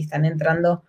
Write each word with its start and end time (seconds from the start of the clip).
están 0.00 0.24
entrando 0.24 0.84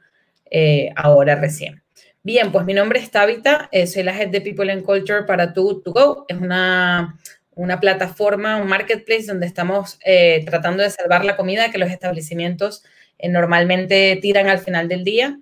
eh, 0.49 0.91
ahora 0.95 1.35
recién. 1.35 1.81
Bien, 2.21 2.51
pues 2.51 2.65
mi 2.65 2.73
nombre 2.73 2.99
es 2.99 3.11
Tabitha, 3.11 3.67
eh, 3.71 3.87
soy 3.87 4.03
la 4.03 4.17
Head 4.17 4.29
de 4.29 4.41
People 4.41 4.71
and 4.71 4.83
Culture 4.83 5.23
para 5.23 5.53
Too 5.53 5.81
to 5.81 5.91
Go. 5.91 6.25
Es 6.27 6.37
una, 6.37 7.19
una 7.55 7.79
plataforma, 7.79 8.57
un 8.57 8.67
marketplace 8.67 9.25
donde 9.25 9.47
estamos 9.47 9.99
eh, 10.05 10.43
tratando 10.45 10.83
de 10.83 10.89
salvar 10.89 11.25
la 11.25 11.35
comida 11.35 11.71
que 11.71 11.77
los 11.77 11.89
establecimientos 11.89 12.83
normalmente 13.29 14.17
tiran 14.21 14.47
al 14.47 14.59
final 14.59 14.87
del 14.87 15.03
día. 15.03 15.39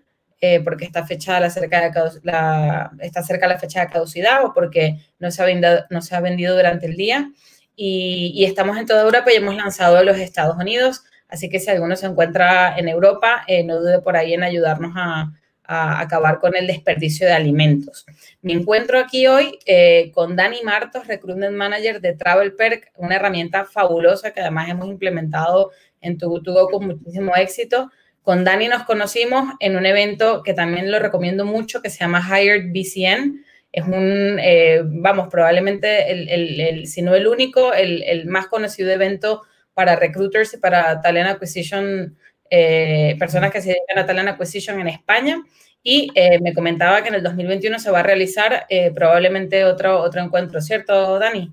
porque 0.63 0.85
está, 0.85 1.05
fechada 1.05 1.39
la 1.39 1.49
cerca 1.51 1.81
de 1.81 2.19
la, 2.23 2.91
está 2.99 3.21
cerca 3.21 3.47
la 3.47 3.59
fecha 3.59 3.81
de 3.81 3.91
caducidad 3.91 4.43
o 4.43 4.53
porque 4.53 4.97
no 5.19 5.29
se 5.29 5.41
ha 5.43 5.45
vendido, 5.45 5.85
no 5.91 6.01
se 6.01 6.15
ha 6.15 6.19
vendido 6.19 6.55
durante 6.55 6.87
el 6.87 6.95
día. 6.95 7.31
Y, 7.75 8.45
estamos 8.45 8.77
en 8.77 8.85
toda 8.85 9.03
Europa 9.03 9.31
y 9.31 9.37
hemos 9.37 9.55
lanzado 9.55 9.97
a 9.97 10.03
los 10.03 10.17
Estados 10.17 10.55
Unidos. 10.57 11.03
Así 11.31 11.49
que 11.49 11.61
si 11.61 11.71
alguno 11.71 11.95
se 11.95 12.07
encuentra 12.07 12.77
en 12.77 12.89
Europa, 12.89 13.43
eh, 13.47 13.63
no 13.63 13.79
dude 13.79 14.01
por 14.01 14.17
ahí 14.17 14.33
en 14.33 14.43
ayudarnos 14.43 14.91
a, 14.95 15.31
acabar 15.73 16.39
con 16.39 16.53
el 16.53 16.67
desperdicio 16.67 17.25
de 17.25 17.31
alimentos. 17.31 18.05
Me 18.41 18.51
encuentro 18.51 18.99
aquí 18.99 19.27
hoy 19.27 19.57
eh, 19.65 20.11
con 20.13 20.35
Dani 20.35 20.61
Martos, 20.65 21.07
Recruitment 21.07 21.55
Manager 21.55 22.01
de 22.01 22.13
Travel 22.13 22.55
Perk, 22.55 22.91
una 22.97 23.15
herramienta 23.15 23.63
fabulosa 23.63 24.33
que 24.33 24.41
además 24.41 24.67
hemos 24.67 24.89
implementado 24.89 25.71
en 26.01 26.17
Tugo 26.17 26.67
con 26.69 26.87
muchísimo 26.87 27.37
éxito. 27.37 27.89
Con 28.21 28.43
Dani 28.43 28.67
nos 28.67 28.83
conocimos 28.83 29.53
en 29.61 29.77
un 29.77 29.85
evento 29.85 30.43
que 30.43 30.53
también 30.53 30.91
lo 30.91 30.99
recomiendo 30.99 31.45
mucho, 31.45 31.81
que 31.81 31.89
se 31.89 31.99
llama 31.99 32.21
Hired 32.21 32.73
BCN. 32.73 33.45
Es 33.71 33.85
un, 33.85 34.39
eh, 34.43 34.81
vamos, 34.83 35.29
probablemente, 35.31 36.11
el, 36.11 36.85
si 36.85 37.01
no 37.01 37.15
el 37.15 37.27
único, 37.27 37.73
el 37.73 38.25
más 38.25 38.47
conocido 38.47 38.91
evento 38.91 39.43
para 39.73 39.95
recruiters 39.95 40.53
y 40.53 40.57
para 40.57 41.01
talent 41.01 41.29
acquisition, 41.29 42.17
eh, 42.49 43.15
personas 43.19 43.51
que 43.51 43.61
se 43.61 43.69
dedican 43.69 43.97
a 43.97 44.05
talent 44.05 44.29
acquisition 44.29 44.79
en 44.79 44.87
España. 44.87 45.41
Y 45.83 46.11
eh, 46.13 46.39
me 46.41 46.53
comentaba 46.53 47.01
que 47.01 47.09
en 47.09 47.15
el 47.15 47.23
2021 47.23 47.79
se 47.79 47.89
va 47.89 48.01
a 48.01 48.03
realizar 48.03 48.65
eh, 48.69 48.91
probablemente 48.93 49.65
otro, 49.65 49.99
otro 49.99 50.21
encuentro, 50.21 50.61
¿cierto, 50.61 51.17
Dani? 51.17 51.51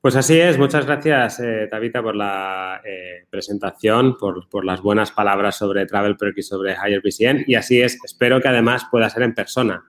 Pues 0.00 0.16
así 0.16 0.38
es. 0.40 0.58
Muchas 0.58 0.84
gracias, 0.84 1.40
Tabita, 1.70 2.02
por 2.02 2.16
la 2.16 2.82
presentación, 3.30 4.16
por, 4.18 4.48
por, 4.48 4.64
las 4.64 4.80
buenas 4.80 5.12
palabras 5.12 5.56
sobre 5.56 5.86
Travel 5.86 6.16
Perk 6.16 6.38
y 6.38 6.42
sobre 6.42 6.72
Higher 6.72 7.00
BCN. 7.00 7.44
Y 7.46 7.54
así 7.54 7.80
es. 7.80 7.98
Espero 8.04 8.40
que 8.40 8.48
además 8.48 8.84
pueda 8.90 9.08
ser 9.08 9.22
en 9.22 9.32
persona. 9.32 9.80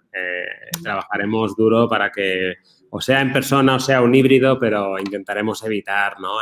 trabajaremos 0.83 1.55
duro 1.55 1.89
para 1.89 2.11
que 2.11 2.57
o 2.91 3.01
sea 3.01 3.21
en 3.21 3.33
persona 3.33 3.75
o 3.75 3.79
sea 3.79 4.03
un 4.03 4.13
híbrido, 4.13 4.59
pero 4.59 4.99
intentaremos 4.99 5.63
evitar 5.63 6.19
¿no? 6.19 6.37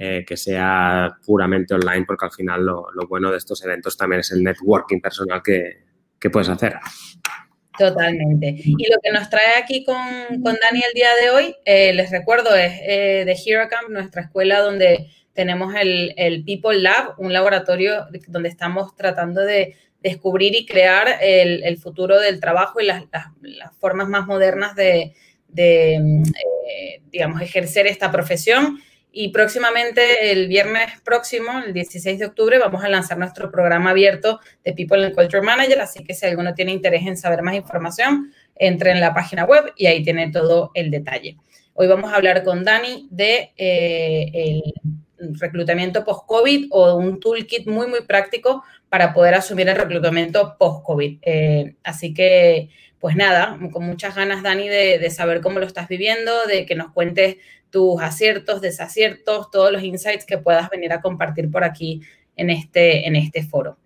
Eh, 0.00 0.24
que 0.24 0.36
sea 0.36 1.18
puramente 1.26 1.74
online, 1.74 2.04
porque 2.06 2.26
al 2.26 2.30
final 2.30 2.64
lo, 2.64 2.86
bueno 3.08 3.32
de 3.32 3.38
estos 3.38 3.64
eventos 3.64 3.96
también 3.96 4.20
es 4.20 4.30
el 4.30 4.44
networking 4.44 5.00
personal 5.00 5.42
que, 5.42 5.78
que 6.20 6.30
puedes 6.30 6.48
hacer. 6.48 6.76
Totalmente. 7.76 8.54
Y 8.64 8.92
lo 8.92 8.96
que 9.02 9.10
nos 9.10 9.28
trae 9.28 9.60
aquí 9.60 9.84
con, 9.84 9.96
con 10.40 10.56
Dani 10.62 10.82
el 10.86 10.94
día 10.94 11.08
de 11.20 11.30
hoy, 11.30 11.56
eh, 11.64 11.92
les 11.94 12.12
recuerdo, 12.12 12.54
es 12.54 12.74
eh, 12.80 13.24
de 13.26 13.36
Hero 13.44 13.66
Camp, 13.68 13.88
nuestra 13.88 14.22
escuela 14.22 14.60
donde 14.60 15.08
tenemos 15.32 15.74
el, 15.74 16.14
el, 16.16 16.44
People 16.44 16.78
Lab, 16.78 17.14
un 17.18 17.32
laboratorio 17.32 18.06
donde 18.28 18.50
estamos 18.50 18.94
tratando 18.94 19.40
de 19.40 19.74
descubrir 20.00 20.54
y 20.54 20.64
crear 20.64 21.08
el, 21.20 21.64
el 21.64 21.76
futuro 21.76 22.20
del 22.20 22.38
trabajo 22.38 22.80
y 22.80 22.86
las, 22.86 23.02
las, 23.42 23.76
formas 23.80 24.08
más 24.08 24.28
modernas 24.28 24.76
de, 24.76 25.14
de 25.48 26.22
digamos, 27.10 27.42
ejercer 27.42 27.88
esta 27.88 28.12
profesión. 28.12 28.78
Y 29.10 29.28
próximamente, 29.28 30.32
el 30.32 30.48
viernes 30.48 31.00
próximo, 31.04 31.50
el 31.64 31.72
16 31.72 32.18
de 32.18 32.26
octubre, 32.26 32.58
vamos 32.58 32.84
a 32.84 32.88
lanzar 32.88 33.18
nuestro 33.18 33.50
programa 33.50 33.90
abierto 33.90 34.40
de 34.64 34.72
People 34.74 35.04
and 35.04 35.14
Culture 35.14 35.42
Manager. 35.42 35.80
Así 35.80 36.04
que 36.04 36.14
si 36.14 36.26
alguno 36.26 36.54
tiene 36.54 36.72
interés 36.72 37.06
en 37.06 37.16
saber 37.16 37.42
más 37.42 37.54
información, 37.54 38.32
entre 38.58 38.90
en 38.90 39.00
la 39.00 39.14
página 39.14 39.44
web 39.44 39.72
y 39.76 39.86
ahí 39.86 40.02
tiene 40.02 40.30
todo 40.30 40.70
el 40.74 40.90
detalle. 40.90 41.36
Hoy 41.74 41.86
vamos 41.86 42.12
a 42.12 42.16
hablar 42.16 42.42
con 42.42 42.64
Dani 42.64 43.08
de 43.10 43.52
eh, 43.56 44.62
el 45.18 45.38
reclutamiento 45.38 46.04
post-COVID 46.04 46.66
o 46.70 46.96
un 46.96 47.20
toolkit 47.20 47.66
muy, 47.66 47.86
muy 47.86 48.02
práctico 48.02 48.64
para 48.88 49.12
poder 49.12 49.34
asumir 49.34 49.68
el 49.68 49.76
reclutamiento 49.76 50.56
post-COVID. 50.58 51.18
Eh, 51.22 51.76
así 51.84 52.14
que, 52.14 52.70
pues 53.00 53.16
nada, 53.16 53.58
con 53.72 53.84
muchas 53.84 54.14
ganas, 54.14 54.42
Dani, 54.42 54.68
de, 54.68 55.10
saber 55.10 55.40
cómo 55.40 55.60
lo 55.60 55.66
estás 55.66 55.88
viviendo, 55.88 56.46
de 56.46 56.66
que 56.66 56.74
nos 56.74 56.92
cuentes 56.92 57.36
tus 57.70 58.00
aciertos, 58.00 58.60
desaciertos, 58.60 59.50
todos 59.50 59.70
los 59.72 59.82
insights 59.82 60.24
que 60.24 60.38
puedas 60.38 60.68
venir 60.70 60.92
a 60.92 61.00
compartir 61.00 61.50
por 61.50 61.64
aquí 61.64 62.02
en 62.36 62.50
este, 62.50 63.06
en 63.06 63.16
este 63.16 63.42
foro. 63.42 63.76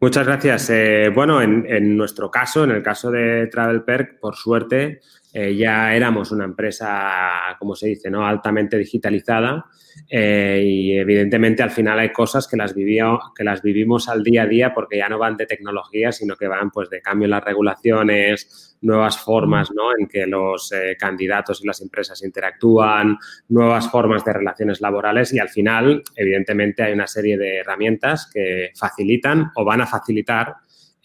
Muchas 0.00 0.26
gracias. 0.26 0.70
Eh, 0.70 1.10
bueno, 1.14 1.40
en, 1.40 1.96
nuestro 1.96 2.30
caso, 2.30 2.64
en 2.64 2.70
el 2.70 2.82
caso 2.82 3.10
de 3.10 3.46
Travel 3.46 3.82
Perk, 3.82 4.18
por 4.18 4.34
suerte, 4.34 5.00
eh, 5.36 5.56
ya 5.56 5.92
éramos 5.96 6.30
una 6.30 6.44
empresa, 6.44 7.56
como 7.58 7.74
se 7.74 7.88
dice, 7.88 8.08
¿no? 8.08 8.24
altamente 8.24 8.78
digitalizada 8.78 9.66
eh, 10.08 10.62
y 10.64 10.96
evidentemente 10.96 11.60
al 11.60 11.72
final 11.72 11.98
hay 11.98 12.12
cosas 12.12 12.46
que 12.46 12.56
las, 12.56 12.72
que 12.72 13.42
las 13.42 13.60
vivimos 13.60 14.08
al 14.08 14.22
día 14.22 14.44
a 14.44 14.46
día 14.46 14.72
porque 14.72 14.98
ya 14.98 15.08
no 15.08 15.18
van 15.18 15.36
de 15.36 15.46
tecnología, 15.46 16.12
sino 16.12 16.36
que 16.36 16.46
van 16.46 16.70
pues 16.70 16.88
de 16.88 17.02
cambio 17.02 17.26
en 17.26 17.32
las 17.32 17.42
regulaciones, 17.42 18.78
nuevas 18.82 19.18
formas 19.18 19.72
¿no? 19.74 19.90
en 19.98 20.06
que 20.06 20.24
los 20.24 20.72
candidatos 21.00 21.64
y 21.64 21.66
las 21.66 21.80
empresas 21.80 22.22
interactúan, 22.22 23.18
nuevas 23.48 23.90
formas 23.90 24.24
de 24.24 24.34
relaciones 24.34 24.80
laborales 24.80 25.32
y 25.32 25.40
al 25.40 25.48
final, 25.48 26.04
evidentemente, 26.14 26.84
hay 26.84 26.92
una 26.92 27.08
serie 27.08 27.36
de 27.36 27.56
herramientas 27.56 28.30
que 28.32 28.70
facilitan 28.76 29.50
o 29.56 29.64
van 29.64 29.80
a 29.80 29.86
facilitar 29.88 30.54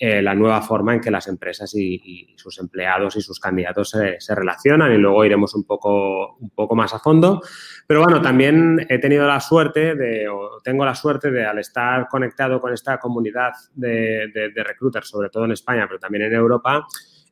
eh, 0.01 0.21
la 0.21 0.33
nueva 0.33 0.61
forma 0.61 0.93
en 0.93 1.01
que 1.01 1.11
las 1.11 1.27
empresas 1.27 1.75
y, 1.75 2.33
sus 2.37 2.57
empleados 2.59 3.17
y 3.17 3.21
sus 3.21 3.37
candidatos 3.37 3.89
se, 3.89 4.33
relacionan 4.33 4.93
y 4.93 4.97
luego 4.97 5.25
iremos 5.25 5.53
un 5.55 5.65
poco, 5.65 6.37
un 6.37 6.51
poco 6.51 6.73
más 6.73 6.93
a 6.93 6.99
fondo. 6.99 7.41
Pero 7.85 8.03
bueno, 8.03 8.21
también 8.21 8.87
he 8.87 8.97
tenido 8.99 9.27
la 9.27 9.41
suerte 9.41 9.95
de, 9.95 10.29
o 10.29 10.61
tengo 10.63 10.85
la 10.85 10.95
suerte 10.95 11.31
de, 11.31 11.45
al 11.45 11.59
estar 11.59 12.07
conectado 12.07 12.61
con 12.61 12.71
esta 12.71 12.97
comunidad 12.97 13.51
de, 13.73 14.31
de, 14.33 14.63
recruiters, 14.63 15.09
sobre 15.09 15.29
todo 15.29 15.43
en 15.43 15.51
España, 15.51 15.85
pero 15.85 15.99
también 15.99 16.23
en 16.23 16.33
Europa, 16.33 16.87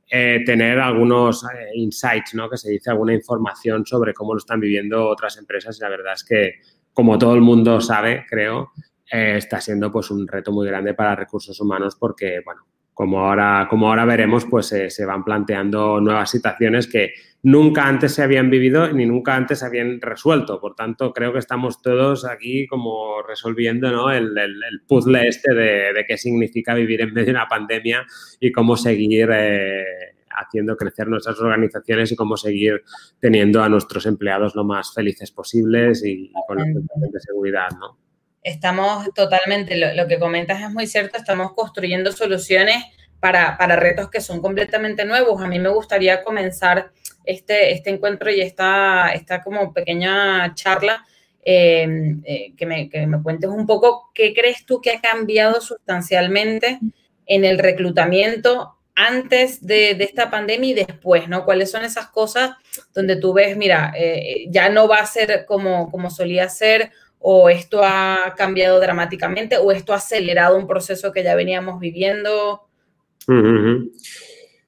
eh, 0.10 0.44
tener 0.46 0.78
algunos 0.80 1.46
eh, 1.46 1.70
insights, 1.76 2.34
¿no? 2.34 2.50
Que 2.50 2.58
se 2.58 2.70
dice 2.70 2.90
alguna 2.90 3.14
información 3.14 3.86
sobre 3.86 4.14
cómo 4.14 4.34
lo 4.34 4.40
están 4.40 4.60
viviendo 4.60 5.08
otras 5.08 5.38
empresas 5.38 5.78
y 5.78 5.84
la 5.84 5.90
verdad 5.90 6.14
es 6.16 6.26
que, 6.26 6.56
como 6.92 7.18
todo 7.18 7.34
el 7.34 7.42
mundo 7.42 7.80
sabe, 7.80 8.26
creo, 8.30 8.72
eh, 9.12 9.35
está 9.38 9.62
siendo 9.62 9.91
pues 9.91 10.12
un 10.12 10.28
reto 10.28 10.51
muy 10.51 10.68
grande 10.68 10.94
para 10.94 11.16
recursos 11.16 11.59
humanos 11.59 11.95
porque, 12.00 12.41
bueno, 12.44 12.62
como 12.94 13.19
ahora, 13.19 13.68
como 13.69 13.90
ahora 13.90 14.06
veremos, 14.06 14.45
pues 14.45 14.68
se 14.68 15.06
van 15.06 15.23
planteando 15.23 16.01
nuevas 16.01 16.31
situaciones 16.31 16.88
que 16.88 17.13
nunca 17.44 17.88
antes 17.88 18.13
se 18.13 18.23
habían 18.23 18.50
vivido 18.50 18.91
ni 18.91 19.06
nunca 19.06 19.35
antes 19.35 19.59
se 19.59 19.66
habían 19.66 20.01
resuelto. 20.01 20.59
Por 20.59 20.75
tanto, 20.75 21.13
creo 21.13 21.31
que 21.31 21.40
estamos 21.40 21.81
todos 21.81 22.25
aquí 22.25 22.66
como 22.68 23.22
resolviendo 23.22 23.91
¿no? 23.91 24.12
el, 24.12 24.38
el, 24.38 24.81
puzzle 24.88 25.28
este 25.28 25.53
de, 25.53 25.94
de, 25.94 26.06
qué 26.07 26.18
significa 26.18 26.74
vivir 26.74 27.01
en 27.01 27.13
medio 27.13 27.28
de 27.28 27.31
una 27.31 27.47
pandemia 27.47 28.06
y 28.39 28.51
cómo 28.51 28.75
seguir 28.75 29.29
eh, 29.31 29.84
haciendo 30.29 30.75
crecer 30.75 31.07
nuestras 31.07 31.39
organizaciones 31.39 32.12
y 32.12 32.16
cómo 32.16 32.35
seguir 32.35 32.81
teniendo 33.19 33.62
a 33.62 33.69
nuestros 33.69 34.06
empleados 34.06 34.56
lo 34.56 34.63
más 34.63 34.94
felices 34.94 35.31
posibles 35.31 36.03
y, 36.03 36.31
y 36.31 36.34
con 36.47 36.57
la 36.57 36.66
de 36.66 37.19
seguridad, 37.19 37.69
¿no? 37.79 38.06
Estamos 38.47 39.13
totalmente, 39.13 39.75
lo, 39.75 40.08
que 40.08 40.19
comentas 40.19 40.62
es 40.62 40.72
muy 40.72 40.88
cierto, 40.88 41.18
estamos 41.18 41.52
construyendo 41.52 42.13
soluciones 42.13 42.81
para, 43.19 43.58
para, 43.58 43.75
retos 43.75 44.09
que 44.09 44.22
son 44.22 44.41
completamente 44.41 45.03
nuevos. 45.03 45.44
A 45.44 45.47
mí 45.47 45.59
me 45.59 45.68
gustaría 45.68 46.24
comenzar 46.24 46.91
este, 47.25 47.74
este 47.74 47.90
encuentro 47.90 48.31
y 48.31 48.40
esta, 48.40 49.09
esta 49.09 49.44
como 49.44 49.74
pequeña 49.74 50.56
charla, 50.56 51.06
em, 51.44 52.22
eh, 52.24 52.53
que, 52.56 52.66
me, 52.66 52.90
que 52.90 53.06
me 53.06 53.22
cuentes 53.22 53.50
un 53.50 53.68
poco 53.68 54.12
qué 54.13 54.34
crees 54.34 54.66
tú 54.66 54.80
que 54.80 54.91
ha 54.91 55.02
cambiado 55.02 55.59
sustancialmente 55.59 56.80
en 57.25 57.44
el 57.44 57.60
reclutamiento 57.60 58.77
antes 58.95 59.62
de, 59.68 59.95
de, 59.95 60.06
esta 60.06 60.31
pandemia 60.31 60.69
y 60.69 60.74
después, 60.74 61.27
¿no? 61.27 61.44
¿Cuáles 61.44 61.69
son 61.69 61.83
esas 61.83 62.07
cosas 62.07 62.51
donde 62.94 63.18
tú 63.18 63.33
ves, 63.33 63.57
mira, 63.57 63.92
eh, 63.98 64.45
ya 64.48 64.69
no 64.69 64.88
va 64.88 65.00
a 65.00 65.06
ser 65.06 65.45
como, 65.45 65.92
como 65.92 66.10
solía 66.10 66.48
ser 66.48 66.94
o 67.29 67.50
esto 67.50 67.81
ha 67.83 68.33
cambiado 68.38 68.79
dramáticamente 68.79 69.57
o 69.57 69.69
esto 69.74 69.91
ha 69.91 69.97
acelerado 69.97 70.56
un 70.56 70.65
proceso 70.65 71.12
que 71.12 71.24
ya 71.25 71.35
veníamos 71.35 71.77
viviendo? 71.77 72.69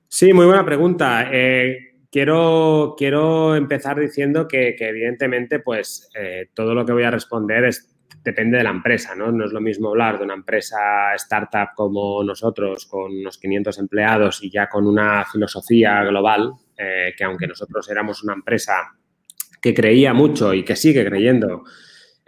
Sí, 0.09 0.33
muy 0.33 0.45
buena 0.45 0.65
pregunta. 0.65 1.29
Eh, 1.31 1.93
quiero, 2.11 2.95
quiero 2.97 3.55
empezar 3.55 3.97
diciendo 3.97 4.45
que, 4.45 4.75
evidentemente 4.77 5.59
pues 5.61 6.09
eh, 6.13 6.49
todo 6.53 6.73
lo 6.73 6.85
que 6.85 6.91
voy 6.91 7.03
a 7.03 7.11
responder 7.11 7.63
es, 7.63 7.95
depende 8.25 8.57
de 8.57 8.65
la 8.65 8.71
empresa, 8.71 9.15
¿no? 9.15 9.31
No 9.31 9.45
es 9.45 9.53
lo 9.53 9.61
mismo 9.61 9.91
hablar 9.91 10.17
de 10.17 10.25
una 10.25 10.33
empresa 10.33 11.15
startup 11.15 11.69
como 11.77 12.21
nosotros 12.25 12.87
con 12.87 13.19
unos 13.19 13.37
500 13.37 13.79
empleados 13.79 14.43
y 14.43 14.51
ya 14.51 14.67
con 14.67 14.85
una 14.85 15.23
filosofía 15.31 16.03
global, 16.03 16.51
eh, 16.77 17.13
que 17.17 17.23
aunque 17.23 17.47
nosotros 17.47 17.89
éramos 17.89 18.21
una 18.21 18.33
empresa 18.33 18.97
que 19.61 19.73
creía 19.73 20.13
mucho 20.13 20.53
y 20.53 20.65
que 20.65 20.75
sigue 20.75 21.05
creyendo 21.05 21.63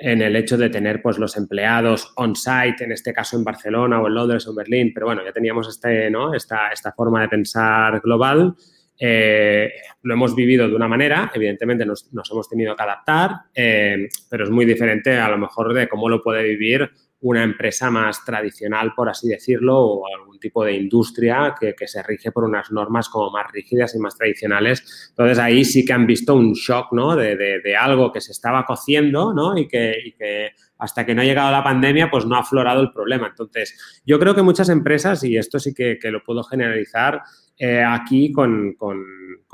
en 0.03 0.23
el 0.23 0.35
hecho 0.35 0.57
de 0.57 0.69
tener 0.69 0.99
pues 0.99 1.19
los 1.19 1.37
empleados 1.37 2.11
on-site, 2.15 2.83
en 2.83 2.91
este 2.91 3.13
caso 3.13 3.37
en 3.37 3.43
Barcelona 3.43 4.01
o 4.01 4.07
en 4.07 4.15
Londres 4.15 4.47
o 4.47 4.49
en 4.49 4.55
Berlín, 4.55 4.91
pero 4.93 5.05
bueno, 5.05 5.23
ya 5.23 5.31
teníamos 5.31 5.69
este, 5.69 6.09
¿no? 6.09 6.33
esta, 6.33 6.69
esta 6.69 6.91
forma 6.91 7.21
de 7.21 7.29
pensar 7.29 8.01
global. 8.01 8.55
Eh, 8.97 9.71
lo 10.01 10.13
hemos 10.15 10.35
vivido 10.35 10.67
de 10.67 10.75
una 10.75 10.87
manera, 10.87 11.31
evidentemente 11.35 11.85
nos, 11.85 12.09
hemos 12.31 12.49
tenido 12.49 12.75
que 12.75 12.81
adaptar, 12.81 13.31
eh, 13.53 14.09
pero 14.27 14.43
es 14.43 14.49
muy 14.49 14.65
diferente 14.65 15.19
a 15.19 15.29
lo 15.29 15.37
mejor 15.37 15.71
de 15.71 15.87
cómo 15.87 16.09
lo 16.09 16.23
puede 16.23 16.43
vivir 16.43 16.89
una 17.21 17.43
empresa 17.43 17.91
más 17.91 18.25
tradicional, 18.25 18.93
por 18.95 19.07
así 19.07 19.27
decirlo, 19.27 19.77
o 19.77 20.07
tipo 20.41 20.65
de 20.65 20.73
industria 20.73 21.55
que, 21.57 21.73
se 21.87 22.03
rige 22.03 22.33
por 22.33 22.43
unas 22.43 22.69
normas 22.71 23.07
como 23.07 23.31
más 23.31 23.49
rígidas 23.49 23.95
y 23.95 23.99
más 23.99 24.17
tradicionales. 24.17 25.07
Entonces, 25.11 25.39
ahí 25.39 25.63
sí 25.63 25.85
que 25.85 25.93
han 25.93 26.05
visto 26.05 26.35
un 26.35 26.51
shock, 26.51 26.91
¿no? 26.91 27.15
De, 27.15 27.75
algo 27.79 28.11
que 28.11 28.19
se 28.19 28.33
estaba 28.33 28.65
cociendo, 28.65 29.33
¿no? 29.33 29.57
Y 29.57 29.69
que, 29.69 30.51
hasta 30.77 31.05
que 31.05 31.15
no 31.15 31.21
ha 31.21 31.25
llegado 31.25 31.51
la 31.51 31.63
pandemia, 31.63 32.11
pues 32.11 32.25
no 32.25 32.35
ha 32.35 32.39
aflorado 32.39 32.81
el 32.81 32.91
problema. 32.91 33.27
Entonces, 33.27 34.01
yo 34.05 34.19
creo 34.19 34.35
que 34.35 34.41
muchas 34.41 34.67
empresas, 34.67 35.23
y 35.23 35.37
esto 35.37 35.59
sí 35.59 35.73
que, 35.73 35.97
lo 36.11 36.21
puedo 36.23 36.43
generalizar, 36.43 37.21
eh, 37.57 37.83
aquí 37.83 38.33
con, 38.33 38.75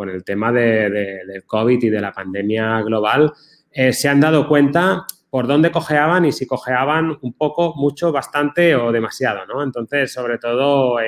el 0.10 0.24
tema 0.24 0.52
de, 0.52 0.90
del 0.90 1.44
COVID 1.46 1.84
y 1.84 1.90
de 1.90 2.02
la 2.02 2.12
pandemia 2.12 2.82
global, 2.82 3.32
eh, 3.72 3.94
se 3.94 4.10
han 4.10 4.20
dado 4.20 4.48
cuenta 4.48 5.06
por 5.30 5.48
dónde 5.48 5.72
cojeaban 5.72 6.26
y 6.26 6.32
si 6.32 6.46
cojeaban 6.46 7.18
un 7.22 7.34
poco, 7.34 7.74
mucho, 7.76 8.12
bastante 8.12 8.76
o 8.76 8.92
demasiado, 8.92 9.46
¿no? 9.46 9.62
Entonces, 9.62 10.12
sobre 10.12 10.38
todo, 10.38 11.00
eh, 11.00 11.06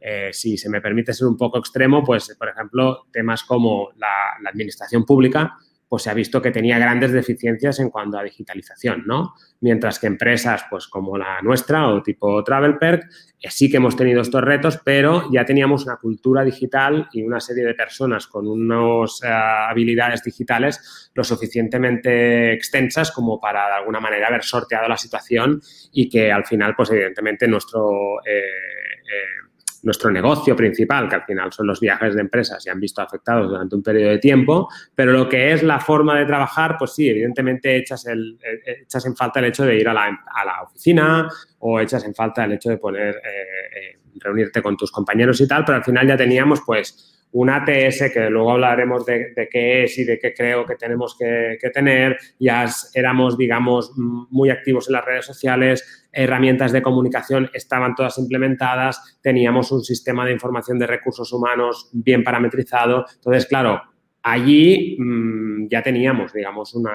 eh, 0.00 0.30
si 0.32 0.56
se 0.56 0.68
me 0.68 0.80
permite 0.80 1.12
ser 1.12 1.28
un 1.28 1.36
poco 1.36 1.58
extremo, 1.58 2.02
pues, 2.02 2.34
por 2.38 2.48
ejemplo, 2.48 3.06
temas 3.12 3.44
como 3.44 3.90
la, 3.96 4.08
la 4.42 4.50
administración 4.50 5.04
pública, 5.04 5.58
pues 5.90 6.04
se 6.04 6.10
ha 6.10 6.14
visto 6.14 6.40
que 6.40 6.52
tenía 6.52 6.78
grandes 6.78 7.10
deficiencias 7.10 7.80
en 7.80 7.90
cuanto 7.90 8.16
a 8.16 8.22
digitalización, 8.22 9.02
¿no? 9.06 9.34
Mientras 9.58 9.98
que 9.98 10.06
empresas, 10.06 10.64
pues 10.70 10.86
como 10.86 11.18
la 11.18 11.42
nuestra 11.42 11.88
o 11.88 12.00
tipo 12.00 12.44
TravelPerk, 12.44 13.10
eh, 13.40 13.50
sí 13.50 13.68
que 13.68 13.78
hemos 13.78 13.96
tenido 13.96 14.22
estos 14.22 14.40
retos, 14.40 14.78
pero 14.84 15.28
ya 15.32 15.44
teníamos 15.44 15.84
una 15.86 15.96
cultura 15.96 16.44
digital 16.44 17.08
y 17.12 17.24
una 17.24 17.40
serie 17.40 17.64
de 17.64 17.74
personas 17.74 18.28
con 18.28 18.46
unas 18.46 19.20
eh, 19.24 19.26
habilidades 19.28 20.22
digitales 20.22 21.10
lo 21.12 21.24
suficientemente 21.24 22.52
extensas 22.52 23.10
como 23.10 23.40
para 23.40 23.66
de 23.66 23.74
alguna 23.74 23.98
manera 23.98 24.28
haber 24.28 24.44
sorteado 24.44 24.86
la 24.86 24.96
situación 24.96 25.60
y 25.92 26.08
que 26.08 26.30
al 26.30 26.46
final, 26.46 26.74
pues 26.76 26.92
evidentemente 26.92 27.48
nuestro... 27.48 28.20
Eh, 28.24 29.49
nuestro 29.82 30.10
negocio 30.10 30.54
principal, 30.54 31.08
que 31.08 31.16
al 31.16 31.24
final 31.24 31.52
son 31.52 31.66
los 31.66 31.80
viajes 31.80 32.14
de 32.14 32.20
empresas, 32.20 32.62
se 32.62 32.70
han 32.70 32.80
visto 32.80 33.00
afectados 33.00 33.48
durante 33.48 33.74
un 33.74 33.82
periodo 33.82 34.10
de 34.10 34.18
tiempo, 34.18 34.68
pero 34.94 35.12
lo 35.12 35.28
que 35.28 35.52
es 35.52 35.62
la 35.62 35.80
forma 35.80 36.18
de 36.18 36.26
trabajar, 36.26 36.76
pues 36.78 36.94
sí, 36.94 37.08
evidentemente 37.08 37.76
echas, 37.76 38.06
el, 38.06 38.38
eh, 38.42 38.82
echas 38.82 39.06
en 39.06 39.16
falta 39.16 39.40
el 39.40 39.46
hecho 39.46 39.64
de 39.64 39.76
ir 39.76 39.88
a 39.88 39.94
la, 39.94 40.04
a 40.06 40.44
la 40.44 40.62
oficina 40.62 41.28
o 41.60 41.80
echas 41.80 42.04
en 42.04 42.14
falta 42.14 42.44
el 42.44 42.52
hecho 42.52 42.70
de 42.70 42.78
poner, 42.78 43.16
eh, 43.16 43.18
eh, 43.18 43.98
reunirte 44.16 44.62
con 44.62 44.76
tus 44.76 44.90
compañeros 44.90 45.40
y 45.40 45.48
tal, 45.48 45.64
pero 45.64 45.78
al 45.78 45.84
final 45.84 46.06
ya 46.06 46.16
teníamos 46.16 46.60
pues 46.64 47.19
un 47.32 47.48
ATS, 47.48 48.10
que 48.12 48.28
luego 48.28 48.52
hablaremos 48.52 49.06
de, 49.06 49.32
qué 49.50 49.84
es 49.84 49.98
y 49.98 50.04
de 50.04 50.18
qué 50.18 50.34
creo 50.34 50.64
que 50.66 50.76
tenemos 50.76 51.16
que, 51.18 51.58
tener. 51.72 52.18
Ya 52.38 52.66
éramos, 52.94 53.38
digamos, 53.38 53.92
muy 53.96 54.50
activos 54.50 54.88
en 54.88 54.94
las 54.94 55.04
redes 55.04 55.26
sociales, 55.26 56.08
herramientas 56.12 56.72
de 56.72 56.82
comunicación 56.82 57.48
estaban 57.54 57.94
todas 57.94 58.18
implementadas, 58.18 59.18
teníamos 59.22 59.70
un 59.70 59.82
sistema 59.82 60.26
de 60.26 60.32
información 60.32 60.78
de 60.78 60.86
recursos 60.86 61.32
humanos 61.32 61.88
bien 61.92 62.24
parametrizado. 62.24 63.04
Entonces, 63.14 63.46
claro, 63.46 63.80
allí 64.22 64.96
mm, 64.98 65.68
ya 65.68 65.82
teníamos, 65.82 66.32
digamos, 66.32 66.74
una, 66.74 66.92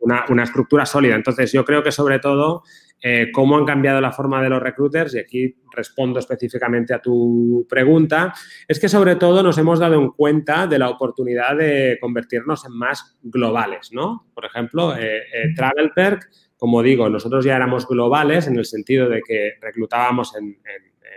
una, 0.00 0.24
una, 0.28 0.42
estructura 0.42 0.84
sólida. 0.84 1.14
Entonces, 1.14 1.50
yo 1.50 1.64
creo 1.64 1.82
que 1.82 1.92
sobre 1.92 2.18
todo 2.18 2.62
eh, 3.06 3.30
cómo 3.32 3.56
han 3.58 3.66
cambiado 3.66 4.00
la 4.00 4.12
forma 4.12 4.42
de 4.42 4.48
los 4.48 4.62
recruiters, 4.62 5.14
y 5.14 5.18
aquí 5.18 5.56
respondo 5.70 6.18
específicamente 6.18 6.94
a 6.94 7.02
tu 7.02 7.66
pregunta, 7.68 8.32
es 8.66 8.80
que 8.80 8.88
sobre 8.88 9.16
todo 9.16 9.42
nos 9.42 9.58
hemos 9.58 9.78
dado 9.78 9.94
en 10.00 10.10
cuenta 10.12 10.66
de 10.66 10.78
la 10.78 10.88
oportunidad 10.88 11.56
de 11.56 11.98
convertirnos 12.00 12.64
en 12.64 12.72
más 12.72 13.18
globales, 13.22 13.90
¿no? 13.92 14.28
Por 14.32 14.46
ejemplo, 14.46 14.96
eh, 14.96 15.18
eh 15.18 15.54
TravelPerk, 15.54 16.30
como 16.56 16.82
digo, 16.82 17.10
nosotros 17.10 17.44
ya 17.44 17.56
éramos 17.56 17.86
globales 17.86 18.46
en 18.46 18.56
el 18.56 18.64
sentido 18.64 19.08
de 19.08 19.20
que 19.20 19.54
reclutábamos 19.60 20.32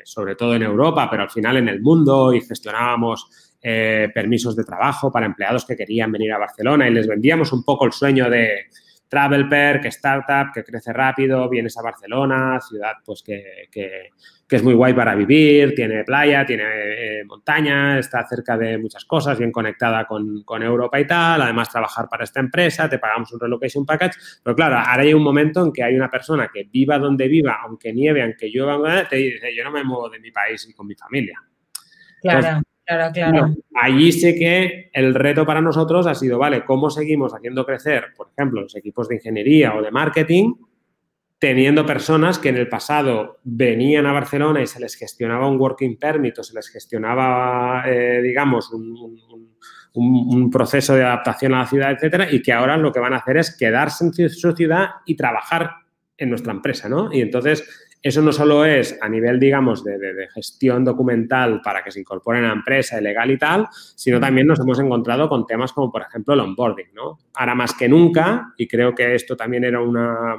sobre 0.04 0.36
todo 0.36 0.56
en 0.56 0.63
Europa, 0.63 1.07
pero 1.10 1.24
al 1.24 1.30
final 1.30 1.57
en 1.57 1.69
el 1.69 1.81
mundo 1.81 2.33
y 2.33 2.42
gestionábamos 2.42 3.56
eh, 3.62 4.10
permisos 4.13 4.56
de 4.56 4.63
trabajo 4.63 5.12
para 5.12 5.25
empleados 5.25 5.66
que 5.66 5.75
querían 5.75 6.12
venir 6.12 6.31
a 6.31 6.38
Barcelona 6.38 6.88
y 6.88 6.94
les 6.94 7.07
vendíamos 7.07 7.51
un 7.51 7.63
poco 7.63 7.86
el 7.86 7.92
sueño 7.92 8.30
de 8.30 8.68
Travel 9.07 9.48
Perk, 9.48 9.86
startup 9.86 10.51
que 10.54 10.63
crece 10.63 10.92
rápido, 10.92 11.50
vienes 11.50 11.77
a 11.77 11.81
Barcelona, 11.81 12.59
ciudad 12.62 12.94
pues 13.06 13.24
que, 13.24 13.69
es 14.50 14.63
muy 14.63 14.74
guay 14.74 14.94
para 14.94 15.15
vivir, 15.15 15.74
tiene 15.75 16.04
playa, 16.04 16.45
tiene 16.45 16.63
eh, 16.65 17.24
montaña, 17.25 18.00
está 18.00 18.25
cerca 18.27 18.57
de 18.57 18.77
muchas 18.77 19.06
cosas, 19.06 19.38
bien 19.38 19.51
conectada 19.51 20.06
con, 20.06 20.44
Europa 20.62 21.00
y 21.00 21.07
tal, 21.07 21.42
además 21.42 21.69
trabajar 21.69 22.07
para 22.09 22.24
esta 22.24 22.39
empresa, 22.39 22.89
te 22.89 23.00
pagamos 23.00 23.31
un 23.33 23.39
relocation 23.39 23.86
package, 23.86 24.18
pero 24.44 24.56
claro, 24.56 24.77
ahora 24.77 25.04
hay 25.04 25.13
un 25.13 25.24
momento 25.24 25.63
en 25.63 25.71
que 25.71 25.83
hay 25.83 25.95
una 25.95 26.09
persona 26.09 26.50
que 26.54 26.63
viva 26.63 26.98
donde 26.98 27.27
viva, 27.27 27.59
aunque 27.63 27.94
nieve, 27.94 28.24
aunque 28.24 28.50
llueva, 28.50 29.07
te 29.07 29.18
dice, 29.18 29.56
yo 29.56 29.63
no 29.63 29.71
me 29.71 29.83
muevo 29.83 30.09
de 30.09 30.19
mi 30.19 30.31
país 30.31 30.68
y 30.69 30.74
con 30.74 30.88
mi 30.88 30.95
familia. 30.95 31.42
Claro. 32.21 32.62
Claro, 32.88 33.12
claro. 33.13 33.56
allí 33.75 34.13
sé 34.13 34.34
que 34.36 34.89
el 34.94 35.13
reto 35.13 35.45
para 35.45 35.60
nosotros 35.60 36.07
ha 36.07 36.16
sido, 36.16 36.39
vale, 36.39 36.63
¿cómo 36.63 36.89
seguimos 36.89 37.34
haciendo 37.34 37.66
crecer, 37.66 38.06
por 38.16 38.30
ejemplo, 38.31 38.62
los 38.62 38.75
equipos 38.78 39.10
de 39.10 39.16
ingeniería 39.16 39.75
o 39.75 39.81
de 39.81 39.92
marketing, 39.92 40.54
teniendo 41.38 41.86
personas 41.86 42.39
que 42.39 42.50
en 42.50 42.57
el 42.57 42.69
pasado 42.69 43.39
venían 43.44 44.06
a 44.06 44.13
Barcelona 44.13 44.62
y 44.62 44.68
se 44.68 44.80
les 44.80 44.95
gestionaba 44.95 45.50
un 45.50 45.60
working 45.60 45.98
permit 45.98 46.39
o 46.39 46.44
se 46.44 46.56
les 46.56 46.69
gestionaba, 46.69 47.84
eh, 47.86 48.22
digamos, 48.24 48.72
un, 48.72 48.95
un, 49.94 50.50
proceso 50.50 50.95
de 50.95 51.04
adaptación 51.04 51.54
a 51.54 51.60
la 51.60 51.68
ciudad, 51.68 51.92
etcétera, 51.92 52.28
y 52.31 52.42
que 52.42 52.54
ahora 52.54 52.78
lo 52.78 52.92
que 52.92 53.00
van 53.00 53.13
a 53.13 53.18
hacer 53.18 53.38
es 53.38 53.56
quedarse 53.57 54.06
en 54.06 54.30
su 54.30 54.51
ciudad 54.54 54.88
y 55.06 55.16
trabajar 55.16 55.72
en 56.18 56.30
nuestra 56.30 56.54
empresa, 56.54 56.88
¿no? 56.88 57.12
Y 57.12 57.22
entonces 57.22 57.87
eso 58.02 58.22
no 58.22 58.32
solo 58.32 58.64
es 58.64 58.98
a 59.02 59.10
nivel, 59.10 59.40
digamos, 59.40 59.84
de, 59.84 60.28
gestión 60.34 60.86
documental 60.86 61.62
para 61.64 61.84
que 61.84 61.92
se 61.92 62.00
incorporen 62.00 62.44
a 62.46 62.48
la 62.48 62.54
empresa, 62.54 63.02
legal 63.02 63.32
y 63.32 63.38
tal, 63.38 63.68
sino 63.72 64.20
también 64.20 64.48
nos 64.48 64.60
hemos 64.60 64.80
encontrado 64.80 65.28
con 65.28 65.46
temas 65.46 65.74
como, 65.74 65.92
por 65.92 66.04
ejemplo, 66.04 66.34
el 66.34 66.42
onboarding, 66.42 66.94
¿no? 66.94 67.20
Ahora 67.34 67.56
más 67.56 67.74
que 67.74 67.90
nunca, 67.90 68.54
y 68.58 68.68
creo 68.68 68.94
que 68.94 69.16
esto 69.16 69.36
también 69.36 69.64
era 69.64 69.82
una, 69.82 70.36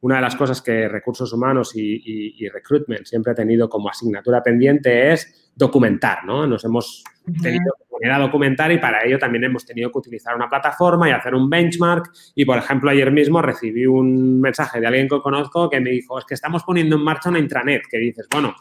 una 0.00 0.16
de 0.16 0.22
las 0.22 0.36
cosas 0.36 0.62
que 0.62 0.88
recursos 0.88 1.32
humanos 1.32 1.72
y, 1.74 2.48
recruitment 2.48 3.04
siempre 3.04 3.32
ha 3.32 3.34
tenido 3.34 3.68
como 3.68 3.88
asignatura 3.88 4.42
pendiente 4.42 5.12
es 5.12 5.50
documentar, 5.54 6.24
¿no? 6.24 6.46
Nos 6.46 6.64
hemos 6.64 7.02
tenido 7.42 7.74
que 7.78 7.84
poner 7.90 8.12
a 8.12 8.18
documentar 8.18 8.70
y 8.70 8.78
para 8.78 9.04
ello 9.04 9.18
también 9.18 9.44
hemos 9.44 9.66
tenido 9.66 9.90
que 9.90 9.98
utilizar 9.98 10.36
una 10.36 10.48
plataforma 10.48 11.08
y 11.08 11.12
hacer 11.12 11.34
un 11.34 11.50
benchmark. 11.50 12.10
Y, 12.34 12.44
por 12.44 12.58
ejemplo, 12.58 12.90
ayer 12.90 13.10
mismo 13.10 13.42
recibí 13.42 13.86
un 13.86 14.40
mensaje 14.40 14.80
de 14.80 14.86
alguien 14.86 15.08
que 15.08 15.20
conozco 15.20 15.68
que 15.68 15.80
me 15.80 15.90
dijo, 15.90 16.18
es 16.18 16.24
que 16.24 16.34
estamos 16.34 16.62
poniendo 16.62 16.96
en 16.96 17.02
marcha 17.02 17.28
una 17.28 17.40
intranet, 17.40 17.82
que 17.90 17.98
dices, 17.98 18.28
bueno, 18.30 18.54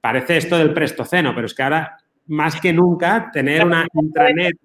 parece 0.00 0.38
esto 0.38 0.58
del 0.58 0.74
prestoceno, 0.74 1.32
pero 1.34 1.46
es 1.46 1.54
que 1.54 1.62
ahora, 1.62 1.96
más 2.26 2.60
que 2.60 2.72
nunca, 2.72 3.30
tener 3.32 3.64
una 3.64 3.86
intranet 3.94 4.56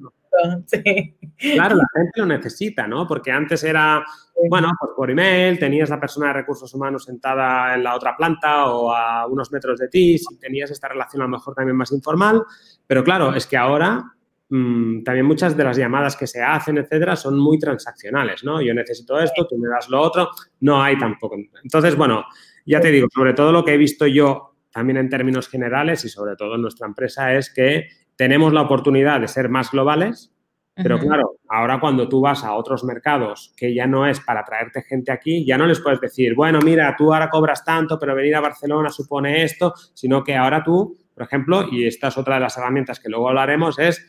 Claro, 1.37 1.75
la 1.75 1.85
gente 1.95 2.19
lo 2.19 2.25
necesita, 2.25 2.87
¿no? 2.87 3.07
Porque 3.07 3.31
antes 3.31 3.63
era, 3.63 4.03
bueno, 4.49 4.71
pues 4.79 4.91
por 4.95 5.09
email, 5.09 5.57
tenías 5.57 5.89
la 5.89 5.99
persona 5.99 6.27
de 6.27 6.33
recursos 6.33 6.73
humanos 6.73 7.05
sentada 7.05 7.73
en 7.73 7.83
la 7.83 7.95
otra 7.95 8.15
planta 8.15 8.67
o 8.67 8.91
a 8.91 9.25
unos 9.27 9.51
metros 9.51 9.79
de 9.79 9.87
ti, 9.87 10.17
si 10.17 10.37
tenías 10.37 10.71
esta 10.71 10.87
relación 10.87 11.21
a 11.21 11.25
lo 11.25 11.31
mejor 11.31 11.55
también 11.55 11.77
más 11.77 11.91
informal, 11.91 12.43
pero 12.85 13.03
claro, 13.03 13.33
es 13.33 13.47
que 13.47 13.57
ahora 13.57 14.03
mm, 14.49 15.03
también 15.03 15.25
muchas 15.25 15.55
de 15.55 15.63
las 15.63 15.77
llamadas 15.77 16.15
que 16.15 16.27
se 16.27 16.41
hacen, 16.41 16.77
etcétera, 16.77 17.15
son 17.15 17.39
muy 17.39 17.57
transaccionales, 17.57 18.43
¿no? 18.43 18.61
Yo 18.61 18.73
necesito 18.73 19.19
esto, 19.19 19.47
tú 19.47 19.57
me 19.57 19.69
das 19.69 19.89
lo 19.89 20.01
otro, 20.01 20.29
no 20.59 20.81
hay 20.81 20.97
tampoco. 20.97 21.37
Entonces, 21.63 21.95
bueno, 21.95 22.25
ya 22.65 22.81
te 22.81 22.91
digo, 22.91 23.07
sobre 23.13 23.33
todo 23.33 23.51
lo 23.51 23.63
que 23.63 23.73
he 23.73 23.77
visto 23.77 24.05
yo 24.05 24.55
también 24.71 24.97
en 24.97 25.09
términos 25.09 25.47
generales 25.47 26.03
y 26.03 26.09
sobre 26.09 26.35
todo 26.35 26.55
en 26.55 26.61
nuestra 26.61 26.85
empresa 26.85 27.33
es 27.33 27.53
que 27.53 27.87
tenemos 28.17 28.53
la 28.53 28.61
oportunidad 28.61 29.21
de 29.21 29.27
ser 29.27 29.49
más 29.49 29.71
globales, 29.71 30.34
pero 30.75 30.99
claro, 30.99 31.37
ahora 31.47 31.79
cuando 31.79 32.09
tú 32.09 32.19
vas 32.19 32.43
a 32.43 32.53
otros 32.53 32.83
mercados 32.83 33.53
que 33.55 33.73
ya 33.73 33.87
no 33.87 34.05
es 34.05 34.19
para 34.19 34.43
traerte 34.43 34.81
gente 34.81 35.11
aquí, 35.11 35.45
ya 35.45 35.57
no 35.57 35.65
les 35.65 35.79
puedes 35.79 36.01
decir, 36.01 36.35
bueno, 36.35 36.59
mira, 36.59 36.93
tú 36.97 37.13
ahora 37.13 37.29
cobras 37.29 37.63
tanto, 37.63 37.97
pero 37.97 38.13
venir 38.13 38.35
a 38.35 38.41
Barcelona 38.41 38.89
supone 38.89 39.43
esto, 39.43 39.73
sino 39.93 40.23
que 40.23 40.35
ahora 40.35 40.63
tú, 40.63 40.97
por 41.13 41.23
ejemplo, 41.23 41.67
y 41.71 41.87
esta 41.87 42.09
es 42.09 42.17
otra 42.17 42.35
de 42.35 42.41
las 42.41 42.57
herramientas 42.57 42.99
que 42.99 43.07
luego 43.07 43.29
hablaremos, 43.29 43.79
es 43.79 44.05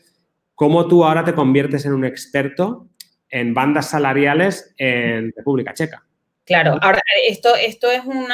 cómo 0.55 0.87
tú 0.87 1.05
ahora 1.05 1.23
te 1.23 1.33
conviertes 1.33 1.85
en 1.85 1.93
un 1.93 2.03
experto 2.03 2.87
en 3.29 3.53
bandas 3.53 3.89
salariales 3.89 4.73
en 4.77 5.31
República 5.35 5.73
Checa. 5.73 6.03
Claro, 6.43 6.77
ahora 6.81 7.01
esto, 7.27 7.55
esto 7.55 7.91
es 7.91 8.05
un 8.05 8.27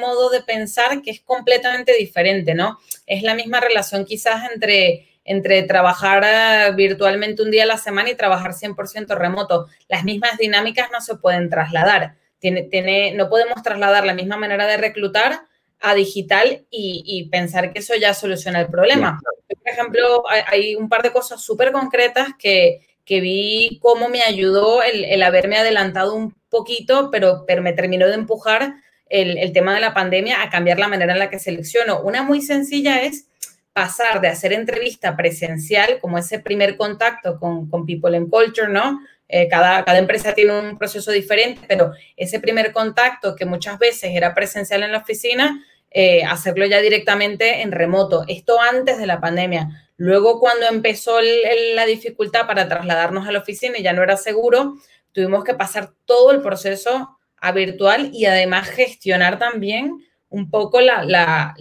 modo 0.00 0.30
de 0.30 0.42
pensar 0.42 1.02
que 1.02 1.10
es 1.10 1.20
completamente 1.20 1.94
diferente, 1.96 2.52
¿no? 2.54 2.78
Es 3.06 3.22
la 3.22 3.34
misma 3.34 3.60
relación 3.60 4.04
quizás 4.04 4.50
entre 4.52 5.08
entre 5.24 5.62
trabajar 5.62 6.24
eh, 6.24 6.72
virtualmente 6.74 7.42
un 7.42 7.50
día 7.50 7.64
a 7.64 7.66
la 7.66 7.78
semana 7.78 8.10
y 8.10 8.14
trabajar 8.14 8.52
100% 8.52 9.16
remoto. 9.16 9.66
Las 9.88 10.04
mismas 10.04 10.38
dinámicas 10.38 10.88
no 10.92 11.00
se 11.00 11.16
pueden 11.16 11.50
trasladar. 11.50 12.16
Tiene, 12.38 12.62
tiene, 12.62 13.12
no 13.12 13.28
podemos 13.28 13.62
trasladar 13.62 14.04
la 14.06 14.14
misma 14.14 14.36
manera 14.36 14.66
de 14.66 14.78
reclutar 14.78 15.40
a 15.80 15.94
digital 15.94 16.66
y, 16.70 17.28
pensar 17.30 17.72
que 17.72 17.78
eso 17.78 17.94
ya 17.94 18.12
soluciona 18.12 18.60
el 18.60 18.68
problema. 18.68 19.18
Por 19.48 19.72
ejemplo, 19.72 20.24
hay, 20.28 20.74
un 20.74 20.88
par 20.88 21.02
de 21.02 21.12
cosas 21.12 21.42
súper 21.42 21.72
concretas 21.72 22.28
que, 22.38 22.86
que, 23.04 23.20
vi 23.20 23.78
cómo 23.80 24.08
me 24.08 24.22
ayudó 24.22 24.82
el, 24.82 25.04
el, 25.04 25.22
haberme 25.22 25.56
adelantado 25.56 26.14
un 26.14 26.34
poquito, 26.50 27.10
pero, 27.10 27.44
pero 27.46 27.62
me 27.62 27.72
terminó 27.72 28.06
de 28.08 28.14
empujar 28.14 28.74
el, 29.08 29.38
el, 29.38 29.52
tema 29.52 29.74
de 29.74 29.80
la 29.80 29.94
pandemia 29.94 30.42
a 30.42 30.50
cambiar 30.50 30.78
la 30.78 30.88
manera 30.88 31.14
en 31.14 31.18
la 31.18 31.30
que 31.30 31.38
selecciono. 31.38 32.02
Una 32.02 32.22
muy 32.22 32.42
sencilla 32.42 33.00
es 33.02 33.26
pasar 33.72 34.20
de 34.20 34.28
hacer 34.28 34.52
entrevista 34.52 35.16
presencial, 35.16 35.98
como 36.00 36.18
ese 36.18 36.38
primer 36.38 36.76
contacto 36.76 37.38
con, 37.38 37.68
con 37.68 37.86
People 37.86 38.16
and 38.16 38.30
Culture, 38.30 38.68
¿no? 38.68 39.00
Eh, 39.28 39.48
cada, 39.48 39.84
cada 39.84 39.98
empresa 39.98 40.34
tiene 40.34 40.58
un 40.58 40.76
proceso 40.76 41.12
diferente, 41.12 41.60
pero 41.68 41.92
ese 42.16 42.40
primer 42.40 42.72
contacto 42.72 43.36
que 43.36 43.44
muchas 43.44 43.78
veces 43.78 44.10
era 44.12 44.34
presencial 44.34 44.82
en 44.82 44.90
la 44.90 44.98
oficina, 44.98 45.64
eh, 45.92 46.24
hacerlo 46.24 46.66
ya 46.66 46.80
directamente 46.80 47.62
en 47.62 47.70
remoto. 47.70 48.24
Esto 48.26 48.60
antes 48.60 48.98
de 48.98 49.06
la 49.06 49.20
pandemia. 49.20 49.68
Luego, 49.96 50.40
cuando 50.40 50.66
empezó 50.66 51.18
la 51.20 51.86
dificultad 51.86 52.46
para 52.46 52.68
trasladarnos 52.68 53.28
a 53.28 53.32
la 53.32 53.40
oficina 53.40 53.78
y 53.78 53.82
ya 53.82 53.92
no 53.92 54.02
era 54.02 54.16
seguro, 54.16 54.76
tuvimos 55.12 55.44
que 55.44 55.54
pasar 55.54 55.90
todo 56.06 56.32
el 56.32 56.42
proceso 56.42 57.18
a 57.36 57.52
virtual 57.52 58.10
y 58.12 58.26
además 58.26 58.68
gestionar 58.68 59.38
también 59.38 59.98
un 60.30 60.48
poco 60.48 60.80
las 60.80 61.54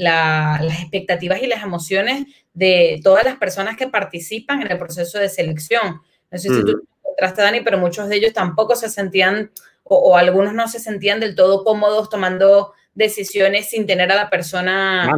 expectativas 0.82 1.42
y 1.42 1.48
las 1.48 1.64
emociones 1.64 2.26
de 2.54 3.00
todas 3.04 3.26
las 3.26 3.38
personas 3.38 3.76
que 3.76 3.88
participan 3.88 4.62
en 4.62 4.72
el 4.72 4.78
proceso 4.78 5.18
de 5.20 5.28
selección. 5.28 6.02
No 6.32 6.38
sé 6.38 6.50
si 6.50 6.62
tú 6.62 6.78
mm. 6.78 6.82
encontraste, 7.04 7.42
Dani, 7.42 7.62
pero 7.62 7.80
muchos 7.80 8.08
de 8.08 8.18
ellos 8.18 8.34
tampoco 8.34 8.76
se 8.76 8.90
sentían, 8.90 9.52
o, 9.84 10.16
algunos 10.16 10.54
no 10.54 10.68
se 10.68 10.80
sentían 10.80 11.20
del 11.20 11.36
todo 11.36 11.64
cómodos 11.64 12.10
tomando 12.10 12.74
decisiones 12.94 13.70
sin 13.70 13.88
tener 13.88 14.12
a 14.12 14.16
la 14.16 14.30
persona 14.30 15.12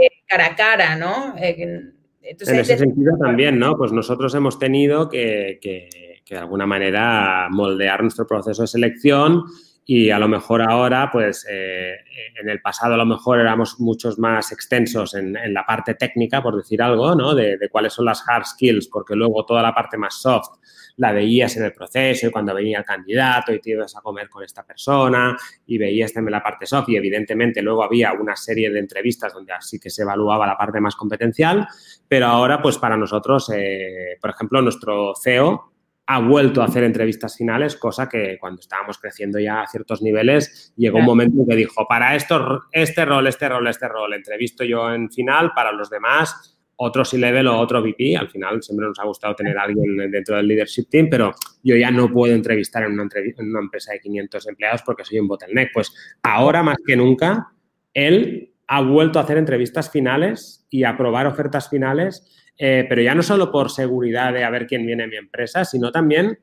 eh, 0.00 0.08
cara 0.26 0.46
a 0.46 0.56
cara, 0.56 0.96
¿no? 0.96 1.34
Eh, 1.38 1.92
en 2.20 2.58
ese 2.58 2.76
sentido 2.76 3.16
también, 3.16 3.58
¿no? 3.58 3.76
Pues 3.76 3.92
nosotros 3.92 4.34
hemos 4.34 4.58
tenido 4.58 5.08
que, 5.08 5.58
que, 5.62 5.88
que 6.24 6.34
de 6.34 6.40
alguna 6.40 6.66
manera 6.66 7.48
moldear 7.50 8.02
nuestro 8.02 8.26
proceso 8.26 8.62
de 8.62 8.68
selección 8.68 9.44
y 9.90 10.10
a 10.10 10.18
lo 10.18 10.28
mejor 10.28 10.60
ahora, 10.60 11.08
pues 11.10 11.46
eh, 11.48 11.94
en 12.38 12.50
el 12.50 12.60
pasado 12.60 12.92
a 12.92 12.96
lo 12.98 13.06
mejor 13.06 13.40
éramos 13.40 13.80
muchos 13.80 14.18
más 14.18 14.52
extensos 14.52 15.14
en, 15.14 15.32
la 15.32 15.64
parte 15.64 15.94
técnica, 15.94 16.42
por 16.42 16.58
decir 16.58 16.82
algo, 16.82 17.14
¿no? 17.14 17.34
De, 17.34 17.58
cuáles 17.72 17.94
son 17.94 18.04
las 18.04 18.22
hard 18.28 18.44
skills, 18.44 18.88
porque 18.88 19.14
luego 19.16 19.46
toda 19.46 19.62
la 19.62 19.74
parte 19.74 19.96
más 19.96 20.20
soft 20.20 20.58
la 20.98 21.12
veías 21.12 21.56
en 21.56 21.64
el 21.64 21.72
proceso 21.72 22.26
y 22.26 22.30
cuando 22.30 22.54
venía 22.54 22.80
el 22.80 22.84
candidato 22.84 23.50
y 23.54 23.60
te 23.60 23.70
ibas 23.70 23.96
a 23.96 24.02
comer 24.02 24.28
con 24.28 24.44
esta 24.44 24.62
persona 24.62 25.34
y 25.66 25.78
veías 25.78 26.12
también 26.12 26.32
la 26.32 26.42
parte 26.42 26.66
soft 26.66 26.90
y 26.90 26.96
evidentemente 26.96 27.62
luego 27.62 27.82
había 27.82 28.12
una 28.12 28.36
serie 28.36 28.68
de 28.68 28.80
entrevistas 28.80 29.32
donde 29.32 29.54
así 29.54 29.80
que 29.80 29.88
se 29.88 30.02
evaluaba 30.02 30.46
la 30.46 30.58
parte 30.58 30.80
más 30.80 30.96
competencial, 30.96 31.66
pero 32.06 32.26
ahora 32.26 32.60
pues 32.60 32.76
para 32.76 32.98
nosotros, 32.98 33.50
eh, 33.56 34.18
por 34.20 34.28
ejemplo, 34.28 34.60
nuestro 34.60 35.14
CEO 35.14 35.77
ha 36.10 36.20
vuelto 36.20 36.62
a 36.62 36.64
hacer 36.64 36.84
entrevistas 36.84 37.36
finales, 37.36 37.76
cosa 37.76 38.08
que 38.08 38.38
cuando 38.40 38.60
estábamos 38.60 38.96
creciendo 38.96 39.38
ya 39.38 39.60
a 39.60 39.66
ciertos 39.66 40.00
niveles, 40.00 40.72
llegó 40.74 41.00
un 41.00 41.04
momento 41.04 41.42
en 41.42 41.46
que 41.46 41.54
dijo, 41.54 41.86
para 41.86 42.16
esto, 42.16 42.62
este 42.72 43.04
rol, 43.04 43.26
este 43.26 43.46
rol, 43.46 43.66
este 43.68 43.88
rol, 43.88 44.14
entrevisto 44.14 44.64
yo 44.64 44.90
en 44.90 45.10
final, 45.10 45.52
para 45.54 45.70
los 45.70 45.90
demás, 45.90 46.58
otro 46.76 47.04
C-Level 47.04 47.48
o 47.48 47.58
otro 47.58 47.82
VP. 47.82 48.16
Al 48.16 48.30
final 48.30 48.62
siempre 48.62 48.86
nos 48.86 48.98
ha 48.98 49.04
gustado 49.04 49.34
tener 49.34 49.58
a 49.58 49.64
alguien 49.64 50.10
dentro 50.10 50.36
del 50.36 50.48
leadership 50.48 50.88
team, 50.88 51.08
pero 51.10 51.34
yo 51.62 51.76
ya 51.76 51.90
no 51.90 52.10
puedo 52.10 52.34
entrevistar 52.34 52.84
en 52.84 52.92
una, 52.92 53.06
en 53.14 53.50
una 53.50 53.60
empresa 53.60 53.92
de 53.92 54.00
500 54.00 54.48
empleados 54.48 54.82
porque 54.86 55.04
soy 55.04 55.18
un 55.18 55.28
bottleneck. 55.28 55.72
Pues 55.74 55.92
ahora 56.22 56.62
más 56.62 56.78
que 56.86 56.96
nunca, 56.96 57.52
él 57.92 58.54
ha 58.66 58.80
vuelto 58.80 59.18
a 59.18 59.24
hacer 59.24 59.36
entrevistas 59.36 59.90
finales 59.90 60.66
y 60.70 60.84
a 60.84 60.96
probar 60.96 61.26
ofertas 61.26 61.68
finales 61.68 62.47
eh, 62.58 62.84
pero 62.88 63.00
ya 63.00 63.14
no 63.14 63.22
solo 63.22 63.50
por 63.50 63.70
seguridad 63.70 64.32
de 64.32 64.44
a 64.44 64.50
ver 64.50 64.66
quién 64.66 64.84
viene 64.84 65.04
a 65.04 65.06
mi 65.08 65.16
empresa, 65.16 65.64
sino 65.64 65.92
también 65.92 66.38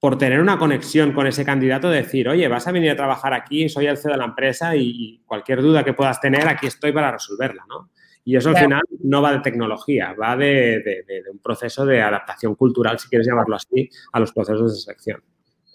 por 0.00 0.18
tener 0.18 0.40
una 0.40 0.58
conexión 0.58 1.12
con 1.12 1.28
ese 1.28 1.44
candidato, 1.44 1.88
decir, 1.88 2.28
oye, 2.28 2.48
vas 2.48 2.66
a 2.66 2.72
venir 2.72 2.90
a 2.90 2.96
trabajar 2.96 3.34
aquí, 3.34 3.68
soy 3.68 3.86
el 3.86 3.96
CEO 3.96 4.12
de 4.12 4.18
la 4.18 4.24
empresa 4.24 4.74
y 4.74 5.22
cualquier 5.26 5.62
duda 5.62 5.84
que 5.84 5.92
puedas 5.92 6.20
tener, 6.20 6.48
aquí 6.48 6.66
estoy 6.66 6.90
para 6.90 7.12
resolverla, 7.12 7.64
¿no? 7.68 7.90
Y 8.24 8.36
eso 8.36 8.50
al 8.50 8.56
final 8.56 8.82
no 9.00 9.20
va 9.20 9.32
de 9.32 9.40
tecnología, 9.40 10.14
va 10.20 10.36
de, 10.36 11.04
un 11.30 11.38
proceso 11.40 11.84
de 11.84 12.00
adaptación 12.00 12.54
cultural, 12.54 12.98
si 12.98 13.08
quieres 13.08 13.26
llamarlo 13.26 13.56
así, 13.56 13.90
a 14.12 14.20
los 14.20 14.32
procesos 14.32 14.72
de 14.72 14.80
selección. 14.80 15.22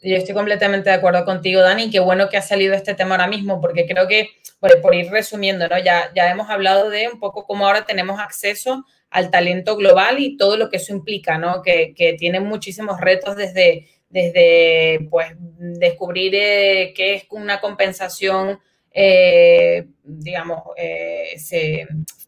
Yo 0.01 0.15
estoy 0.15 0.33
completamente 0.33 0.89
de 0.89 0.95
acuerdo 0.95 1.25
contigo, 1.25 1.61
Dani. 1.61 1.89
Qué 1.89 1.99
bueno 1.99 2.29
que 2.29 2.37
ha 2.37 2.41
salido 2.41 2.73
este 2.73 2.93
tema 2.93 3.15
ahora 3.15 3.27
mismo, 3.27 3.59
porque 3.59 3.85
creo 3.85 4.07
que, 4.07 4.29
por, 4.59 4.81
por 4.81 4.95
ir 4.95 5.11
resumiendo, 5.11 5.67
¿no? 5.67 5.77
ya, 5.79 6.11
ya 6.15 6.31
hemos 6.31 6.49
hablado 6.49 6.89
de 6.89 7.09
un 7.11 7.19
poco 7.19 7.45
cómo 7.45 7.67
ahora 7.67 7.85
tenemos 7.85 8.19
acceso 8.19 8.85
al 9.09 9.31
talento 9.31 9.77
global 9.77 10.19
y 10.19 10.37
todo 10.37 10.57
lo 10.57 10.69
que 10.69 10.77
eso 10.77 10.93
implica, 10.93 11.37
¿no? 11.37 11.61
Que, 11.61 11.93
que 11.95 12.13
tiene 12.13 12.39
muchísimos 12.39 12.99
retos 12.99 13.35
desde, 13.35 13.87
desde 14.09 15.07
pues, 15.09 15.33
descubrir 15.37 16.33
eh, 16.35 16.93
qué 16.95 17.15
es 17.15 17.23
una 17.29 17.59
compensación, 17.59 18.59
eh, 18.91 19.87
digamos, 20.03 20.63
eh, 20.77 21.35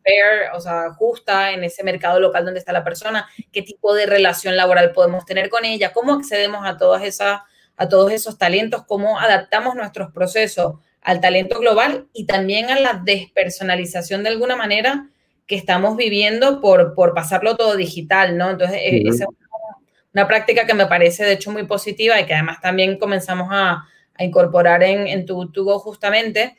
fair, 0.03 0.51
o 0.53 0.61
sea, 0.61 0.91
justa 0.93 1.51
en 1.51 1.63
ese 1.63 1.83
mercado 1.83 2.19
local 2.19 2.45
donde 2.45 2.59
está 2.59 2.71
la 2.71 2.83
persona, 2.83 3.27
qué 3.51 3.61
tipo 3.61 3.93
de 3.93 4.05
relación 4.05 4.55
laboral 4.55 4.91
podemos 4.91 5.25
tener 5.25 5.49
con 5.49 5.65
ella, 5.65 5.93
cómo 5.93 6.13
accedemos 6.13 6.65
a 6.65 6.77
a 7.77 7.87
todos 7.87 8.11
esos 8.11 8.37
talentos, 8.37 8.83
cómo 8.85 9.19
adaptamos 9.19 9.73
nuestros 9.73 10.11
procesos 10.11 10.75
al 11.01 11.21
talento 11.21 11.59
global 11.59 12.09
y 12.11 12.25
también 12.25 12.69
a 12.69 12.77
la 12.77 13.01
despersonalización 13.05 14.21
de 14.21 14.29
alguna 14.29 14.57
manera 14.57 15.09
que 15.49 15.55
estamos 15.55 15.97
viviendo 15.97 16.61
por, 16.61 16.93
por 16.93 17.15
pasarlo 17.15 17.57
todo 17.57 17.75
digital, 17.75 18.37
¿no? 18.37 18.51
Entonces, 18.51 18.77
eh, 18.81 19.01
esa 19.07 19.23
es 19.23 19.29
una, 20.13 20.27
práctica 20.27 20.67
que 20.67 20.75
me 20.75 20.85
parece, 20.85 21.25
de 21.25 21.33
hecho, 21.33 21.49
muy 21.49 21.65
positiva 21.65 22.19
y 22.19 22.27
que 22.27 22.35
además 22.35 22.61
también 22.61 22.99
comenzamos 22.99 23.47
a, 23.49 23.83
a 24.13 24.23
incorporar 24.23 24.83
en, 24.83 25.07
en 25.07 25.25
tu, 25.25 25.49
Go 25.51 25.79
justamente. 25.79 26.55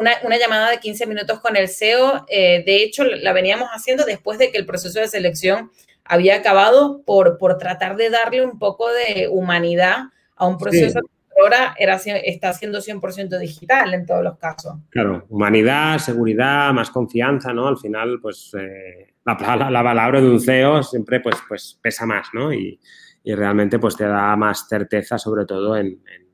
una, 0.00 0.10
una, 0.24 0.38
llamada 0.38 0.72
de 0.72 0.80
15 0.80 1.06
minutos 1.06 1.38
con 1.38 1.56
el 1.56 1.68
CEO, 1.68 2.26
eh, 2.28 2.64
de 2.66 2.82
hecho, 2.82 3.04
la 3.04 3.32
veníamos 3.32 3.68
haciendo 3.68 4.04
después 4.04 4.40
de 4.40 4.50
que 4.50 4.58
el 4.58 4.66
proceso 4.66 4.98
de 4.98 5.06
selección 5.06 5.70
había 6.04 6.34
acabado 6.34 7.02
por, 7.04 7.38
por 7.38 7.58
tratar 7.58 7.94
de 7.94 8.10
darle 8.10 8.44
un 8.44 8.58
poco 8.58 8.88
de 8.90 9.28
humanidad 9.28 10.06
a 10.34 10.48
un 10.48 10.58
proceso 10.58 10.98
ahora 11.40 11.74
era, 11.78 11.96
está 11.96 12.52
siendo 12.52 12.78
100% 12.78 13.38
digital 13.38 13.94
en 13.94 14.06
todos 14.06 14.22
los 14.22 14.38
casos. 14.38 14.74
Claro, 14.90 15.26
humanidad, 15.28 15.98
seguridad, 15.98 16.72
más 16.72 16.90
confianza, 16.90 17.52
¿no? 17.52 17.68
Al 17.68 17.78
final, 17.78 18.18
pues 18.20 18.52
eh, 18.58 19.14
la, 19.24 19.70
la, 19.70 19.82
palabra 19.82 20.20
de 20.20 20.28
un 20.28 20.40
CEO 20.40 20.82
siempre 20.82 21.20
pues, 21.20 21.36
pues 21.48 21.78
pesa 21.82 22.06
más, 22.06 22.28
¿no? 22.32 22.52
Y, 22.52 22.78
y 23.24 23.34
realmente 23.34 23.78
pues 23.78 23.96
te 23.96 24.04
da 24.04 24.34
más 24.36 24.66
certeza, 24.68 25.18
sobre 25.18 25.44
todo 25.44 25.76
en, 25.76 25.86
en, 25.86 26.31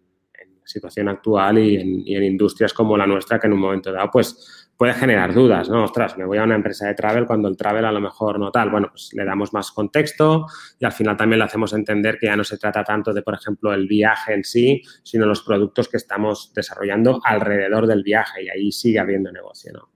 situación 0.68 1.08
actual 1.08 1.58
y 1.58 1.76
en, 1.76 2.06
y 2.06 2.14
en, 2.14 2.24
industrias 2.24 2.72
como 2.72 2.96
la 2.96 3.06
nuestra, 3.06 3.40
que 3.40 3.46
en 3.46 3.54
un 3.54 3.60
momento 3.60 3.90
dado 3.90 4.10
pues 4.10 4.68
puede 4.76 4.92
generar 4.94 5.34
dudas, 5.34 5.68
¿no? 5.68 5.84
Ostras, 5.84 6.16
me 6.16 6.24
voy 6.24 6.38
a 6.38 6.44
una 6.44 6.54
empresa 6.54 6.86
de 6.86 6.94
travel 6.94 7.26
cuando 7.26 7.48
el 7.48 7.56
travel 7.56 7.84
a 7.84 7.90
lo 7.90 8.00
mejor 8.00 8.38
no 8.38 8.52
tal. 8.52 8.70
Bueno, 8.70 8.88
pues 8.90 9.10
le 9.12 9.24
damos 9.24 9.52
más 9.52 9.72
contexto 9.72 10.46
y 10.78 10.84
al 10.84 10.92
final 10.92 11.16
también 11.16 11.40
le 11.40 11.46
hacemos 11.46 11.72
entender 11.72 12.16
que 12.18 12.26
ya 12.26 12.36
no 12.36 12.44
se 12.44 12.58
trata 12.58 12.84
tanto 12.84 13.12
de, 13.12 13.22
por 13.22 13.34
ejemplo, 13.34 13.74
el 13.74 13.88
viaje 13.88 14.34
en 14.34 14.44
sí, 14.44 14.82
sino 15.02 15.26
los 15.26 15.42
productos 15.42 15.88
que 15.88 15.96
estamos 15.96 16.52
desarrollando 16.54 17.20
alrededor 17.24 17.88
del 17.88 18.04
viaje 18.04 18.44
y 18.44 18.48
ahí 18.50 18.70
sigue 18.70 19.00
habiendo 19.00 19.32
negocio, 19.32 19.72
¿no? 19.72 19.88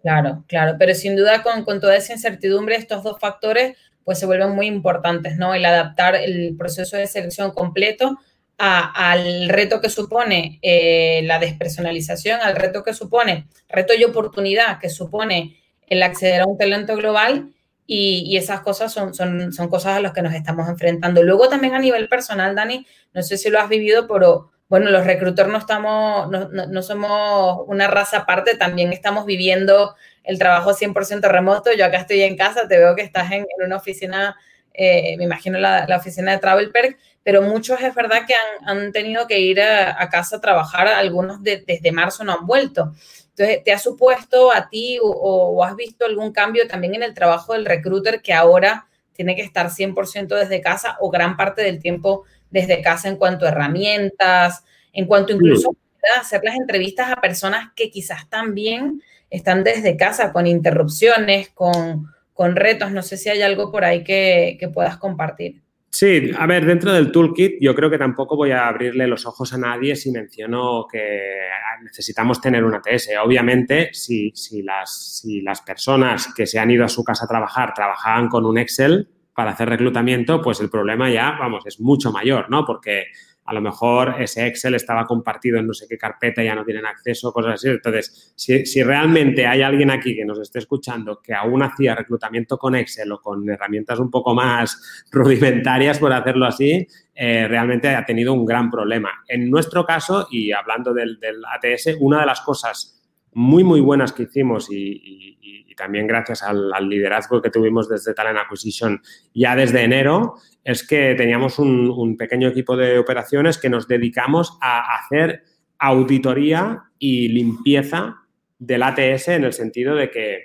Claro, 0.00 0.44
claro, 0.48 0.76
pero 0.78 0.94
sin 0.94 1.16
duda 1.16 1.42
con, 1.42 1.64
con 1.64 1.80
toda 1.80 1.96
esa 1.96 2.12
incertidumbre, 2.14 2.76
estos 2.76 3.02
dos 3.02 3.18
factores 3.18 3.76
pues 4.04 4.18
se 4.18 4.26
vuelven 4.26 4.50
muy 4.50 4.66
importantes, 4.66 5.36
¿no? 5.36 5.54
El 5.54 5.64
adaptar 5.64 6.14
el 6.14 6.56
proceso 6.56 6.96
de 6.96 7.06
selección 7.06 7.52
completo 7.52 8.18
al 8.58 9.48
reto 9.48 9.80
que 9.80 9.90
supone 9.90 10.58
eh, 10.62 11.22
la 11.24 11.38
despersonalización, 11.38 12.40
al 12.40 12.56
reto 12.56 12.82
que 12.82 12.94
supone, 12.94 13.48
reto 13.68 13.94
y 13.94 14.04
oportunidad 14.04 14.78
que 14.78 14.90
supone 14.90 15.60
el 15.88 16.02
acceder 16.02 16.42
a 16.42 16.46
un 16.46 16.56
talento 16.56 16.96
global 16.96 17.52
y, 17.86 18.36
esas 18.36 18.60
cosas 18.60 18.92
son, 18.92 19.14
son, 19.14 19.52
son, 19.52 19.68
cosas 19.68 19.96
a 19.96 20.00
las 20.00 20.12
que 20.12 20.22
nos 20.22 20.34
estamos 20.34 20.68
enfrentando. 20.68 21.22
Luego 21.22 21.48
también 21.48 21.74
a 21.74 21.78
nivel 21.78 22.08
personal, 22.08 22.54
Dani, 22.54 22.86
no 23.12 23.22
sé 23.22 23.36
si 23.36 23.50
lo 23.50 23.60
has 23.60 23.68
vivido, 23.68 24.08
pero 24.08 24.50
bueno, 24.68 24.90
los 24.90 25.04
recruiters 25.04 25.50
no, 25.50 25.58
estamos, 25.58 26.30
no, 26.30 26.48
no, 26.48 26.82
somos 26.82 27.64
una 27.66 27.86
raza 27.86 28.18
aparte, 28.18 28.56
también 28.56 28.92
estamos 28.92 29.26
viviendo 29.26 29.94
el 30.22 30.38
trabajo 30.38 30.72
100% 30.72 31.28
remoto. 31.28 31.70
Yo 31.74 31.84
acá 31.84 31.98
estoy 31.98 32.22
en 32.22 32.36
casa, 32.36 32.66
te 32.66 32.78
veo 32.78 32.96
que 32.96 33.02
estás 33.02 33.30
en, 33.32 33.46
en 33.56 33.66
una 33.66 33.76
oficina 33.76 34.36
me 34.76 35.24
imagino 35.24 35.58
la, 35.58 35.86
oficina 35.96 36.32
de 36.32 36.38
Travel 36.38 36.70
Perk, 36.70 36.98
pero 37.22 37.42
muchos 37.42 37.80
es 37.80 37.94
verdad 37.94 38.26
que 38.26 38.34
han, 38.66 38.92
tenido 38.92 39.26
que 39.26 39.38
ir 39.40 39.60
a, 39.60 40.08
casa 40.10 40.36
a 40.36 40.40
trabajar, 40.40 40.88
algunos 40.88 41.42
desde 41.42 41.92
marzo 41.92 42.24
no 42.24 42.32
han 42.32 42.46
vuelto. 42.46 42.92
Entonces, 43.36 43.64
¿te 43.64 43.72
ha 43.72 43.78
supuesto 43.78 44.52
a 44.52 44.68
ti 44.68 44.98
o, 45.02 45.64
has 45.64 45.74
visto 45.74 46.04
algún 46.04 46.32
cambio 46.32 46.68
también 46.68 46.94
en 46.94 47.02
el 47.02 47.14
trabajo 47.14 47.52
del 47.52 47.64
recruiter 47.64 48.22
que 48.22 48.32
ahora 48.32 48.86
tiene 49.12 49.34
que 49.34 49.42
estar 49.42 49.70
100% 49.70 50.28
desde 50.28 50.60
casa 50.60 50.96
o 51.00 51.10
gran 51.10 51.36
parte 51.36 51.62
del 51.62 51.80
tiempo 51.80 52.24
desde 52.50 52.80
casa 52.82 53.08
en 53.08 53.16
cuanto 53.16 53.44
a 53.44 53.48
herramientas, 53.48 54.64
en 54.92 55.06
cuanto 55.06 55.32
incluso 55.32 55.76
a 56.16 56.20
hacer 56.20 56.42
las 56.44 56.54
entrevistas 56.54 57.10
a 57.10 57.20
personas 57.20 57.72
que 57.74 57.90
quizás 57.90 58.28
también 58.28 59.02
están 59.30 59.64
desde 59.64 59.96
casa 59.96 60.32
con 60.32 60.46
interrupciones, 60.46 61.48
con, 61.48 62.13
con 62.34 62.56
retos. 62.56 62.90
No 62.90 63.02
sé 63.02 63.16
si 63.16 63.30
hay 63.30 63.40
algo 63.40 63.72
por 63.72 63.84
ahí 63.84 64.04
que, 64.04 64.58
puedas 64.74 64.98
compartir. 64.98 65.62
Sí, 65.88 66.32
a 66.36 66.46
ver, 66.46 66.66
dentro 66.66 66.92
del 66.92 67.12
toolkit 67.12 67.58
yo 67.60 67.72
creo 67.72 67.88
que 67.88 67.98
tampoco 67.98 68.36
voy 68.36 68.50
a 68.50 68.66
abrirle 68.66 69.06
los 69.06 69.26
ojos 69.26 69.54
a 69.54 69.58
nadie 69.58 69.94
si 69.94 70.10
menciono 70.10 70.86
que 70.90 71.46
necesitamos 71.84 72.40
tener 72.40 72.64
un 72.64 72.74
ATS. 72.74 73.10
Obviamente, 73.24 73.90
si, 73.92 74.32
si, 74.34 74.62
las, 74.62 75.20
si 75.20 75.40
las 75.40 75.60
personas 75.62 76.34
que 76.34 76.46
se 76.46 76.58
han 76.58 76.72
ido 76.72 76.84
a 76.84 76.88
su 76.88 77.04
casa 77.04 77.26
a 77.26 77.28
trabajar 77.28 77.72
trabajaban 77.74 78.28
con 78.28 78.44
un 78.44 78.58
Excel 78.58 79.08
para 79.34 79.52
hacer 79.52 79.68
reclutamiento, 79.68 80.42
pues 80.42 80.60
el 80.60 80.68
problema 80.68 81.10
ya, 81.10 81.36
vamos, 81.38 81.64
es 81.66 81.80
mucho 81.80 82.10
mayor, 82.10 82.50
¿no? 82.50 82.64
Porque 82.64 83.06
a 83.46 83.52
lo 83.52 83.60
mejor 83.60 84.16
ese 84.20 84.46
Excel 84.46 84.74
estaba 84.74 85.06
compartido 85.06 85.58
en 85.58 85.66
no 85.66 85.74
sé 85.74 85.86
qué 85.88 85.98
carpeta, 85.98 86.42
ya 86.42 86.54
no 86.54 86.64
tienen 86.64 86.86
acceso, 86.86 87.32
cosas 87.32 87.54
así. 87.54 87.68
Entonces, 87.68 88.32
si, 88.34 88.82
realmente 88.82 89.46
hay 89.46 89.60
alguien 89.60 89.90
aquí 89.90 90.16
que 90.16 90.24
nos 90.24 90.40
esté 90.40 90.60
escuchando 90.60 91.20
que 91.20 91.34
aún 91.34 91.62
hacía 91.62 91.94
reclutamiento 91.94 92.56
con 92.56 92.74
Excel 92.74 93.12
o 93.12 93.20
con 93.20 93.48
herramientas 93.48 93.98
un 93.98 94.10
poco 94.10 94.34
más 94.34 95.04
rudimentarias, 95.12 95.98
por 95.98 96.12
hacerlo 96.12 96.46
así, 96.46 96.86
eh, 97.14 97.46
realmente 97.46 97.88
ha 97.88 98.04
tenido 98.06 98.32
un 98.32 98.46
gran 98.46 98.70
problema. 98.70 99.10
En 99.28 99.50
nuestro 99.50 99.84
caso, 99.84 100.26
y 100.30 100.50
hablando 100.52 100.94
del, 100.94 101.18
ATS, 101.52 101.96
una 102.00 102.20
de 102.20 102.26
las 102.26 102.40
cosas 102.40 103.02
muy, 103.34 103.64
muy 103.64 103.80
buenas 103.80 104.12
que 104.12 104.24
hicimos 104.24 104.70
y, 104.70 105.32
también 105.76 106.06
gracias 106.06 106.44
al, 106.44 106.70
liderazgo 106.88 107.42
que 107.42 107.50
tuvimos 107.50 107.88
desde 107.88 108.14
Talent 108.14 108.38
Acquisition 108.38 109.02
ya 109.34 109.56
desde 109.56 109.82
enero, 109.82 110.36
es 110.62 110.86
que 110.86 111.16
teníamos 111.16 111.58
un, 111.58 112.16
pequeño 112.16 112.48
equipo 112.48 112.76
de 112.76 112.96
operaciones 112.96 113.58
que 113.58 113.68
nos 113.68 113.88
dedicamos 113.88 114.56
a 114.60 114.94
hacer 114.96 115.42
auditoría 115.78 116.84
y 116.96 117.26
limpieza 117.28 118.18
del 118.56 118.84
ATS 118.84 119.28
en 119.28 119.44
el 119.44 119.52
sentido 119.52 119.96
de 119.96 120.10
que 120.10 120.38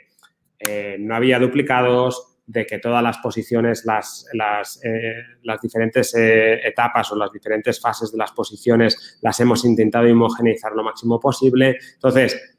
eh, 0.58 0.98
no 1.00 1.16
había 1.16 1.38
duplicados, 1.38 2.30
de 2.50 2.66
que 2.66 2.80
todas 2.80 3.04
las 3.04 3.20
posiciones, 3.20 3.86
las, 3.86 4.26
las, 4.34 4.84
eh, 4.84 5.24
diferentes 5.62 6.16
eh, 6.16 6.60
etapas 6.68 7.12
o 7.12 7.16
las 7.16 7.32
diferentes 7.32 7.80
fases 7.80 8.12
de 8.12 8.18
las 8.18 8.32
posiciones 8.32 9.20
las 9.22 9.40
hemos 9.40 9.64
intentado 9.66 10.12
homogeneizar 10.12 10.72
lo 10.72 10.84
máximo 10.84 11.20
posible. 11.20 11.78
Entonces, 11.94 12.59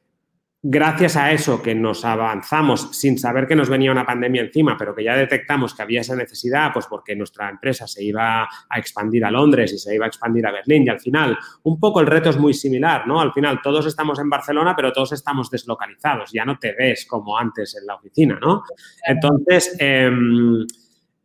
gracias 0.62 1.16
a 1.16 1.32
eso 1.32 1.62
que 1.62 1.74
nos 1.74 2.04
avanzamos 2.04 2.90
sin 2.92 3.18
saber 3.18 3.46
que 3.46 3.56
nos 3.56 3.70
venía 3.70 3.90
una 3.90 4.04
pandemia 4.04 4.42
encima, 4.42 4.76
pero 4.76 4.94
que 4.94 5.04
ya 5.04 5.16
detectamos 5.16 5.74
que 5.74 5.82
había 5.82 6.02
esa 6.02 6.14
necesidad, 6.14 6.70
pues 6.72 6.86
porque 6.86 7.16
nuestra 7.16 7.48
empresa 7.48 7.86
se 7.86 8.04
iba 8.04 8.42
a 8.42 8.78
expandir 8.78 9.24
a 9.24 9.30
Londres 9.30 9.72
y 9.72 9.78
se 9.78 9.94
iba 9.94 10.04
a 10.04 10.08
expandir 10.08 10.46
a 10.46 10.52
Berlín 10.52 10.84
y 10.84 10.90
al 10.90 11.00
final 11.00 11.38
un 11.62 11.80
poco 11.80 12.00
el 12.00 12.06
reto 12.06 12.28
es 12.28 12.36
muy 12.36 12.52
similar, 12.52 13.06
¿no? 13.06 13.20
Al 13.20 13.32
final 13.32 13.60
todos 13.62 13.86
estamos 13.86 14.18
en 14.18 14.28
Barcelona, 14.28 14.76
pero 14.76 14.92
todos 14.92 15.12
estamos 15.12 15.50
deslocalizados, 15.50 16.30
ya 16.32 16.44
no 16.44 16.58
te 16.58 16.74
ves 16.74 17.06
como 17.06 17.38
antes 17.38 17.76
en 17.80 17.86
la 17.86 17.94
oficina, 17.94 18.38
¿no? 18.40 18.62
Entonces, 19.06 19.74
em, 19.78 20.66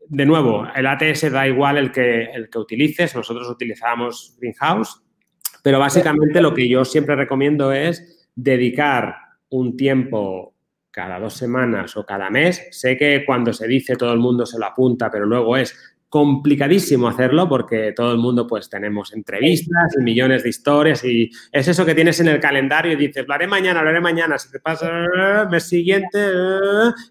de 0.08 0.26
nuevo, 0.26 0.66
el 0.74 0.88
ATS 0.88 1.30
da 1.30 1.46
igual 1.46 1.78
el 1.78 1.92
que, 1.92 2.24
el 2.24 2.50
que 2.50 2.60
utilices, 2.60 3.14
nosotros 3.16 3.50
utilizábamos 3.50 4.38
Greenhouse, 4.40 5.02
pero 5.62 5.80
básicamente 5.80 6.40
lo 6.40 6.54
que 6.54 6.70
yo 6.70 6.86
siempre 6.86 7.16
recomiendo 7.16 7.74
es 7.74 8.30
dedicar 8.36 9.25
un 9.50 9.78
tiempo 9.78 10.54
cada 10.92 11.20
dos 11.20 11.34
semanas 11.34 11.98
o 11.98 12.06
cada 12.06 12.30
mes. 12.30 12.68
Sé 12.72 12.98
que 12.98 13.26
cuando 13.26 13.52
se 13.52 13.68
dice 13.68 13.96
todo 13.96 14.14
el 14.14 14.20
mundo 14.20 14.46
se 14.46 14.58
lo 14.58 14.66
apunta, 14.66 15.12
pero 15.12 15.26
luego 15.26 15.58
es 15.58 15.95
complicadísimo 16.16 17.10
hacerlo 17.10 17.50
porque 17.50 17.92
todo 17.94 18.14
el 18.14 18.18
mundo 18.18 18.48
pues 18.48 18.70
tenemos 18.70 19.12
entrevistas 19.12 19.98
y 20.00 20.02
millones 20.02 20.44
de 20.44 20.50
historias 20.50 21.04
y 21.04 21.30
es 21.52 21.68
eso 21.68 21.86
que 21.86 21.94
tienes 21.94 22.22
en 22.22 22.30
el 22.30 22.40
calendario 22.40 22.94
y 22.94 22.96
dices, 22.96 23.26
lo 23.28 23.34
haré 23.34 23.48
mañana, 23.48 23.84
lo 23.84 23.90
haré 23.90 24.00
mañana, 24.00 24.40
si 24.40 24.50
te 24.50 24.62
pasa 24.62 24.90
el 25.44 25.50
mes 25.50 25.68
siguiente 25.68 26.18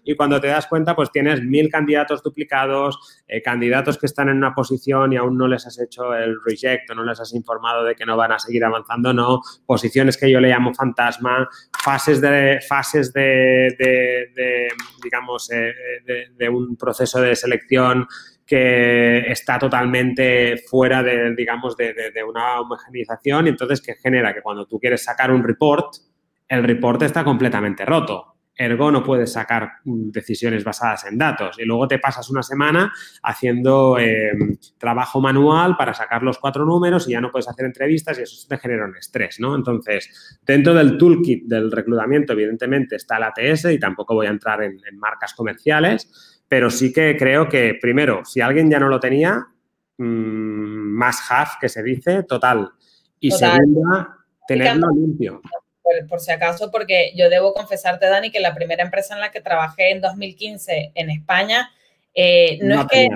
y 0.03 0.15
cuando 0.15 0.41
te 0.41 0.47
das 0.47 0.65
cuenta 0.65 0.95
pues 0.95 1.11
tienes 1.11 1.43
mil 1.43 1.69
candidatos 1.69 2.23
duplicados, 2.23 3.21
eh, 3.27 3.43
candidatos 3.43 3.99
que 3.99 4.07
están 4.07 4.29
en 4.29 4.37
una 4.37 4.55
posición 4.55 5.13
y 5.13 5.17
aún 5.17 5.37
no 5.37 5.47
les 5.47 5.67
has 5.67 5.79
hecho 5.79 6.15
el 6.15 6.37
reject 6.43 6.89
o 6.89 6.95
no 6.95 7.03
les 7.03 7.19
has 7.19 7.31
informado 7.35 7.83
de 7.83 7.93
que 7.93 8.07
no 8.07 8.17
van 8.17 8.31
a 8.31 8.39
seguir 8.39 8.65
avanzando, 8.65 9.13
no, 9.13 9.39
posiciones 9.67 10.17
que 10.17 10.31
yo 10.31 10.39
le 10.39 10.49
llamo 10.49 10.73
fantasma, 10.73 11.47
fases 11.83 12.19
de, 12.21 12.59
fases 12.67 13.13
de, 13.13 14.67
digamos, 15.03 15.51
eh, 15.51 15.75
de 16.35 16.49
un 16.49 16.75
proceso 16.75 17.21
de 17.21 17.35
selección 17.35 18.07
que 18.45 19.31
está 19.31 19.57
totalmente 19.57 20.57
fuera 20.69 21.01
de, 21.01 21.33
digamos, 21.35 21.75
de, 21.75 21.95
una 22.27 22.61
homogenización 22.61 23.47
y 23.47 23.49
entonces 23.49 23.81
que 23.81 23.95
genera 23.95 24.33
que 24.33 24.41
cuando 24.41 24.67
tú 24.67 24.79
quieres 24.79 25.03
sacar 25.03 25.31
un 25.31 25.43
report, 25.43 25.95
el 26.47 26.63
report 26.63 27.01
está 27.01 27.23
completamente 27.23 27.85
roto. 27.85 28.33
Ergo, 28.57 28.89
no 28.89 29.03
puedes 29.03 29.33
sacar 29.33 29.69
mm, 29.83 30.11
decisiones 30.11 30.63
basadas 30.63 31.05
en 31.05 31.17
datos. 31.17 31.57
Y 31.59 31.65
luego 31.65 31.89
te 31.89 31.99
pasas 31.99 32.29
una 32.29 32.41
semana 32.41 32.93
haciendo 33.23 33.97
em, 33.99 34.55
trabajo 34.77 35.19
manual 35.19 35.75
para 35.75 35.93
sacar 35.93 36.23
los 36.23 36.37
cuatro 36.37 36.63
números 36.65 37.05
y 37.09 37.11
ya 37.11 37.19
no 37.21 37.31
puedes 37.31 37.49
hacer 37.49 37.65
entrevistas 37.65 38.17
y 38.17 38.21
eso 38.21 38.47
te 38.47 38.57
genera 38.57 38.85
un 38.85 38.95
estrés, 38.95 39.41
¿no? 39.41 39.55
Entonces, 39.55 40.39
dentro 40.45 40.73
del 40.73 40.97
toolkit 40.97 41.45
del 41.47 41.69
reclutamiento, 41.69 42.31
evidentemente, 42.31 42.95
está 42.95 43.17
el 43.17 43.23
ATS 43.23 43.65
y 43.73 43.79
tampoco 43.79 44.13
voy 44.13 44.27
a 44.27 44.29
entrar 44.29 44.63
en 44.63 44.79
marcas 44.99 45.33
comerciales, 45.33 46.34
pero 46.47 46.69
sí 46.69 46.93
que 46.93 47.17
creo 47.17 47.49
que, 47.49 47.77
primero, 47.79 48.23
si 48.25 48.41
alguien 48.41 48.69
ya 48.69 48.79
no 48.79 48.87
lo 48.87 48.99
tenía, 48.99 49.47
mmm, 49.97 50.95
más 50.95 51.19
have, 51.29 51.51
que 51.59 51.69
se 51.69 51.83
dice, 51.83 52.23
total. 52.23 52.71
Y 53.19 53.31
segunda, 53.31 54.17
tenerlo 54.47 54.89
limpio. 54.89 55.41
Por, 56.09 56.19
si 56.19 56.31
acaso, 56.31 56.71
porque 56.71 57.11
yo 57.15 57.29
debo 57.29 57.53
confesarte, 57.53 58.07
Dani, 58.07 58.31
que 58.31 58.39
la 58.39 58.55
primera 58.55 58.83
empresa 58.83 59.13
en 59.13 59.21
la 59.21 59.31
que 59.31 59.41
trabajé 59.41 59.91
en 59.91 60.01
2015 60.01 60.91
en 60.95 61.09
España, 61.09 61.69
eh, 62.13 62.59
no, 62.61 62.81
es 62.81 62.87
que 62.87 63.07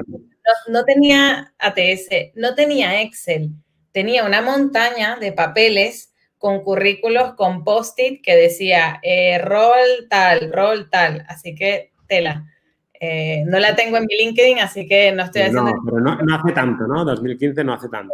no, 0.68 0.84
tenía 0.86 1.54
ATS, 1.58 2.34
no 2.36 2.54
tenía 2.54 3.02
Excel, 3.02 3.52
tenía 3.92 4.24
una 4.24 4.42
montaña 4.42 5.18
de 5.20 5.32
papeles 5.32 6.14
con 6.38 6.64
currículos, 6.64 7.34
con 7.36 7.64
post-it 7.64 8.22
que 8.24 8.36
decía 8.36 9.00
eh, 9.04 9.40
rol 9.40 10.08
tal, 10.10 10.52
rol 10.52 10.90
tal. 10.90 11.26
Así 11.28 11.54
que 11.54 11.92
tela. 12.08 12.46
Eh, 13.00 13.44
no 13.46 13.60
la 13.60 13.76
tengo 13.76 13.98
en 13.98 14.06
mi 14.06 14.16
LinkedIn, 14.18 14.60
así 14.60 14.86
que 14.86 15.12
no 15.12 15.24
estoy 15.24 15.44
haciendo... 15.44 15.64
No, 15.64 15.82
pero 15.86 16.00
no, 16.00 16.36
hace 16.36 16.52
tanto, 16.52 16.86
¿no? 16.86 17.06
2015 17.06 17.64
no 17.64 17.74
hace 17.74 17.88
tanto. 17.88 18.14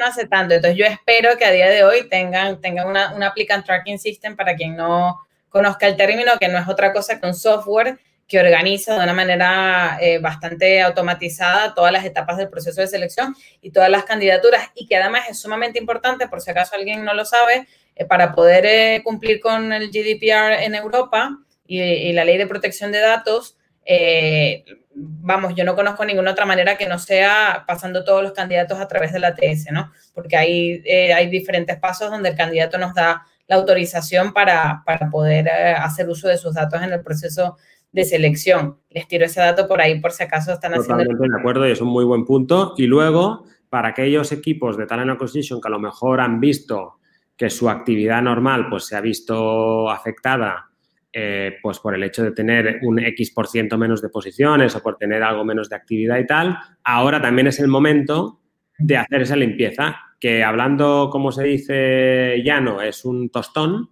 No 0.00 0.06
hace 0.06 0.26
tanto. 0.26 0.54
Entonces 0.54 0.76
yo 0.76 0.86
espero 0.86 1.36
que 1.38 1.44
a 1.44 1.52
día 1.52 1.70
de 1.70 1.84
hoy 1.84 2.08
tengan, 2.08 2.60
tengan 2.60 2.88
una, 2.88 3.14
un 3.14 3.22
applicant 3.22 3.64
tracking 3.64 3.98
system 3.98 4.34
para 4.34 4.56
quien 4.56 4.76
no 4.76 5.20
conozca 5.48 5.86
el 5.86 5.96
término, 5.96 6.32
que 6.40 6.48
no 6.48 6.58
es 6.58 6.66
otra 6.66 6.92
cosa 6.92 7.20
que 7.20 7.26
un 7.26 7.34
software 7.34 7.98
que 8.26 8.40
organiza 8.40 8.96
de 8.96 9.04
una 9.04 9.12
manera 9.12 9.98
eh, 10.00 10.18
bastante 10.18 10.82
automatizada 10.82 11.74
todas 11.74 11.92
las 11.92 12.04
etapas 12.04 12.38
del 12.38 12.48
proceso 12.48 12.80
de 12.80 12.86
selección 12.86 13.36
y 13.60 13.70
todas 13.70 13.90
las 13.90 14.04
candidaturas 14.04 14.70
y 14.74 14.86
que 14.86 14.96
además 14.96 15.28
es 15.28 15.38
sumamente 15.38 15.78
importante, 15.78 16.26
por 16.26 16.40
si 16.40 16.50
acaso 16.50 16.74
alguien 16.74 17.04
no 17.04 17.14
lo 17.14 17.24
sabe, 17.24 17.68
eh, 17.94 18.04
para 18.04 18.34
poder 18.34 19.02
cumplir 19.02 19.40
con 19.40 19.72
el 19.72 19.90
GDPR 19.90 20.64
en 20.64 20.74
Europa 20.74 21.38
y, 21.66 21.80
y 21.80 22.12
la 22.12 22.24
ley 22.24 22.38
de 22.38 22.46
protección 22.46 22.90
de 22.90 23.00
datos, 23.00 23.56
eh, 23.84 24.64
vamos, 24.94 25.54
yo 25.54 25.64
no 25.64 25.74
conozco 25.74 26.04
ninguna 26.04 26.32
otra 26.32 26.46
manera 26.46 26.76
que 26.76 26.88
no 26.88 26.98
sea 26.98 27.64
pasando 27.66 28.04
todos 28.04 28.22
los 28.22 28.32
candidatos 28.32 28.78
a 28.78 28.88
través 28.88 29.12
de 29.12 29.20
la 29.20 29.28
ATS, 29.28 29.72
¿no? 29.72 29.90
Porque 30.14 30.36
hay, 30.36 30.82
eh, 30.84 31.12
hay 31.12 31.28
diferentes 31.28 31.78
pasos 31.78 32.10
donde 32.10 32.30
el 32.30 32.36
candidato 32.36 32.78
nos 32.78 32.94
da 32.94 33.26
la 33.46 33.56
autorización 33.56 34.32
para, 34.32 34.82
para 34.86 35.10
poder 35.10 35.48
eh, 35.48 35.74
hacer 35.74 36.08
uso 36.08 36.28
de 36.28 36.38
sus 36.38 36.54
datos 36.54 36.82
en 36.82 36.92
el 36.92 37.02
proceso 37.02 37.56
de 37.92 38.04
selección. 38.04 38.78
Les 38.90 39.06
tiro 39.06 39.26
ese 39.26 39.40
dato 39.40 39.68
por 39.68 39.80
ahí 39.80 40.00
por 40.00 40.12
si 40.12 40.22
acaso 40.22 40.52
están 40.52 40.72
Totalmente 40.72 41.12
haciendo... 41.12 41.36
de 41.36 41.40
acuerdo 41.40 41.68
y 41.68 41.72
es 41.72 41.80
un 41.80 41.88
muy 41.88 42.04
buen 42.04 42.24
punto. 42.24 42.74
Y 42.76 42.86
luego, 42.86 43.44
para 43.68 43.88
aquellos 43.88 44.32
equipos 44.32 44.76
de 44.76 44.86
Talent 44.86 45.10
Acquisition 45.10 45.60
que 45.60 45.68
a 45.68 45.70
lo 45.70 45.78
mejor 45.78 46.20
han 46.20 46.40
visto 46.40 46.98
que 47.36 47.50
su 47.50 47.68
actividad 47.68 48.22
normal 48.22 48.68
pues 48.70 48.86
se 48.86 48.96
ha 48.96 49.00
visto 49.00 49.90
afectada 49.90 50.70
eh, 51.16 51.58
pues 51.62 51.78
por 51.78 51.94
el 51.94 52.02
hecho 52.02 52.24
de 52.24 52.32
tener 52.32 52.80
un 52.82 52.98
X 52.98 53.30
por 53.30 53.46
ciento 53.46 53.78
menos 53.78 54.02
de 54.02 54.08
posiciones 54.08 54.74
o 54.74 54.82
por 54.82 54.96
tener 54.96 55.22
algo 55.22 55.44
menos 55.44 55.68
de 55.68 55.76
actividad 55.76 56.18
y 56.18 56.26
tal, 56.26 56.58
ahora 56.82 57.22
también 57.22 57.46
es 57.46 57.60
el 57.60 57.68
momento 57.68 58.40
de 58.76 58.96
hacer 58.96 59.22
esa 59.22 59.36
limpieza, 59.36 59.96
que 60.18 60.42
hablando, 60.42 61.10
como 61.12 61.30
se 61.30 61.44
dice 61.44 62.42
llano, 62.44 62.82
es 62.82 63.04
un 63.04 63.30
tostón, 63.30 63.90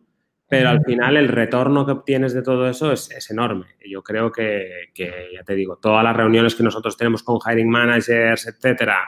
pero 0.49 0.69
al 0.69 0.83
final 0.85 1.17
el 1.17 1.29
retorno 1.29 1.87
que 1.87 1.93
obtienes 1.93 2.35
de 2.35 2.43
todo 2.43 2.69
eso 2.69 2.93
es, 2.93 3.31
enorme. 3.31 3.67
Yo 3.89 4.03
creo 4.03 4.33
que, 4.33 4.91
ya 5.33 5.45
te 5.45 5.55
digo, 5.55 5.79
todas 5.79 6.03
las 6.03 6.17
reuniones 6.17 6.55
que 6.55 6.63
nosotros 6.63 6.97
tenemos 6.97 7.23
con 7.23 7.39
hiring 7.39 7.71
managers, 7.71 8.49
etcétera, 8.49 8.99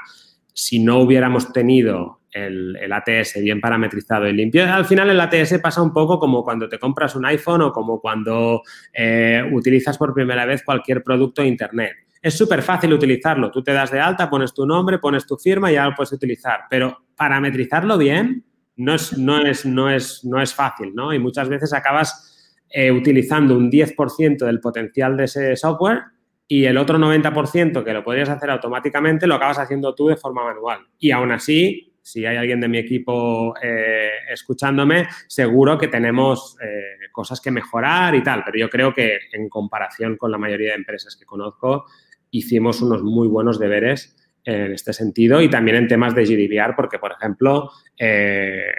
si 0.55 0.79
no 0.79 1.01
hubiéramos 1.01 1.53
tenido 1.53 2.21
el, 2.31 2.77
ATS 2.90 3.40
bien 3.43 3.61
parametrizado 3.61 4.27
y 4.29 4.33
limpio, 4.33 4.73
al 4.73 4.85
final 4.85 5.11
el 5.11 5.21
ATS 5.21 5.59
pasa 5.59 5.83
un 5.83 5.93
poco 5.93 6.19
como 6.19 6.43
cuando 6.43 6.69
te 6.69 6.79
compras 6.79 7.14
un 7.17 7.27
iPhone 7.27 7.62
o 7.62 7.73
como 7.73 8.01
cuando 8.01 8.62
eh, 8.93 9.43
utilizas 9.53 9.99
por 9.99 10.14
primera 10.14 10.47
vez 10.47 10.62
cualquier 10.64 11.03
producto 11.03 11.43
de 11.43 11.49
Internet. 11.49 11.93
Es 12.23 12.38
súper 12.38 12.62
fácil 12.62 12.93
utilizarlo. 12.93 13.51
Tú 13.51 13.62
te 13.62 13.73
das 13.73 13.90
de 13.90 14.01
alta, 14.01 14.31
pones 14.31 14.55
tu 14.55 14.64
nombre, 14.64 14.99
pones 14.99 15.27
tu 15.27 15.37
firma 15.37 15.71
y 15.71 15.75
ya 15.75 15.85
lo 15.85 15.95
puedes 15.95 16.12
utilizar. 16.12 16.61
Pero 16.71 17.05
parametrizarlo 17.14 17.99
bien 17.99 18.45
no 18.77 18.95
es, 18.95 19.19
no 19.19 19.45
es, 19.45 19.67
no 19.67 19.90
es, 19.90 20.25
no 20.25 20.40
es 20.40 20.55
fácil, 20.55 20.95
¿no? 20.95 21.12
Y 21.12 21.19
muchas 21.19 21.49
veces 21.49 21.73
acabas 21.73 22.62
eh, 22.71 22.90
utilizando 22.90 23.57
un 23.57 23.71
10% 23.71 24.47
del 24.47 24.61
potencial 24.61 25.17
de 25.17 25.25
ese 25.25 25.57
software 25.57 26.03
y 26.46 26.64
el 26.64 26.76
otro 26.76 26.98
90% 26.98 27.83
que 27.83 27.92
lo 27.92 28.04
podrías 28.04 28.28
hacer 28.28 28.50
automáticamente 28.50 29.26
lo 29.26 29.37
acabas 29.37 29.59
haciendo 29.59 29.94
tú 29.94 30.09
de 30.09 30.16
forma 30.16 30.44
manual. 30.44 30.87
Y 30.98 31.11
aún 31.11 31.33
así, 31.33 31.94
si 32.02 32.26
hay 32.26 32.37
alguien 32.37 32.61
de 32.61 32.68
mi 32.68 32.78
equipo 32.78 33.54
eh, 33.62 34.11
escuchándome, 34.30 35.09
seguro 35.26 35.78
que 35.78 35.88
tenemos 35.88 36.57
eh, 36.62 37.09
cosas 37.11 37.40
que 37.40 37.50
mejorar 37.50 38.14
y 38.14 38.22
tal, 38.22 38.42
pero 38.44 38.59
yo 38.59 38.68
creo 38.68 38.92
que 38.92 39.18
en 39.33 39.48
comparación 39.48 40.16
con 40.16 40.30
la 40.30 40.38
mayoría 40.38 40.70
de 40.70 40.76
empresas 40.76 41.16
que 41.16 41.24
conozco, 41.24 41.87
hicimos 42.30 42.83
unos 42.83 43.02
muy 43.02 43.26
buenos 43.28 43.59
deberes 43.59 44.14
en 44.44 44.72
este 44.72 44.92
sentido 44.92 45.40
y 45.40 45.48
también 45.48 45.78
en 45.78 45.88
temas 45.88 46.14
de 46.14 46.24
GDPR, 46.24 46.74
porque, 46.76 46.98
por 46.98 47.12
ejemplo, 47.12 47.70
eh, 47.98 48.70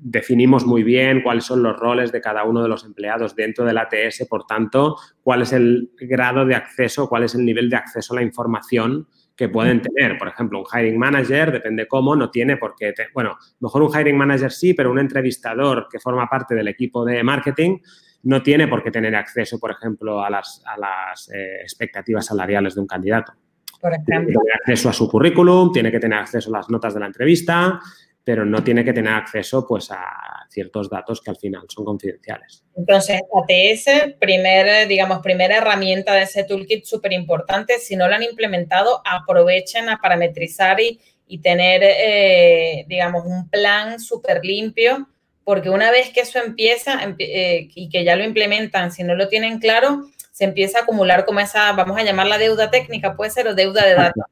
definimos 0.00 0.64
muy 0.64 0.82
bien 0.82 1.22
cuáles 1.22 1.44
son 1.44 1.62
los 1.62 1.76
roles 1.76 2.12
de 2.12 2.20
cada 2.20 2.44
uno 2.44 2.62
de 2.62 2.68
los 2.68 2.84
empleados 2.84 3.34
dentro 3.34 3.64
del 3.64 3.78
ATS, 3.78 4.26
por 4.28 4.46
tanto, 4.46 4.96
cuál 5.22 5.42
es 5.42 5.52
el 5.52 5.90
grado 5.98 6.46
de 6.46 6.54
acceso, 6.54 7.08
cuál 7.08 7.24
es 7.24 7.34
el 7.34 7.44
nivel 7.44 7.68
de 7.68 7.76
acceso 7.76 8.14
a 8.14 8.16
la 8.16 8.22
información 8.22 9.08
que 9.36 9.48
pueden 9.48 9.82
tener. 9.82 10.16
Por 10.18 10.28
ejemplo, 10.28 10.60
un 10.60 10.66
hiring 10.72 10.98
manager, 10.98 11.52
depende 11.52 11.86
cómo, 11.86 12.14
no 12.14 12.30
tiene 12.30 12.56
por 12.56 12.74
qué, 12.76 12.94
bueno, 13.12 13.36
mejor 13.60 13.82
un 13.82 13.90
hiring 13.92 14.16
manager 14.16 14.52
sí, 14.52 14.74
pero 14.74 14.90
un 14.90 14.98
entrevistador 14.98 15.88
que 15.90 15.98
forma 15.98 16.28
parte 16.28 16.54
del 16.54 16.68
equipo 16.68 17.04
de 17.04 17.22
marketing 17.22 17.78
no 18.24 18.42
tiene 18.42 18.66
por 18.66 18.82
qué 18.82 18.90
tener 18.90 19.14
acceso, 19.14 19.58
por 19.58 19.70
ejemplo, 19.70 20.22
a 20.22 20.30
las, 20.30 20.62
a 20.66 20.78
las 20.78 21.30
eh, 21.32 21.60
expectativas 21.62 22.26
salariales 22.26 22.74
de 22.74 22.80
un 22.80 22.86
candidato. 22.86 23.32
Por 23.80 23.92
ejemplo. 23.92 24.12
Tiene 24.14 24.26
que 24.26 24.32
tener 24.32 24.54
acceso 24.54 24.88
a 24.88 24.92
su 24.92 25.08
currículum, 25.08 25.72
tiene 25.72 25.92
que 25.92 26.00
tener 26.00 26.18
acceso 26.18 26.50
a 26.50 26.58
las 26.58 26.68
notas 26.68 26.94
de 26.94 27.00
la 27.00 27.06
entrevista, 27.06 27.80
pero 28.28 28.44
no 28.44 28.62
tiene 28.62 28.84
que 28.84 28.92
tener 28.92 29.14
acceso 29.14 29.66
pues, 29.66 29.90
a 29.90 30.46
ciertos 30.50 30.90
datos 30.90 31.22
que 31.22 31.30
al 31.30 31.38
final 31.38 31.62
son 31.66 31.86
confidenciales. 31.86 32.62
Entonces, 32.76 33.22
ATS, 33.22 34.16
primer, 34.20 34.86
digamos, 34.86 35.20
primera 35.20 35.56
herramienta 35.56 36.12
de 36.12 36.24
ese 36.24 36.44
toolkit 36.44 36.84
súper 36.84 37.14
importante. 37.14 37.78
Si 37.78 37.96
no 37.96 38.06
lo 38.06 38.14
han 38.14 38.22
implementado, 38.22 39.00
aprovechen 39.02 39.88
a 39.88 39.96
parametrizar 39.96 40.78
y, 40.78 41.00
y 41.26 41.38
tener, 41.38 41.80
eh, 41.82 42.84
digamos, 42.86 43.24
un 43.24 43.48
plan 43.48 43.98
súper 43.98 44.44
limpio, 44.44 45.08
porque 45.42 45.70
una 45.70 45.90
vez 45.90 46.10
que 46.10 46.20
eso 46.20 46.38
empieza 46.38 47.00
eh, 47.18 47.70
y 47.74 47.88
que 47.88 48.04
ya 48.04 48.14
lo 48.14 48.24
implementan, 48.24 48.92
si 48.92 49.04
no 49.04 49.14
lo 49.14 49.28
tienen 49.28 49.58
claro, 49.58 50.02
se 50.32 50.44
empieza 50.44 50.80
a 50.80 50.82
acumular 50.82 51.24
como 51.24 51.40
esa, 51.40 51.72
vamos 51.72 51.96
a 51.96 52.04
llamarla 52.04 52.36
deuda 52.36 52.70
técnica, 52.70 53.16
puede 53.16 53.30
ser 53.30 53.48
o 53.48 53.54
deuda 53.54 53.86
de 53.86 53.94
datos. 53.94 54.24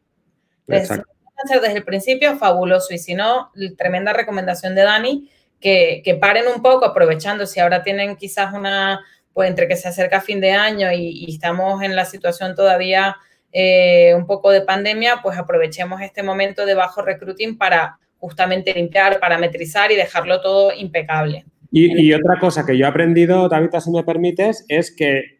Entonces, 0.69 1.01
hacer 1.45 1.61
desde 1.61 1.79
el 1.79 1.85
principio, 1.85 2.37
fabuloso. 2.37 2.95
Y 2.95 2.99
si 2.99 3.15
no, 3.15 3.51
tremenda 3.77 4.13
recomendación 4.13 4.75
de 4.75 4.83
Dani, 4.83 5.31
que, 5.61 6.03
que, 6.05 6.15
paren 6.15 6.45
un 6.55 6.63
poco, 6.63 6.85
aprovechando 6.85 7.47
si 7.47 7.61
ahora 7.61 7.83
tienen 7.83 8.17
quizás 8.17 8.53
una, 8.53 9.01
pues 9.37 9.51
entre 9.51 9.69
que 9.69 9.77
se 9.77 9.87
acerca 9.87 10.23
fin 10.23 10.41
de 10.41 10.53
año 10.53 10.91
y, 10.93 11.27
estamos 11.29 11.83
en 11.83 11.95
la 11.95 12.07
situación 12.07 12.55
todavía 12.55 13.17
eh, 13.53 14.15
un 14.17 14.27
poco 14.27 14.51
de 14.51 14.63
pandemia, 14.63 15.21
pues 15.23 15.37
aprovechemos 15.37 16.01
este 16.01 16.23
momento 16.23 16.65
de 16.65 16.75
bajo 16.75 17.03
recruiting 17.03 17.59
para 17.59 17.99
justamente 18.17 18.73
limpiar, 18.73 19.21
parametrizar 19.21 19.93
y 19.93 19.97
dejarlo 19.97 20.41
todo 20.41 20.73
impecable. 20.73 21.45
Y, 21.71 22.15
otra 22.15 22.39
cosa 22.41 22.65
que 22.65 22.79
yo 22.79 22.87
he 22.87 22.89
aprendido, 22.89 23.47
David, 23.51 23.69
si 23.79 23.91
me 23.91 24.05
permites, 24.05 24.65
es 24.69 24.91
que, 24.97 25.37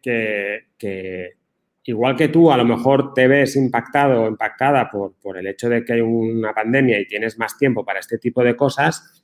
igual 1.87 2.15
que 2.17 2.27
tú 2.27 2.51
a 2.51 2.57
lo 2.57 2.65
mejor 2.65 3.13
te 3.13 3.27
ves 3.27 3.55
impactado 3.55 4.23
o 4.23 4.27
impactada 4.27 4.89
por, 4.91 5.15
por 5.21 5.37
el 5.37 5.47
hecho 5.47 5.69
de 5.69 5.83
que 5.85 5.93
hay 5.93 6.01
una 6.01 6.53
pandemia 6.53 6.99
y 6.99 7.07
tienes 7.07 7.39
más 7.39 7.57
tiempo 7.57 7.83
para 7.85 7.99
este 7.99 8.17
tipo 8.17 8.43
de 8.43 8.55
cosas, 8.57 9.23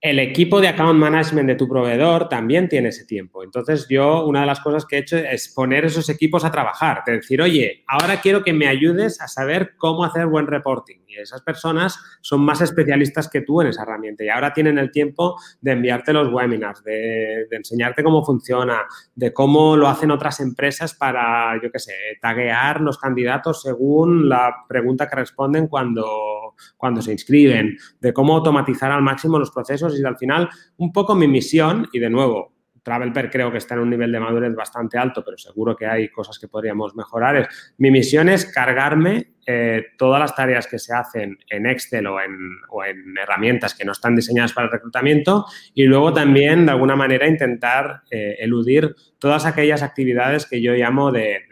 el 0.00 0.18
equipo 0.18 0.60
de 0.60 0.68
account 0.68 0.98
management 0.98 1.48
de 1.48 1.56
tu 1.56 1.68
proveedor 1.68 2.28
también 2.28 2.68
tiene 2.68 2.88
ese 2.88 3.04
tiempo. 3.04 3.42
Entonces, 3.42 3.86
yo 3.88 4.24
una 4.24 4.40
de 4.40 4.46
las 4.46 4.60
cosas 4.60 4.86
que 4.86 4.96
he 4.96 5.00
hecho 5.00 5.18
es 5.18 5.48
poner 5.48 5.84
esos 5.84 6.08
equipos 6.08 6.44
a 6.44 6.50
trabajar, 6.50 7.02
de 7.04 7.14
decir, 7.16 7.42
oye, 7.42 7.84
ahora 7.86 8.20
quiero 8.20 8.42
que 8.42 8.52
me 8.52 8.68
ayudes 8.68 9.20
a 9.20 9.28
saber 9.28 9.72
cómo 9.76 10.04
hacer 10.04 10.26
buen 10.26 10.46
reporting. 10.46 11.00
Y 11.10 11.18
esas 11.18 11.42
personas 11.42 11.98
son 12.20 12.40
más 12.42 12.60
especialistas 12.60 13.28
que 13.28 13.40
tú 13.40 13.60
en 13.60 13.68
esa 13.68 13.82
herramienta. 13.82 14.24
Y 14.24 14.28
ahora 14.28 14.52
tienen 14.52 14.78
el 14.78 14.90
tiempo 14.90 15.36
de 15.60 15.72
enviarte 15.72 16.12
los 16.12 16.32
webinars, 16.32 16.84
de, 16.84 17.46
enseñarte 17.50 18.04
cómo 18.04 18.24
funciona, 18.24 18.84
de 19.14 19.32
cómo 19.32 19.76
lo 19.76 19.88
hacen 19.88 20.10
otras 20.10 20.40
empresas 20.40 20.94
para, 20.94 21.60
yo 21.62 21.70
qué 21.70 21.78
sé, 21.78 21.94
taguear 22.20 22.80
los 22.80 22.98
candidatos 22.98 23.62
según 23.62 24.28
la 24.28 24.54
pregunta 24.68 25.08
que 25.08 25.16
responden 25.16 25.66
cuando, 25.66 26.54
cuando 26.76 27.02
se 27.02 27.12
inscriben, 27.12 27.76
de 28.00 28.12
cómo 28.12 28.36
automatizar 28.36 28.92
al 28.92 29.02
máximo 29.02 29.38
los 29.38 29.50
procesos. 29.50 29.98
Y 29.98 30.04
al 30.04 30.16
final 30.16 30.48
un 30.76 30.92
poco 30.92 31.14
mi 31.14 31.26
misión, 31.26 31.88
y 31.92 31.98
de 31.98 32.10
nuevo, 32.10 32.59
TravelPer 32.82 33.30
creo 33.30 33.50
que 33.50 33.58
está 33.58 33.74
en 33.74 33.80
un 33.80 33.90
nivel 33.90 34.12
de 34.12 34.20
madurez 34.20 34.54
bastante 34.54 34.98
alto, 34.98 35.22
pero 35.24 35.36
seguro 35.38 35.76
que 35.76 35.86
hay 35.86 36.08
cosas 36.08 36.38
que 36.38 36.48
podríamos 36.48 36.94
mejorar. 36.94 37.48
Mi 37.78 37.90
misión 37.90 38.28
es 38.28 38.46
cargarme 38.46 39.32
eh, 39.46 39.86
todas 39.98 40.20
las 40.20 40.34
tareas 40.34 40.66
que 40.66 40.78
se 40.78 40.94
hacen 40.94 41.38
en 41.48 41.66
Excel 41.66 42.06
o 42.06 42.20
en, 42.20 42.36
o 42.70 42.84
en, 42.84 43.16
herramientas 43.18 43.74
que 43.74 43.84
no 43.84 43.92
están 43.92 44.14
diseñadas 44.14 44.52
para 44.52 44.66
el 44.66 44.72
reclutamiento 44.72 45.46
y 45.74 45.84
luego 45.84 46.12
también, 46.12 46.66
de 46.66 46.72
alguna 46.72 46.96
manera, 46.96 47.26
intentar 47.26 48.02
eh, 48.10 48.36
eludir 48.38 48.94
todas 49.18 49.46
aquellas 49.46 49.82
actividades 49.82 50.46
que 50.46 50.62
yo 50.62 50.72
llamo 50.74 51.10
de 51.12 51.42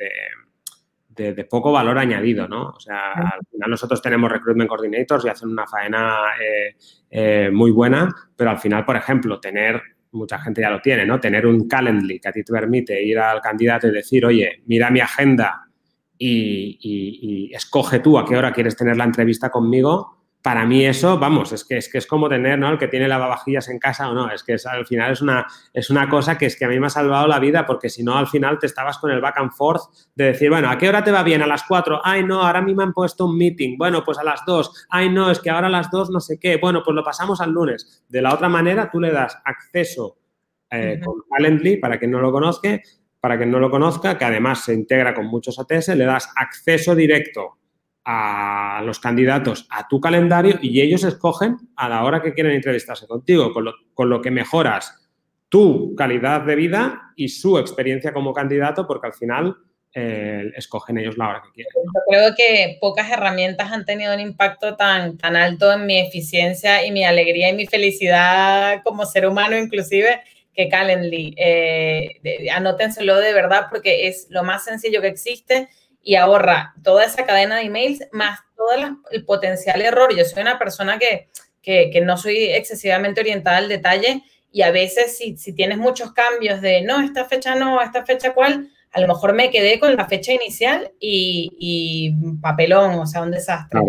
de, 1.19 1.45
poco 1.45 1.73
valor 1.73 1.99
añadido, 1.99 2.49
¿no? 2.49 2.71
O 2.71 2.81
sea, 2.81 3.13
al 3.13 3.41
final 3.51 3.71
nosotros 3.71 4.01
tenemos 4.01 4.31
recruitment 4.31 4.69
coordinators 4.69 5.25
y 5.25 5.29
hacen 5.29 5.49
una 5.49 5.67
faena 5.67 6.19
eh, 6.41 6.77
eh, 7.11 7.51
muy 7.53 7.71
buena, 7.71 8.15
pero 8.37 8.51
al 8.51 8.59
final, 8.59 8.85
por 8.85 8.97
ejemplo, 8.97 9.41
tener, 9.41 9.83
mucha 10.13 10.39
gente 10.39 10.61
ya 10.61 10.71
lo 10.71 10.81
tiene, 10.81 11.07
¿no? 11.07 11.21
Tener 11.21 11.47
un 11.47 11.69
Calendly 11.69 12.21
que 12.21 12.29
a 12.29 12.33
ti 12.33 12.43
te 12.43 12.53
permite 12.53 13.03
ir 13.03 13.19
al 13.19 13.41
candidato 13.41 13.89
y 13.89 13.93
decir, 13.93 14.25
oye, 14.25 14.63
mira 14.67 14.91
mi 14.91 15.01
agenda 15.01 15.65
y 16.19 17.51
escoge 17.55 18.01
tú 18.01 18.19
a 18.19 18.25
qué 18.25 18.37
hora 18.37 18.53
quieres 18.53 18.77
tener 18.77 18.97
la 18.97 19.05
entrevista 19.05 19.51
conmigo, 19.51 20.18
para 20.43 20.65
mí 20.65 20.87
eso, 20.87 21.19
vamos, 21.19 21.53
es 21.53 21.65
que 21.65 21.79
es, 21.79 21.91
que 21.91 21.99
es 21.99 22.07
como 22.07 22.29
tener, 22.29 22.59
¿no? 22.59 22.71
El 22.71 22.79
que 22.79 22.87
tiene 22.87 23.09
lavavajillas 23.09 23.69
en 23.69 23.79
casa 23.79 24.09
o 24.09 24.15
no. 24.15 24.31
Es 24.31 24.45
que 24.45 24.57
al 24.65 24.87
final 24.87 25.13
es 25.13 25.21
una, 25.21 25.47
es 25.73 25.91
una 25.91 26.09
cosa 26.09 26.39
que 26.39 26.47
es 26.47 26.57
que 26.57 26.65
a 26.65 26.69
mí 26.69 26.79
me 26.79 26.87
ha 26.87 26.91
salvado 26.91 27.27
la 27.27 27.41
vida 27.41 27.67
porque 27.67 27.91
si 27.91 28.05
no, 28.05 28.17
al 28.17 28.29
final 28.29 28.59
te 28.59 28.67
estabas 28.67 28.99
con 28.99 29.11
el 29.11 29.21
back 29.21 29.39
and 29.39 29.51
forth 29.51 29.83
de 30.15 30.27
decir, 30.27 30.49
bueno, 30.49 30.71
¿a 30.71 30.79
qué 30.79 30.89
hora 30.89 31.03
te 31.03 31.11
va 31.11 31.23
bien? 31.23 31.43
A 31.43 31.47
las 31.47 31.65
4. 31.65 32.01
Ay, 32.05 32.25
no, 32.25 32.43
ahora 32.43 32.61
a 32.61 32.63
mí 32.63 32.75
me 32.75 32.85
han 32.85 32.93
puesto 32.93 33.27
un 33.27 33.37
meeting. 33.37 33.77
Bueno, 33.77 34.05
pues 34.05 34.19
a 34.19 34.25
las 34.25 34.45
2. 34.47 34.87
Ay, 34.91 35.11
no, 35.11 35.31
es 35.31 35.41
que 35.41 35.51
ahora 35.51 35.67
a 35.67 35.71
las 35.71 35.91
2 35.91 36.11
no 36.11 36.21
sé 36.21 36.39
qué. 36.39 36.57
Bueno, 36.57 36.83
pues 36.85 36.95
lo 36.95 37.03
pasamos 37.03 37.41
al 37.41 37.51
lunes. 37.51 38.05
De 38.09 38.23
la 38.23 38.33
otra 38.33 38.49
manera, 38.49 38.89
tú 38.91 39.01
le 39.01 39.11
das 39.11 39.37
acceso 39.45 40.19
eh, 40.71 41.01
con 41.05 41.15
Calendly, 41.31 41.79
para 41.79 41.99
quien 41.99 42.13
no 42.13 42.21
lo 42.21 42.31
conozca, 42.31 42.79
para 43.21 43.37
quien 43.37 43.51
no 43.51 43.59
lo 43.59 43.71
conozca, 43.71 44.17
que 44.17 44.25
además 44.25 44.65
se 44.65 44.75
integra 44.75 45.15
con 45.15 45.27
muchos 45.27 45.59
ATS, 45.59 45.89
le 45.89 46.05
das 46.05 46.31
acceso 46.37 46.95
directo 46.95 47.59
a 48.11 48.81
los 48.87 49.01
candidatos 49.01 49.67
a 49.69 49.87
tu 49.87 50.01
calendario 50.01 50.59
y 50.63 50.81
ellos 50.81 51.05
escogen 51.05 51.59
a 51.77 51.91
la 51.91 52.05
hora 52.05 52.23
que 52.23 52.33
quieren 52.33 52.53
entrevistarse 52.53 53.07
contigo, 53.07 53.53
con 53.53 53.67
lo, 53.67 53.75
con 53.93 54.09
lo 54.09 54.23
que 54.23 54.31
mejoras 54.31 55.11
tu 55.51 55.95
calidad 55.95 56.41
de 56.41 56.57
vida 56.57 57.13
y 57.17 57.29
su 57.29 57.59
experiencia 57.59 58.15
como 58.15 58.33
candidato, 58.33 58.87
porque 58.87 59.09
al 59.09 59.13
final 59.13 59.57
eh, 59.93 60.51
escogen 60.57 60.97
ellos 60.97 61.19
la 61.19 61.29
hora 61.29 61.43
que 61.45 61.53
quieren. 61.53 61.71
Creo 62.09 62.35
que 62.35 62.79
pocas 62.81 63.11
herramientas 63.11 63.71
han 63.73 63.85
tenido 63.85 64.15
un 64.15 64.21
impacto 64.21 64.75
tan, 64.75 65.19
tan 65.19 65.37
alto 65.37 65.71
en 65.71 65.85
mi 65.85 65.99
eficiencia 65.99 66.87
y 66.87 66.93
mi 66.93 67.05
alegría 67.05 67.51
y 67.51 67.57
mi 67.57 67.67
felicidad 67.67 68.81
como 68.85 69.05
ser 69.05 69.27
humano 69.27 69.55
inclusive 69.59 70.23
que 70.55 70.71
Calendly. 70.71 71.35
Eh, 71.37 72.49
anótenselo 72.55 73.19
de 73.19 73.35
verdad 73.35 73.67
porque 73.71 74.09
es 74.09 74.29
lo 74.31 74.45
más 74.45 74.65
sencillo 74.65 75.03
que 75.03 75.09
existe 75.09 75.69
y 76.03 76.15
ahorra 76.15 76.75
toda 76.83 77.05
esa 77.05 77.27
cadena 77.27 77.57
de 77.57 77.63
emails 77.63 78.07
más 78.13 78.41
todo 78.57 78.99
el 79.11 79.25
potencial 79.25 79.83
error. 79.83 80.15
Yo 80.17 80.25
soy 80.25 80.43
una 80.43 80.59
persona 80.59 80.99
que, 80.99 81.29
que, 81.63 82.01
no 82.01 82.17
soy 82.17 82.45
excesivamente 82.45 83.21
orientada 83.21 83.59
al 83.59 83.69
detalle 83.69 84.23
y 84.51 84.63
a 84.63 84.71
veces 84.71 85.19
si, 85.19 85.37
si, 85.37 85.53
tienes 85.53 85.79
muchos 85.79 86.13
cambios 86.13 86.61
de 86.61 86.83
no, 86.83 87.01
esta 87.01 87.27
fecha 87.27 87.55
no, 87.55 87.81
esta 87.83 88.05
fecha 88.05 88.33
cuál, 88.33 88.71
a 88.93 89.01
lo 89.01 89.09
mejor 89.09 89.35
me 89.35 89.51
quedé 89.51 89.79
con 89.79 89.95
la 89.95 90.07
fecha 90.07 90.33
inicial 90.33 90.91
y, 90.99 92.15
papelón, 92.41 92.95
o 92.95 93.07
sea, 93.07 93.23
un 93.23 93.31
desastre. 93.31 93.81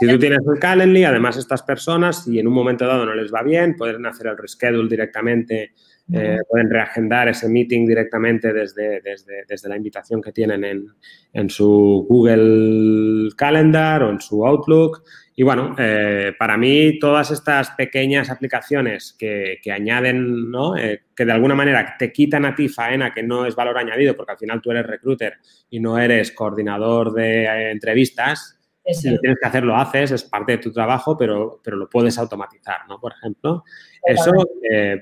Si 0.00 0.08
tú 0.08 0.18
tienes 0.18 0.40
el 0.52 0.58
Calendly, 0.58 1.04
además 1.04 1.36
estas 1.36 1.62
personas, 1.62 2.24
si 2.24 2.38
en 2.38 2.48
un 2.48 2.54
momento 2.54 2.86
dado 2.86 3.06
no 3.06 3.14
les 3.14 3.32
va 3.32 3.42
bien, 3.42 3.76
pueden 3.76 4.04
hacer 4.06 4.26
el 4.26 4.36
reschedule 4.36 4.88
directamente 4.88 5.72
eh, 6.10 6.38
pueden 6.48 6.70
reagendar 6.70 7.28
ese 7.28 7.48
meeting 7.48 7.86
directamente 7.86 8.50
desde, 8.52 9.02
desde, 9.02 9.68
la 9.68 9.76
invitación 9.76 10.22
que 10.22 10.32
tienen 10.32 10.64
en, 10.64 10.86
en, 11.34 11.50
su 11.50 12.06
Google 12.08 13.28
Calendar 13.36 14.02
o 14.02 14.10
en 14.10 14.20
su 14.20 14.46
Outlook. 14.46 15.02
Y 15.36 15.42
bueno, 15.42 15.76
eh, 15.78 16.32
para 16.38 16.56
mí 16.56 16.98
todas 16.98 17.30
estas 17.30 17.70
pequeñas 17.72 18.30
aplicaciones 18.30 19.14
que, 19.18 19.58
que 19.62 19.70
añaden, 19.70 20.50
¿no? 20.50 20.76
Eh, 20.78 21.02
que 21.14 21.26
de 21.26 21.32
alguna 21.32 21.54
manera 21.54 21.94
te 21.98 22.10
quitan 22.10 22.46
a 22.46 22.54
ti 22.54 22.68
faena 22.68 23.12
que 23.12 23.22
no 23.22 23.44
es 23.44 23.54
valor 23.54 23.76
añadido, 23.76 24.16
porque 24.16 24.32
al 24.32 24.38
final 24.38 24.62
tú 24.62 24.70
eres 24.70 24.86
recruiter 24.86 25.34
y 25.68 25.78
no 25.78 25.98
eres 25.98 26.32
coordinador 26.32 27.12
de 27.12 27.70
entrevistas, 27.70 28.54
si 28.90 29.10
lo 29.10 29.18
tienes 29.18 29.38
que 29.38 29.46
hacer, 29.46 29.64
lo 29.64 29.76
haces, 29.76 30.12
es 30.12 30.24
parte 30.24 30.52
de 30.52 30.58
tu 30.58 30.72
trabajo, 30.72 31.14
pero, 31.14 31.60
pero 31.62 31.76
lo 31.76 31.90
puedes 31.90 32.16
automatizar, 32.16 32.88
¿no? 32.88 32.98
Por 32.98 33.12
ejemplo, 33.12 33.62
eso, 34.02 34.32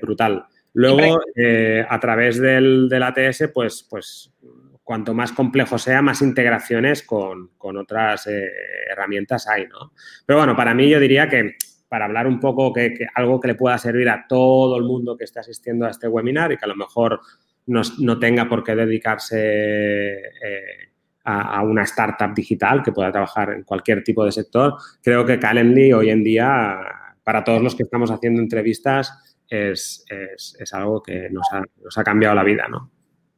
brutal. 0.01 0.45
Luego, 0.77 1.21
eh, 1.35 1.83
a 1.89 1.99
través 1.99 2.39
del, 2.39 2.87
ATS, 3.01 3.49
pues, 3.51 3.87
pues 3.89 4.31
cuanto 4.83 5.15
más 5.15 5.31
complejo 5.31 5.79
sea, 5.79 6.03
más 6.03 6.21
integraciones 6.21 7.01
con, 7.01 7.49
otras 7.59 8.27
eh, 8.27 8.47
herramientas 8.87 9.47
hay, 9.47 9.65
¿no? 9.65 9.91
Pero 10.23 10.37
bueno, 10.37 10.55
para 10.55 10.75
mí 10.75 10.87
yo 10.87 10.99
diría 10.99 11.27
que 11.27 11.55
para 11.89 12.05
hablar 12.05 12.27
un 12.27 12.39
poco 12.39 12.71
que, 12.71 12.95
algo 13.15 13.39
que 13.39 13.47
le 13.47 13.55
pueda 13.55 13.75
servir 13.79 14.07
a 14.07 14.27
todo 14.29 14.77
el 14.77 14.83
mundo 14.83 15.17
que 15.17 15.23
esté 15.23 15.39
asistiendo 15.39 15.87
a 15.87 15.89
este 15.89 16.07
webinar 16.07 16.51
y 16.51 16.57
que 16.57 16.65
a 16.65 16.69
lo 16.69 16.75
mejor 16.75 17.21
no, 17.65 18.19
tenga 18.19 18.47
por 18.47 18.63
qué 18.63 18.75
dedicarse 18.75 20.15
eh, 20.15 20.91
a, 21.23 21.57
a, 21.57 21.63
una 21.63 21.81
startup 21.85 22.35
digital 22.35 22.83
que 22.83 22.91
pueda 22.91 23.11
trabajar 23.11 23.49
en 23.49 23.63
cualquier 23.63 24.03
tipo 24.03 24.23
de 24.23 24.31
sector, 24.31 24.75
creo 25.01 25.25
que 25.25 25.39
Calendly 25.39 25.91
hoy 25.93 26.11
en 26.11 26.23
día, 26.23 26.77
para 27.23 27.43
todos 27.43 27.63
los 27.63 27.73
que 27.73 27.81
estamos 27.81 28.11
haciendo 28.11 28.43
entrevistas, 28.43 29.36
es, 29.49 30.05
algo 30.71 31.01
que 31.01 31.29
nos 31.29 31.47
ha, 31.97 32.03
cambiado 32.03 32.35
la 32.35 32.43
vida, 32.43 32.67
¿no? 32.67 32.91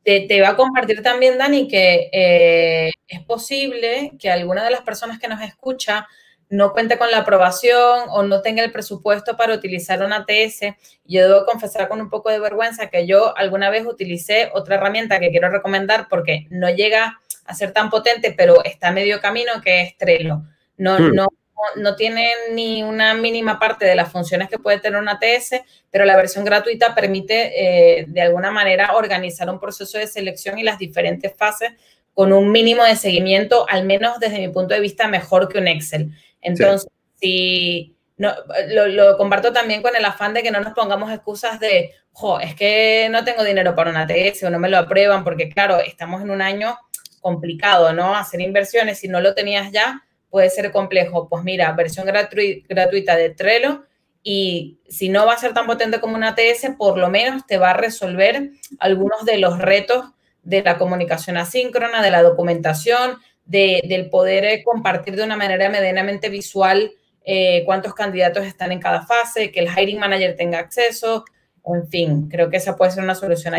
Te, 0.03 0.21
te 0.21 0.37
iba 0.37 0.49
a 0.49 0.55
compartir 0.55 1.03
también, 1.03 1.37
Dani, 1.37 1.67
que 1.67 2.09
eh, 2.11 2.91
es 3.07 3.19
posible 3.21 4.13
que 4.19 4.29
alguna 4.29 4.63
de 4.63 4.71
las 4.71 4.81
personas 4.81 5.19
que 5.19 5.27
nos 5.27 5.41
escucha 5.41 6.07
no 6.49 6.73
cuente 6.73 6.97
con 6.97 7.11
la 7.11 7.19
aprobación 7.19 8.05
o 8.09 8.23
no 8.23 8.41
tenga 8.41 8.63
el 8.63 8.71
presupuesto 8.71 9.37
para 9.37 9.53
utilizar 9.53 10.03
una 10.03 10.25
ATS. 10.27 10.75
Yo 11.05 11.27
debo 11.27 11.45
confesar 11.45 11.87
con 11.87 12.01
un 12.01 12.09
poco 12.09 12.29
de 12.29 12.39
vergüenza 12.39 12.87
que 12.89 13.05
yo 13.05 13.37
alguna 13.37 13.69
vez 13.69 13.85
utilicé 13.85 14.49
otra 14.53 14.75
herramienta 14.75 15.19
que 15.19 15.29
quiero 15.29 15.49
recomendar 15.49 16.07
porque 16.09 16.47
no 16.49 16.69
llega 16.69 17.19
a 17.45 17.53
ser 17.53 17.71
tan 17.71 17.89
potente, 17.89 18.33
pero 18.35 18.63
está 18.63 18.87
a 18.89 18.91
medio 18.91 19.21
camino, 19.21 19.53
que 19.63 19.81
es 19.81 19.97
Trello. 19.97 20.41
No, 20.77 20.97
hmm. 20.97 21.13
no 21.13 21.27
no 21.75 21.95
tiene 21.95 22.31
ni 22.51 22.83
una 22.83 23.13
mínima 23.13 23.59
parte 23.59 23.85
de 23.85 23.95
las 23.95 24.11
funciones 24.11 24.49
que 24.49 24.59
puede 24.59 24.79
tener 24.79 24.99
una 24.99 25.13
ATS, 25.13 25.61
pero 25.91 26.05
la 26.05 26.15
versión 26.15 26.45
gratuita 26.45 26.95
permite 26.95 27.99
eh, 27.99 28.05
de 28.07 28.21
alguna 28.21 28.51
manera 28.51 28.95
organizar 28.95 29.49
un 29.49 29.59
proceso 29.59 29.97
de 29.97 30.07
selección 30.07 30.57
y 30.57 30.63
las 30.63 30.77
diferentes 30.77 31.33
fases 31.35 31.71
con 32.13 32.33
un 32.33 32.51
mínimo 32.51 32.83
de 32.83 32.95
seguimiento, 32.95 33.65
al 33.69 33.85
menos 33.85 34.19
desde 34.19 34.39
mi 34.39 34.49
punto 34.49 34.73
de 34.73 34.81
vista, 34.81 35.07
mejor 35.07 35.47
que 35.47 35.57
un 35.57 35.67
Excel. 35.67 36.11
Entonces, 36.41 36.89
si 37.15 37.95
no, 38.17 38.33
lo, 38.67 39.17
comparto 39.17 39.53
también 39.53 39.81
con 39.81 39.95
el 39.95 40.03
afán 40.03 40.33
de 40.33 40.43
que 40.43 40.51
no 40.51 40.59
nos 40.59 40.73
pongamos 40.73 41.11
excusas 41.11 41.59
de, 41.59 41.93
jo, 42.11 42.39
es 42.39 42.55
que 42.55 43.07
no 43.09 43.23
tengo 43.23 43.43
dinero 43.43 43.75
para 43.75 43.91
una 43.91 44.01
ATS 44.01 44.43
o 44.43 44.49
no 44.49 44.59
me 44.59 44.69
lo 44.69 44.77
aprueban, 44.77 45.23
porque 45.23 45.49
claro, 45.49 45.79
estamos 45.79 46.21
en 46.21 46.29
un 46.29 46.41
año 46.41 46.77
complicado, 47.21 47.93
¿no? 47.93 48.15
Hacer 48.15 48.41
inversiones, 48.41 48.99
si 48.99 49.07
no 49.07 49.21
lo 49.21 49.33
tenías 49.33 49.71
ya, 49.71 50.03
puede 50.29 50.49
ser 50.49 50.71
complejo. 50.71 51.27
Pues 51.27 51.43
mira, 51.43 51.71
versión 51.73 52.05
gratuita 52.05 53.15
de 53.15 53.29
Trello 53.31 53.83
y 54.23 54.79
si 54.87 55.09
no 55.09 55.25
va 55.25 55.33
a 55.33 55.37
ser 55.37 55.53
tan 55.53 55.65
potente 55.65 55.99
como 55.99 56.15
una 56.15 56.29
ATS, 56.29 56.75
por 56.77 56.97
lo 56.97 57.09
menos 57.09 57.45
te 57.45 57.57
va 57.57 57.71
a 57.71 57.77
resolver 57.77 58.51
algunos 58.79 59.25
de 59.25 59.37
los 59.37 59.59
retos 59.59 60.05
de 60.43 60.61
la 60.63 60.77
comunicación 60.77 61.37
asíncrona, 61.37 62.01
de 62.01 62.11
la 62.11 62.21
documentación, 62.21 63.17
de, 63.45 63.81
del 63.85 64.09
poder 64.09 64.45
eh, 64.45 64.63
compartir 64.63 65.15
de 65.15 65.23
una 65.23 65.35
manera 65.35 65.69
medianamente 65.69 66.29
visual 66.29 66.91
eh, 67.25 67.63
cuántos 67.65 67.93
candidatos 67.93 68.45
están 68.45 68.71
en 68.71 68.79
cada 68.79 69.05
fase, 69.05 69.51
que 69.51 69.59
el 69.59 69.67
hiring 69.67 69.99
manager 69.99 70.35
tenga 70.35 70.59
acceso, 70.59 71.25
en 71.65 71.87
fin, 71.87 72.29
creo 72.29 72.49
que 72.49 72.57
esa 72.57 72.75
puede 72.75 72.91
ser 72.91 73.03
una 73.03 73.15
solución. 73.15 73.53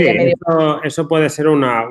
eso, 0.84 1.08
puede 1.08 1.28
ser 1.28 1.48
una, 1.48 1.84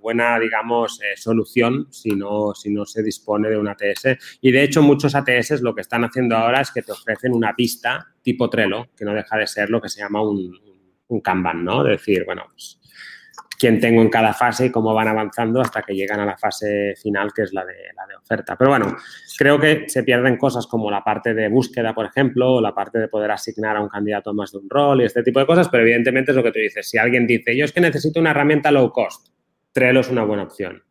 buena, 0.00 0.38
digamos, 0.38 1.00
eh, 1.02 1.16
solución 1.16 1.88
si 1.90 2.10
no, 2.10 2.54
si 2.54 2.70
no 2.70 2.84
se 2.84 3.02
dispone 3.02 3.48
de 3.48 3.56
una 3.56 3.72
ATS. 3.72 4.38
Y 4.40 4.50
de 4.50 4.62
hecho, 4.62 4.82
muchos 4.82 5.14
ATS 5.14 5.60
lo 5.60 5.74
que 5.74 5.82
están 5.82 6.04
haciendo 6.04 6.36
ahora 6.36 6.60
es 6.60 6.70
que 6.70 6.82
te 6.82 6.92
ofrecen 6.92 7.32
una 7.32 7.54
pista 7.54 8.14
tipo 8.22 8.48
Trello, 8.48 8.86
que 8.96 9.04
no 9.04 9.14
deja 9.14 9.36
de 9.36 9.46
ser 9.46 9.70
lo 9.70 9.80
que 9.80 9.88
se 9.88 10.00
llama 10.00 10.22
un, 10.22 10.52
un 11.08 11.20
Kanban, 11.20 11.64
¿no? 11.64 11.84
De 11.84 11.92
decir, 11.92 12.24
bueno, 12.24 12.44
pues 12.50 12.80
quién 13.58 13.80
tengo 13.80 14.02
en 14.02 14.08
cada 14.08 14.32
fase 14.32 14.66
y 14.66 14.70
cómo 14.70 14.94
van 14.94 15.08
avanzando 15.08 15.60
hasta 15.60 15.82
que 15.82 15.94
llegan 15.94 16.20
a 16.20 16.26
la 16.26 16.36
fase 16.36 16.94
final, 17.00 17.32
que 17.32 17.42
es 17.42 17.52
la 17.52 17.64
de, 17.64 17.74
la 17.96 18.06
de 18.06 18.16
oferta. 18.16 18.56
Pero 18.56 18.70
bueno, 18.70 18.96
creo 19.38 19.58
que 19.58 19.84
se 19.88 20.02
pierden 20.02 20.36
cosas 20.36 20.66
como 20.66 20.90
la 20.90 21.02
parte 21.02 21.34
de 21.34 21.48
búsqueda, 21.48 21.94
por 21.94 22.06
ejemplo, 22.06 22.54
o 22.54 22.60
la 22.60 22.74
parte 22.74 22.98
de 22.98 23.08
poder 23.08 23.30
asignar 23.30 23.76
a 23.76 23.80
un 23.80 23.88
candidato 23.88 24.34
más 24.34 24.52
de 24.52 24.58
un 24.58 24.68
rol 24.68 25.02
y 25.02 25.04
este 25.04 25.22
tipo 25.22 25.40
de 25.40 25.46
cosas, 25.46 25.68
pero 25.68 25.82
evidentemente 25.82 26.32
es 26.32 26.36
lo 26.36 26.42
que 26.42 26.52
tú 26.52 26.58
dices. 26.58 26.88
Si 26.88 26.98
alguien 26.98 27.26
dice, 27.26 27.56
yo 27.56 27.64
es 27.64 27.72
que 27.72 27.80
necesito 27.80 28.20
una 28.20 28.30
herramienta 28.30 28.70
low 28.70 28.90
cost, 28.90 29.28
Trello 29.72 30.00
es 30.00 30.08
una 30.08 30.24
buena 30.24 30.44
opción. 30.44 30.82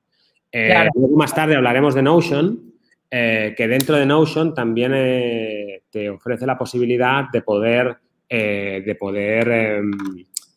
Eh, 0.51 0.87
más 1.15 1.33
tarde 1.33 1.55
hablaremos 1.55 1.95
de 1.95 2.03
Notion, 2.03 2.73
eh, 3.09 3.53
que 3.57 3.67
dentro 3.67 3.97
de 3.97 4.05
Notion 4.05 4.53
también 4.53 4.91
eh, 4.95 5.83
te 5.89 6.09
ofrece 6.09 6.45
la 6.45 6.57
posibilidad 6.57 7.25
de 7.31 7.41
poder, 7.41 7.97
de 8.29 8.97
poder 8.99 9.83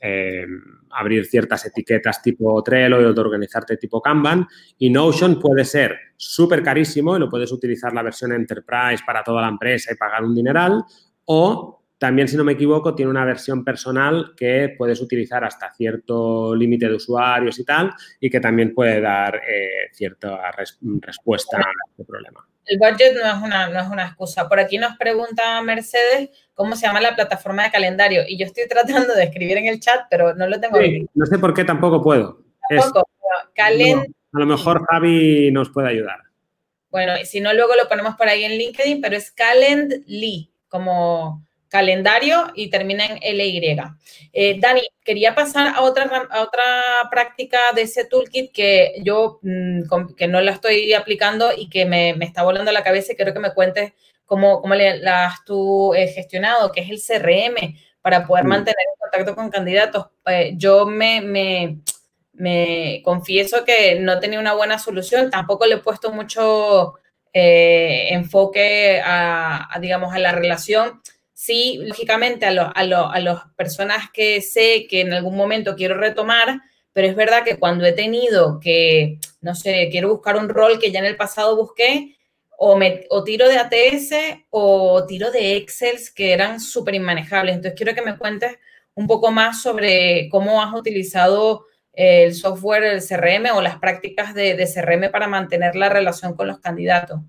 em, 0.01 0.61
abrir 0.91 1.27
ciertas 1.27 1.67
etiquetas 1.67 2.23
tipo 2.23 2.63
Trello 2.63 3.01
y 3.01 3.05
organizarte 3.05 3.77
tipo 3.77 4.01
Kanban. 4.01 4.47
Y 4.79 4.91
Notion 4.91 5.39
puede 5.39 5.65
ser 5.65 5.97
súper 6.17 6.63
carísimo 6.63 7.17
y 7.17 7.21
lo 7.21 7.29
puedes 7.29 7.53
utilizar 7.53 7.93
la 7.93 8.03
versión 8.03 8.33
Enterprise 8.33 9.03
para 9.05 9.23
toda 9.23 9.43
la 9.43 9.49
empresa 9.49 9.93
y 9.93 9.97
pagar 9.97 10.25
un 10.25 10.35
dineral. 10.35 10.85
O 11.27 11.83
también, 11.99 12.29
si 12.29 12.37
no 12.37 12.45
me 12.45 12.53
equivoco, 12.53 12.95
tiene 12.95 13.11
una 13.11 13.25
versión 13.25 13.65
personal 13.65 14.35
que 14.37 14.75
puedes 14.77 15.01
utilizar 15.01 15.45
hasta 15.45 15.73
cierto 15.73 16.55
límite 16.55 16.89
de 16.89 16.95
usuarios 16.95 17.59
y 17.59 17.65
tal, 17.65 17.93
y 18.21 18.29
que 18.29 18.41
también 18.41 18.75
puede 18.75 19.01
dar 19.01 19.37
eh, 19.37 19.89
cierta 19.93 20.39
respuesta 21.01 21.57
a 21.57 21.73
este 21.91 22.05
problema 22.05 22.47
el 22.67 22.79
budget 22.79 23.15
no 23.15 23.27
es, 23.27 23.43
una, 23.43 23.69
no 23.69 23.81
es 23.81 23.89
una 23.89 24.07
excusa. 24.07 24.49
Por 24.49 24.59
aquí 24.59 24.79
nos 24.79 24.97
pregunta 24.97 25.63
Mercedes 25.63 26.31
cómo 26.55 26.75
se 26.75 26.87
llama 26.87 27.01
la 27.01 27.15
plataforma 27.15 27.65
de 27.65 27.71
calendario. 27.71 28.23
Y 28.27 28.39
yo 28.39 28.47
estoy 28.47 28.67
tratando 28.69 29.15
de 29.15 29.25
escribir 29.25 29.57
en 29.59 29.67
el 29.67 29.81
chat, 29.81 30.07
pero 30.11 30.35
no 30.35 30.47
lo 30.49 30.61
tengo. 30.61 30.79
no 31.15 31.27
sé 31.27 31.39
por 31.39 31.55
qué 31.55 31.65
tampoco 31.65 32.03
puedo. 32.03 32.43
Tampoco. 32.69 33.09
a 33.59 33.71
lo 34.39 34.47
mejor 34.47 34.85
Javi 34.91 35.51
nos 35.53 35.71
puede 35.71 35.89
ayudar. 35.89 36.21
Bueno, 36.91 37.13
y 37.21 37.27
si 37.27 37.41
no, 37.41 37.53
luego 37.53 37.75
lo 37.75 37.89
ponemos 37.89 38.17
por 38.17 38.29
ahí 38.29 38.45
en 38.45 38.53
LinkedIn, 38.53 39.01
pero 39.01 39.17
es 39.17 39.31
Calendly, 39.31 40.51
como 40.69 41.47
calendario 41.69 42.53
y 42.55 42.71
termina 42.71 43.07
en 43.07 43.19
LY. 43.23 43.77
Eh, 44.33 44.59
Dani, 44.61 44.83
quería 45.05 45.35
pasar 45.35 45.75
a 45.75 45.83
otra, 45.83 46.05
a 46.31 46.43
otra 46.43 46.63
práctica 47.11 47.59
de 47.75 47.83
ese 47.83 48.05
toolkit 48.05 48.53
que 48.53 48.95
yo 49.03 49.39
mm, 49.43 50.15
que 50.17 50.29
no 50.29 50.41
la 50.41 50.53
estoy 50.53 50.93
aplicando 50.93 51.51
y 51.57 51.69
que 51.69 51.85
me, 51.87 52.15
me, 52.15 52.25
está 52.25 52.43
volando 52.43 52.73
la 52.73 52.85
cabeza 52.85 53.13
y 53.13 53.17
quiero 53.17 53.33
que 53.33 53.41
me 53.41 53.55
cuentes 53.55 53.93
cómo, 54.25 54.61
cómo 54.61 54.75
la 54.75 55.27
has 55.27 55.45
tú 55.45 55.95
eh, 55.95 56.09
gestionado, 56.09 56.73
que 56.73 56.83
es 56.83 56.91
el 56.91 57.01
CRM, 57.01 57.77
para 58.03 58.27
poder 58.27 58.45
mm. 58.45 58.49
mantener 58.49 58.85
contacto 58.99 59.35
con 59.35 59.51
candidatos. 59.51 60.07
Eh, 60.27 60.53
yo 60.57 60.87
me, 60.87 61.21
me, 61.21 61.79
me, 62.33 63.03
confieso 63.05 63.65
que 63.65 63.99
no 64.01 64.21
tenía 64.21 64.41
una 64.41 64.55
buena 64.55 64.79
solución, 64.79 65.31
tampoco 65.31 65.67
le 65.67 65.77
he 65.77 65.79
puesto 65.79 66.13
mucho 66.13 66.95
enfoque 67.39 69.03
a, 69.05 69.69
a, 69.71 69.79
digamos, 69.79 70.15
a 70.15 70.19
la 70.19 70.33
relación 70.33 71.03
Sí, 71.38 71.79
lógicamente 71.83 72.46
a, 72.46 72.51
a, 72.51 73.20
las 73.20 73.42
personas 73.57 74.11
que 74.11 74.40
sé 74.40 74.87
que 74.88 75.03
en 75.03 75.12
algún 75.12 75.37
momento 75.37 75.77
quiero 75.77 75.99
retomar, 75.99 76.62
pero 76.94 77.09
es 77.09 77.14
verdad 77.14 77.44
que 77.44 77.59
cuando 77.59 77.85
he 77.85 77.92
tenido 77.92 78.59
que, 78.59 79.18
no 79.42 79.55
sé, 79.55 79.88
quiero 79.90 80.09
buscar 80.09 80.37
un 80.37 80.49
rol 80.49 80.79
que 80.81 80.90
ya 80.90 81.01
en 81.01 81.05
el 81.05 81.16
pasado 81.16 81.55
busqué, 81.55 82.16
o, 82.57 82.79
me, 82.79 83.05
o 83.11 83.22
tiro 83.22 83.49
de 83.49 83.59
ATS 83.59 84.44
o 84.49 85.05
tiro 85.05 85.31
de 85.31 85.57
Excel 85.57 85.99
que 86.14 86.33
eran 86.33 86.59
súper 86.59 86.94
inmanejables. 86.94 87.57
Entonces 87.57 87.77
quiero 87.77 87.94
que 87.94 88.01
me 88.01 88.16
cuentes 88.16 88.57
un 88.94 89.07
poco 89.07 89.31
más 89.31 89.61
sobre 89.61 90.31
cómo 90.31 90.62
has 90.62 90.72
utilizado 90.72 91.66
el 91.92 92.35
software, 92.35 92.85
el 92.85 93.03
CRM 93.07 93.55
o 93.55 93.61
las 93.61 93.79
prácticas 93.79 94.33
de, 94.33 94.55
de 94.55 94.66
CRM 94.66 95.11
para 95.11 95.29
mantener 95.29 95.77
la 95.77 95.90
relación 95.90 96.35
con 96.35 96.46
los 96.46 96.61
candidatos. 96.61 97.20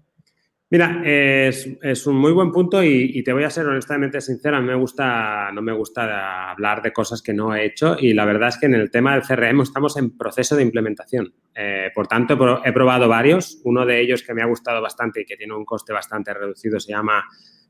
Mira, 0.69 1.01
es, 1.05 2.05
un 2.07 2.17
muy 2.17 2.33
buen 2.33 2.51
punto 2.51 2.83
y, 2.83 3.23
te 3.23 3.31
voy 3.31 3.45
a 3.45 3.49
ser 3.49 3.65
honestamente 3.67 4.19
sincera, 4.19 4.59
me 4.59 4.75
gusta, 4.75 5.49
no 5.53 5.61
me 5.61 5.71
gusta 5.71 6.51
hablar 6.51 6.81
de 6.81 6.91
cosas 6.91 7.21
que 7.21 7.33
no 7.33 7.55
he 7.55 7.65
hecho 7.65 7.95
y 7.97 8.13
la 8.13 8.25
verdad 8.25 8.49
es 8.49 8.57
que 8.57 8.65
en 8.65 8.73
el 8.73 8.91
tema 8.91 9.13
del 9.13 9.21
CRM 9.21 9.61
estamos 9.61 9.95
en 9.95 10.17
proceso 10.17 10.57
de 10.57 10.63
implementación. 10.63 11.33
Eh, 11.55 11.89
por 11.95 12.07
tanto, 12.07 12.61
he 12.65 12.73
probado 12.73 13.07
varios. 13.07 13.61
Uno 13.63 13.85
de 13.85 14.01
ellos 14.01 14.23
que 14.23 14.33
me 14.33 14.41
ha 14.41 14.45
gustado 14.45 14.81
bastante 14.81 15.21
y 15.21 15.25
que 15.25 15.37
tiene 15.37 15.53
un 15.53 15.63
coste 15.63 15.93
bastante 15.93 16.33
reducido 16.33 16.81
se 16.81 16.91
llama 16.91 17.23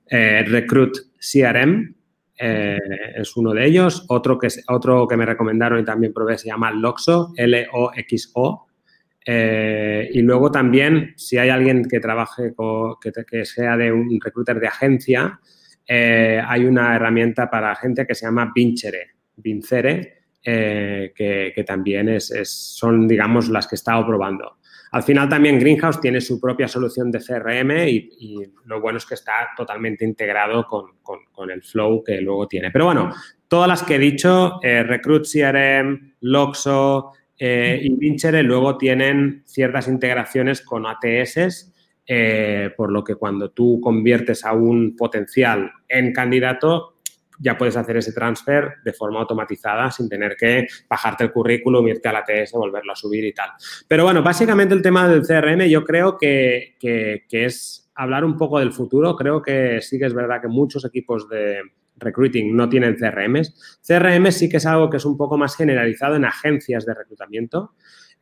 eh, 0.10 0.44
Recruit 0.48 0.98
CRM. 1.20 1.96
eh, 2.40 2.78
es 3.16 3.38
uno 3.38 3.54
de 3.54 3.66
ellos. 3.66 4.06
Otro 4.10 4.40
que, 4.40 4.48
otro 4.70 5.08
que 5.08 5.18
me 5.18 5.26
recomendaron 5.28 5.80
y 5.80 5.86
también 5.86 6.14
probé 6.14 6.40
se 6.40 6.48
llama 6.48 6.72
Loxo, 6.72 7.32
L-O-X-O. 7.36 8.67
Eh, 9.30 10.10
y 10.14 10.22
luego 10.22 10.50
también, 10.50 11.14
si 11.18 11.38
hay 11.38 11.50
alguien 11.50 11.84
que 11.84 12.00
trabaje, 12.00 12.54
que, 13.02 13.12
que, 13.30 13.44
sea 13.44 13.76
de 13.76 13.92
un 13.92 14.18
recruiter 14.22 14.58
de 14.58 14.68
agencia, 14.68 15.42
eh, 15.86 16.42
hay 16.46 16.64
una 16.64 16.96
herramienta 16.96 17.50
para 17.50 17.74
agencia 17.74 18.06
que 18.06 18.16
se 18.16 18.26
llama 18.26 18.54
Vincere, 18.56 19.16
Vincere, 19.36 20.14
que, 20.42 21.66
también 21.68 22.08
es, 22.08 22.32
son, 22.50 23.06
digamos, 23.06 23.50
las 23.50 23.68
que 23.68 23.76
he 23.76 23.80
estado 23.80 24.08
probando. 24.08 24.60
Al 24.92 25.04
final 25.04 25.28
también 25.28 25.60
Greenhouse 25.60 26.00
tiene 26.00 26.22
su 26.22 26.40
propia 26.40 26.70
solución 26.70 27.12
de 27.12 27.20
CRM 27.20 27.72
y, 27.90 28.44
lo 28.66 28.80
bueno 28.80 28.98
es 28.98 29.06
que 29.06 29.16
está 29.16 29.50
totalmente 29.58 30.06
integrado 30.06 30.66
con, 30.66 31.50
el 31.50 31.62
flow 31.64 32.02
que 32.02 32.22
luego 32.22 32.48
tiene. 32.48 32.72
Pero 32.72 32.86
bueno, 32.86 33.14
todas 33.50 33.68
las 33.68 33.84
que 33.84 33.96
he 33.96 34.00
dicho, 34.00 34.60
eh, 34.64 34.84
Recruit 34.84 35.26
CRM, 35.26 36.14
Loxo 36.22 37.12
eh, 37.38 37.80
y 37.82 37.96
Vincere 37.96 38.42
luego 38.44 38.78
tienen 38.78 39.44
ciertas 39.46 39.88
integraciones 39.88 40.62
con 40.62 40.86
ATS, 40.86 41.72
eh, 42.06 42.72
por 42.76 42.92
lo 42.92 43.04
que 43.04 43.16
cuando 43.16 43.52
tú 43.52 43.80
conviertes 43.82 44.46
a 44.46 44.54
un 44.54 44.96
potencial 44.96 45.72
en 45.88 46.14
candidato, 46.14 46.96
ya 47.40 47.58
puedes 47.58 47.78
hacer 47.78 47.98
ese 47.98 48.14
transfer 48.14 48.76
de 48.84 48.94
forma 48.94 49.20
automatizada 49.20 49.92
sin 49.92 50.10
tener 50.10 50.36
que 50.36 50.68
bajarte 50.90 51.26
el 51.26 51.32
currículum, 51.32 51.88
irte 51.88 52.08
a 52.08 52.14
la 52.14 52.24
TS, 52.24 52.54
volverlo 52.54 52.94
a 52.94 52.96
subir 52.96 53.24
y 53.26 53.34
tal. 53.34 53.52
Pero 53.88 54.06
bueno, 54.06 54.24
básicamente 54.24 54.74
el 54.74 54.82
tema 54.82 55.08
del 55.08 55.22
CRM 55.22 55.68
yo 55.68 55.84
creo 55.84 56.18
que, 56.18 56.76
es 57.30 57.92
hablar 57.94 58.26
un 58.26 58.38
poco 58.38 58.60
del 58.60 58.74
futuro. 58.74 59.16
Creo 59.16 59.42
que 59.42 59.82
sí 59.82 60.00
que 60.00 60.06
es 60.06 60.14
verdad 60.14 60.42
que 60.42 60.48
muchos 60.48 60.86
equipos 60.86 61.30
de 61.30 61.62
recruiting 61.98 62.56
no 62.56 62.70
tienen 62.70 62.96
CRMs. 62.96 63.80
CRM 63.86 64.32
sí 64.32 64.50
que 64.50 64.58
es 64.58 64.66
algo 64.66 64.90
que 64.90 64.98
es 64.98 65.06
un 65.06 65.18
poco 65.18 65.38
más 65.38 65.56
generalizado 65.56 66.16
en 66.16 66.26
agencias 66.26 66.86
de 66.86 66.94
reclutamiento 66.94 67.74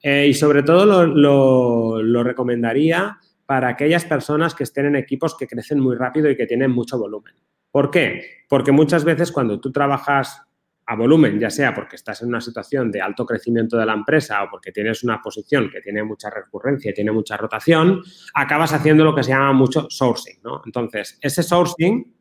eh, 0.02 0.28
y 0.28 0.34
sobre 0.34 0.64
todo 0.64 1.06
lo 1.06 2.24
recomendaría 2.24 3.20
para 3.46 3.70
aquellas 3.70 4.06
personas 4.06 4.56
que 4.56 4.64
estén 4.64 4.88
en 4.88 4.96
equipos 4.96 5.36
que 5.38 5.48
crecen 5.48 5.80
muy 5.80 5.96
rápido 5.96 6.30
y 6.30 6.36
que 6.36 6.48
tienen 6.48 6.72
mucho 6.72 6.98
volumen. 6.98 7.34
¿Por 7.72 7.92
qué? 7.92 8.46
Porque 8.50 8.72
muchas 8.72 9.04
veces 9.04 9.32
cuando 9.32 9.60
tú 9.60 9.72
trabajas 9.72 10.42
a 10.88 10.96
volumen, 10.96 11.40
ya 11.40 11.50
sea 11.50 11.74
porque 11.74 11.96
estás 11.96 12.22
en 12.22 12.30
una 12.30 12.42
situación 12.42 12.92
de 12.92 13.02
alto 13.02 13.26
crecimiento 13.26 13.78
de 13.78 13.86
la 13.86 13.94
empresa 13.94 14.44
o 14.44 14.50
porque 14.50 14.72
tienes 14.72 15.04
una 15.04 15.22
posición 15.22 15.70
que 15.70 15.82
tiene 15.82 16.04
mucha 16.04 16.30
recurrencia 16.30 16.94
tiene 16.94 17.12
mucha 17.12 17.38
rotación, 17.38 18.02
acabas 18.34 18.72
haciendo 18.74 19.04
lo 19.04 19.16
que 19.16 19.24
se 19.24 19.32
llama 19.32 19.54
mucho 19.54 19.88
sourcing, 19.90 20.42
¿no? 20.44 20.62
Entonces, 20.66 21.18
ese 21.22 21.42
sourcing 21.42 22.14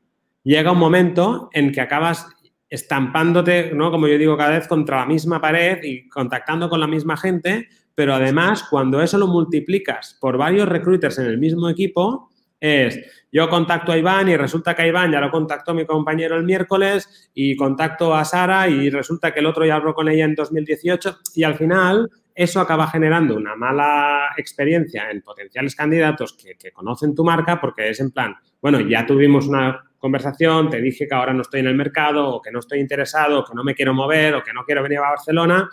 llega 0.45 0.73
un 0.73 0.79
momento 0.79 1.49
en 1.53 1.73
que 1.73 1.81
acabas 1.81 2.29
estampándote, 2.69 3.73
¿no? 3.75 3.91
Como 3.91 4.07
yo 4.07 4.19
digo, 4.19 4.37
cada 4.37 4.59
vez 4.59 4.69
contra 4.69 4.99
la 4.99 5.07
misma 5.07 5.41
pared 5.41 5.83
y 5.83 6.09
contactando 6.09 6.69
con 6.69 6.81
la 6.81 6.87
misma 6.87 7.17
gente, 7.17 7.69
pero 7.95 8.15
además, 8.15 8.65
cuando 8.69 9.01
eso 9.01 9.19
lo 9.19 9.27
multiplicas 9.27 10.17
por 10.21 10.37
varios 10.37 10.69
recruiters 10.69 11.19
en 11.19 11.27
el 11.27 11.39
mismo 11.39 11.69
equipo, 11.69 12.31
es 12.61 12.99
yo 13.31 13.49
contacto 13.49 13.93
a 13.93 13.99
Iván 13.99 14.29
y 14.29 14.37
resulta 14.37 14.75
que 14.75 14.83
a 14.83 14.87
Iván 14.87 15.13
ya 15.13 15.21
lo 15.21 15.31
contactó 15.31 15.75
mi 15.75 15.85
compañero 15.85 16.37
el 16.37 16.45
miércoles 16.45 17.31
y 17.35 17.57
contacto 17.57 18.15
a 18.15 18.25
Sara 18.25 18.69
y 18.69 18.91
resulta 18.91 19.33
que 19.33 19.41
el 19.41 19.47
otro 19.47 19.67
ya 19.67 19.77
habló 19.77 19.93
con 19.93 20.09
ella 20.09 20.25
en 20.25 20.35
2018 20.35 21.19
y 21.35 21.43
al 21.45 21.57
final 21.57 22.11
eso 22.35 22.61
acaba 22.61 22.87
generando 22.87 23.37
una 23.37 23.55
mala 23.55 24.31
experiencia 24.37 25.11
en 25.11 25.21
potenciales 25.21 25.77
candidatos 25.77 26.33
que, 26.33 26.55
que 26.55 26.73
conocen 26.73 27.15
tu 27.15 27.23
marca 27.23 27.61
porque 27.61 27.91
es 27.91 28.01
en 28.01 28.13
plan, 28.13 28.35
bueno, 28.63 28.81
ya 28.81 29.07
tuvimos 29.07 29.47
una 29.47 29.85
conversación, 30.05 30.69
te 30.69 30.83
dije 30.83 31.09
que 31.09 31.15
ahora 31.15 31.33
no 31.33 31.41
estoy 31.41 31.61
en 31.61 31.67
el 31.67 31.75
mercado 31.75 32.29
o 32.29 32.43
que 32.43 32.51
no 32.51 32.59
estoy 32.59 32.79
interesado 32.79 33.41
o 33.41 33.45
que 33.47 33.55
no 33.55 33.65
me 33.65 33.75
quiero 33.75 33.95
mover 33.95 34.35
o 34.35 34.43
que 34.43 34.53
no 34.53 34.63
quiero 34.63 34.83
venir 34.83 34.99
a 34.99 35.09
Barcelona 35.09 35.67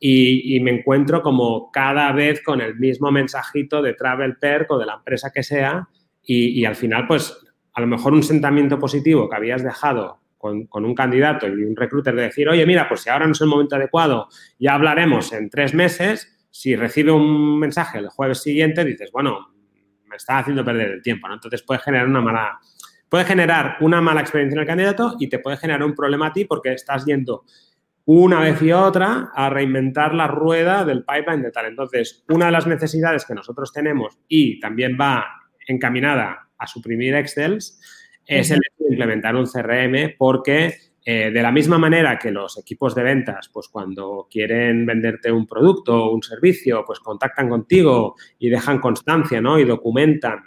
y, 0.00 0.58
me 0.58 0.72
encuentro 0.72 1.22
como 1.22 1.70
cada 1.70 2.10
vez 2.10 2.42
con 2.42 2.60
el 2.60 2.74
mismo 2.74 3.12
mensajito 3.12 3.80
de 3.80 3.94
Travel 3.94 4.36
Perk 4.36 4.72
o 4.72 4.78
de 4.78 4.86
la 4.86 4.94
empresa 4.94 5.30
que 5.32 5.44
sea 5.44 5.88
y, 6.24 6.64
al 6.64 6.74
final, 6.74 7.06
pues 7.06 7.38
a 7.72 7.80
lo 7.80 7.86
mejor 7.86 8.14
un 8.14 8.24
sentimiento 8.24 8.80
positivo 8.80 9.28
que 9.28 9.36
habías 9.36 9.62
dejado 9.62 10.18
con, 10.36 10.68
un 10.72 10.94
candidato 10.96 11.46
y 11.46 11.64
un 11.64 11.76
recruiter 11.76 12.16
de 12.16 12.22
decir, 12.22 12.48
oye, 12.48 12.66
mira, 12.66 12.88
pues 12.88 13.02
si 13.02 13.10
ahora 13.10 13.26
no 13.26 13.32
es 13.32 13.40
el 13.40 13.46
momento 13.46 13.76
adecuado, 13.76 14.28
ya 14.58 14.74
hablaremos 14.74 15.32
en 15.32 15.48
tres 15.50 15.72
meses. 15.72 16.48
Si 16.50 16.74
recibe 16.74 17.12
un 17.12 17.60
mensaje 17.60 17.98
el 17.98 18.08
jueves 18.08 18.42
siguiente, 18.42 18.84
dices, 18.84 19.12
bueno, 19.12 19.54
me 20.08 20.16
está 20.16 20.38
haciendo 20.38 20.64
perder 20.64 20.90
el 20.90 21.02
tiempo, 21.02 21.28
¿no? 21.28 21.34
Entonces 21.34 21.62
puede 21.62 21.80
generar 21.80 22.08
una 22.08 22.20
mala, 22.20 22.58
puede 23.08 23.24
generar 23.24 23.76
una 23.80 24.00
mala 24.00 24.20
experiencia 24.20 24.56
en 24.56 24.60
el 24.60 24.66
candidato 24.66 25.16
y 25.18 25.28
te 25.28 25.38
puede 25.38 25.56
generar 25.56 25.82
un 25.82 25.94
problema 25.94 26.28
a 26.28 26.32
ti 26.32 26.44
porque 26.44 26.72
estás 26.72 27.04
yendo 27.04 27.44
una 28.04 28.40
vez 28.40 28.62
y 28.62 28.72
otra 28.72 29.30
a 29.34 29.50
reinventar 29.50 30.14
la 30.14 30.26
rueda 30.26 30.84
del 30.84 31.04
pipeline 31.04 31.42
de 31.42 31.50
tal. 31.50 31.66
Entonces, 31.66 32.24
una 32.28 32.46
de 32.46 32.52
las 32.52 32.66
necesidades 32.66 33.26
que 33.26 33.34
nosotros 33.34 33.72
tenemos 33.72 34.18
y 34.28 34.58
también 34.60 34.96
va 34.98 35.26
encaminada 35.66 36.48
a 36.56 36.66
suprimir 36.66 37.14
Excel 37.14 37.58
es 38.24 38.50
el 38.50 38.58
de 38.58 38.88
implementar 38.88 39.36
un 39.36 39.46
CRM 39.46 40.14
porque 40.16 40.74
eh, 41.04 41.30
de 41.30 41.42
la 41.42 41.52
misma 41.52 41.78
manera 41.78 42.18
que 42.18 42.30
los 42.30 42.58
equipos 42.58 42.94
de 42.94 43.02
ventas, 43.02 43.48
pues 43.50 43.68
cuando 43.68 44.26
quieren 44.30 44.84
venderte 44.84 45.32
un 45.32 45.46
producto 45.46 46.04
o 46.04 46.14
un 46.14 46.22
servicio, 46.22 46.84
pues 46.86 47.00
contactan 47.00 47.48
contigo 47.48 48.16
y 48.38 48.50
dejan 48.50 48.78
constancia, 48.78 49.40
¿no? 49.40 49.58
Y 49.58 49.64
documentan 49.64 50.42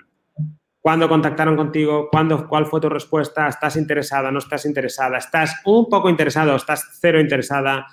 cuándo 0.82 1.08
contactaron 1.08 1.56
contigo, 1.56 2.10
cuándo, 2.12 2.48
cuál 2.48 2.66
fue 2.66 2.82
tu 2.82 2.90
respuesta, 2.90 3.48
estás 3.48 3.78
interesada, 3.78 4.32
no 4.32 4.40
estás 4.40 4.66
interesada, 4.66 5.18
estás 5.18 5.62
un 5.66 5.88
poco 5.88 6.10
interesado, 6.10 6.56
estás 6.56 6.98
cero 7.00 7.22
interesada, 7.22 7.88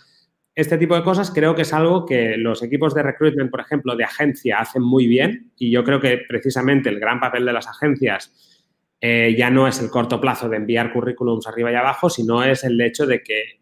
este 0.58 0.76
tipo 0.76 0.96
de 0.96 1.04
cosas 1.04 1.30
creo 1.30 1.54
que 1.54 1.62
es 1.62 1.72
algo 1.72 2.04
que 2.04 2.36
los 2.36 2.64
equipos 2.64 2.92
de 2.92 3.04
recruitment, 3.04 3.48
por 3.48 3.60
ejemplo, 3.60 3.94
de 3.94 4.02
agencia 4.02 4.58
hacen 4.58 4.82
muy 4.82 5.06
bien 5.06 5.52
y 5.56 5.70
yo 5.70 5.84
creo 5.84 6.00
que 6.00 6.18
precisamente 6.28 6.88
el 6.88 6.98
gran 6.98 7.20
papel 7.20 7.44
de 7.44 7.52
las 7.52 7.68
agencias 7.68 8.58
eh, 9.00 9.36
ya 9.38 9.50
no 9.50 9.68
es 9.68 9.80
el 9.80 9.90
corto 9.90 10.20
plazo 10.20 10.48
de 10.48 10.56
enviar 10.56 10.92
currículums 10.92 11.46
arriba 11.46 11.70
y 11.70 11.76
abajo, 11.76 12.10
sino 12.10 12.42
es 12.42 12.64
el 12.64 12.80
hecho 12.80 13.06
de 13.06 13.22
que 13.22 13.60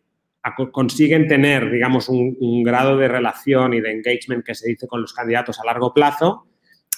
consiguen 0.73 1.27
tener, 1.27 1.71
digamos, 1.71 2.09
un, 2.09 2.63
grado 2.63 2.97
de 2.97 3.09
relación 3.09 3.75
y 3.75 3.81
de 3.81 3.91
engagement 3.91 4.45
que 4.45 4.55
se 4.55 4.69
dice 4.69 4.87
con 4.87 5.03
los 5.03 5.13
candidatos 5.13 5.61
a 5.61 5.67
largo 5.67 5.93
plazo, 5.93 6.47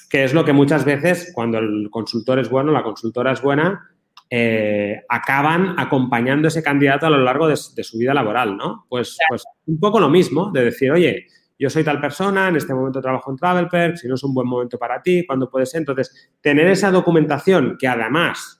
que 0.09 0.25
es 0.25 0.35
lo 0.35 0.45
que 0.45 0.53
muchas 0.53 0.85
veces, 0.85 1.33
cuando 1.35 1.59
el 1.59 1.89
consultor 1.91 2.39
es 2.39 2.49
bueno, 2.49 2.73
la 2.73 2.83
consultora 2.83 3.33
es 3.33 3.43
buena, 3.43 3.91
eh, 4.31 5.03
acaban 5.09 5.75
acompañando 5.79 6.47
a 6.47 6.51
ese 6.51 6.63
candidato 6.63 7.07
a 7.07 7.11
lo 7.11 7.19
largo 7.19 7.49
de, 7.49 7.57
su 7.57 7.99
vida 7.99 8.13
laboral, 8.13 8.57
¿no? 8.57 8.87
Pues, 8.89 9.17
pues, 9.29 9.45
un 9.67 9.81
poco 9.81 10.01
lo 10.01 10.09
mismo, 10.09 10.51
de 10.51 10.65
decir, 10.67 10.91
oye, 10.93 11.27
yo 11.59 11.69
soy 11.71 11.83
tal 11.83 12.01
persona, 12.01 12.49
en 12.49 12.57
este 12.57 12.73
momento 12.73 13.01
trabajo 13.01 13.31
en 13.31 13.37
TravelPerk, 13.37 13.97
si 13.97 14.07
no 14.07 14.15
es 14.15 14.23
un 14.23 14.33
buen 14.33 14.47
momento 14.47 14.79
para 14.79 15.03
ti, 15.03 15.27
¿cuándo 15.27 15.51
puede 15.51 15.67
ser? 15.67 15.81
Entonces, 15.81 16.31
tener 16.41 16.69
esa 16.69 16.91
documentación 16.91 17.77
que 17.79 17.89
además 17.89 18.58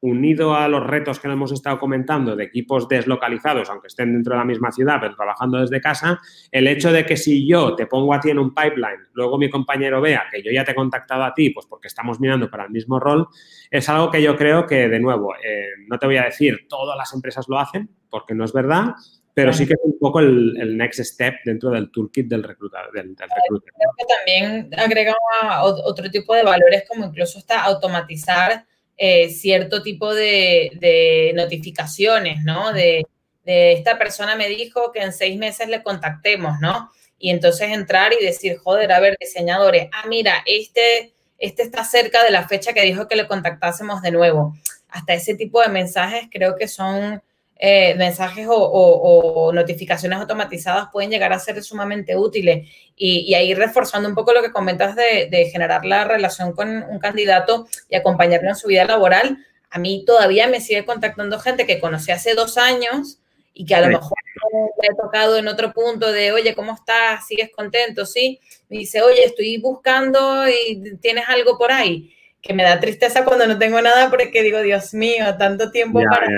unido 0.00 0.54
a 0.54 0.68
los 0.68 0.86
retos 0.86 1.18
que 1.18 1.28
hemos 1.28 1.52
estado 1.52 1.78
comentando 1.78 2.36
de 2.36 2.44
equipos 2.44 2.88
deslocalizados, 2.88 3.68
aunque 3.68 3.88
estén 3.88 4.12
dentro 4.12 4.34
de 4.34 4.38
la 4.38 4.44
misma 4.44 4.70
ciudad, 4.70 4.98
pero 5.00 5.16
trabajando 5.16 5.58
desde 5.58 5.80
casa, 5.80 6.20
el 6.52 6.68
hecho 6.68 6.92
de 6.92 7.04
que 7.04 7.16
si 7.16 7.48
yo 7.48 7.74
te 7.74 7.86
pongo 7.86 8.14
a 8.14 8.20
ti 8.20 8.30
en 8.30 8.38
un 8.38 8.54
pipeline, 8.54 9.08
luego 9.12 9.38
mi 9.38 9.50
compañero 9.50 10.00
vea 10.00 10.26
que 10.30 10.42
yo 10.42 10.52
ya 10.52 10.64
te 10.64 10.72
he 10.72 10.74
contactado 10.74 11.24
a 11.24 11.34
ti, 11.34 11.50
pues 11.50 11.66
porque 11.66 11.88
estamos 11.88 12.20
mirando 12.20 12.48
para 12.50 12.64
el 12.64 12.70
mismo 12.70 13.00
rol, 13.00 13.26
es 13.70 13.88
algo 13.88 14.10
que 14.10 14.22
yo 14.22 14.36
creo 14.36 14.66
que, 14.66 14.88
de 14.88 15.00
nuevo, 15.00 15.34
eh, 15.34 15.66
no 15.88 15.98
te 15.98 16.06
voy 16.06 16.16
a 16.16 16.24
decir 16.24 16.66
todas 16.68 16.96
las 16.96 17.12
empresas 17.12 17.46
lo 17.48 17.58
hacen, 17.58 17.90
porque 18.08 18.34
no 18.34 18.44
es 18.44 18.52
verdad, 18.52 18.94
pero 19.34 19.52
sí 19.52 19.68
que 19.68 19.74
es 19.74 19.80
un 19.84 19.96
poco 20.00 20.18
el, 20.18 20.76
next 20.76 20.98
step 21.00 21.36
dentro 21.44 21.70
del 21.70 21.92
toolkit 21.92 22.26
del 22.26 22.42
reclutador. 22.42 22.90
Del, 22.92 23.14
Creo 23.14 23.60
que 23.96 24.04
también 24.16 24.70
agrega 24.76 25.14
otro 25.62 26.10
tipo 26.10 26.34
de 26.34 26.42
valores, 26.42 26.84
como 26.88 27.04
incluso 27.04 27.38
hasta 27.38 27.62
automatizar 27.62 28.64
eh, 29.00 29.30
cierto 29.30 29.82
tipo 29.82 30.12
de, 30.12 31.32
notificaciones, 31.34 32.42
¿no? 32.44 32.72
De, 32.72 33.06
esta 33.44 33.96
persona 33.96 34.36
me 34.36 34.48
dijo 34.48 34.92
que 34.92 35.00
en 35.00 35.12
seis 35.14 35.38
meses 35.38 35.68
le 35.68 35.82
contactemos, 35.82 36.60
¿no? 36.60 36.90
Y 37.18 37.30
entonces 37.30 37.70
entrar 37.70 38.12
y 38.12 38.22
decir, 38.22 38.58
joder, 38.58 38.92
a 38.92 39.00
ver, 39.00 39.16
diseñadores, 39.18 39.88
ah, 39.92 40.06
mira, 40.06 40.42
este, 40.44 41.14
este 41.38 41.62
está 41.62 41.82
cerca 41.84 42.22
de 42.22 42.30
la 42.30 42.46
fecha 42.46 42.74
que 42.74 42.82
dijo 42.82 43.08
que 43.08 43.16
le 43.16 43.26
contactásemos 43.26 44.02
de 44.02 44.10
nuevo. 44.10 44.54
Hasta 44.90 45.14
ese 45.14 45.34
tipo 45.34 45.62
de 45.62 45.68
mensajes 45.68 46.28
creo 46.30 46.56
que 46.56 46.68
son 46.68 47.22
eh, 47.60 47.96
mensajes 47.96 48.46
o, 48.48 49.50
notificaciones 49.52 50.20
automatizadas 50.20 50.90
pueden 50.92 51.10
llegar 51.10 51.32
a 51.32 51.40
ser 51.40 51.60
sumamente 51.62 52.16
útiles 52.16 52.68
y, 52.94 53.34
ahí 53.34 53.52
reforzando 53.52 54.08
un 54.08 54.14
poco 54.14 54.32
lo 54.32 54.42
que 54.42 54.52
comentas 54.52 54.94
de, 54.94 55.48
generar 55.50 55.84
la 55.84 56.04
relación 56.04 56.52
con 56.52 56.68
un 56.68 56.98
candidato 57.00 57.66
y 57.88 57.96
acompañarlo 57.96 58.48
en 58.48 58.54
su 58.54 58.68
vida 58.68 58.84
laboral. 58.84 59.38
A 59.70 59.78
mí 59.80 60.04
todavía 60.06 60.46
me 60.46 60.60
sigue 60.60 60.84
contactando 60.84 61.40
gente 61.40 61.66
que 61.66 61.80
conocí 61.80 62.12
hace 62.12 62.34
dos 62.34 62.58
años 62.58 63.18
y 63.52 63.66
que 63.66 63.74
a 63.74 63.80
lo 63.80 63.88
mejor 63.88 64.16
me 64.80 64.86
he 64.86 64.94
tocado 64.94 65.36
en 65.36 65.48
otro 65.48 65.72
punto 65.72 66.12
de, 66.12 66.30
oye, 66.30 66.54
¿cómo 66.54 66.74
estás? 66.74 67.26
¿Sigues 67.26 67.50
contento? 67.50 68.06
Sí. 68.06 68.38
Me 68.68 68.78
dice, 68.78 69.02
oye, 69.02 69.24
estoy 69.24 69.58
buscando 69.58 70.48
y 70.48 70.96
tienes 71.00 71.24
algo 71.28 71.58
por 71.58 71.72
ahí. 71.72 72.14
Que 72.40 72.54
me 72.54 72.62
da 72.62 72.78
tristeza 72.78 73.24
cuando 73.24 73.48
no 73.48 73.58
tengo 73.58 73.82
nada 73.82 74.10
porque 74.10 74.42
digo, 74.44 74.62
Dios 74.62 74.94
mío, 74.94 75.36
tanto 75.36 75.72
tiempo 75.72 76.00
para 76.08 76.28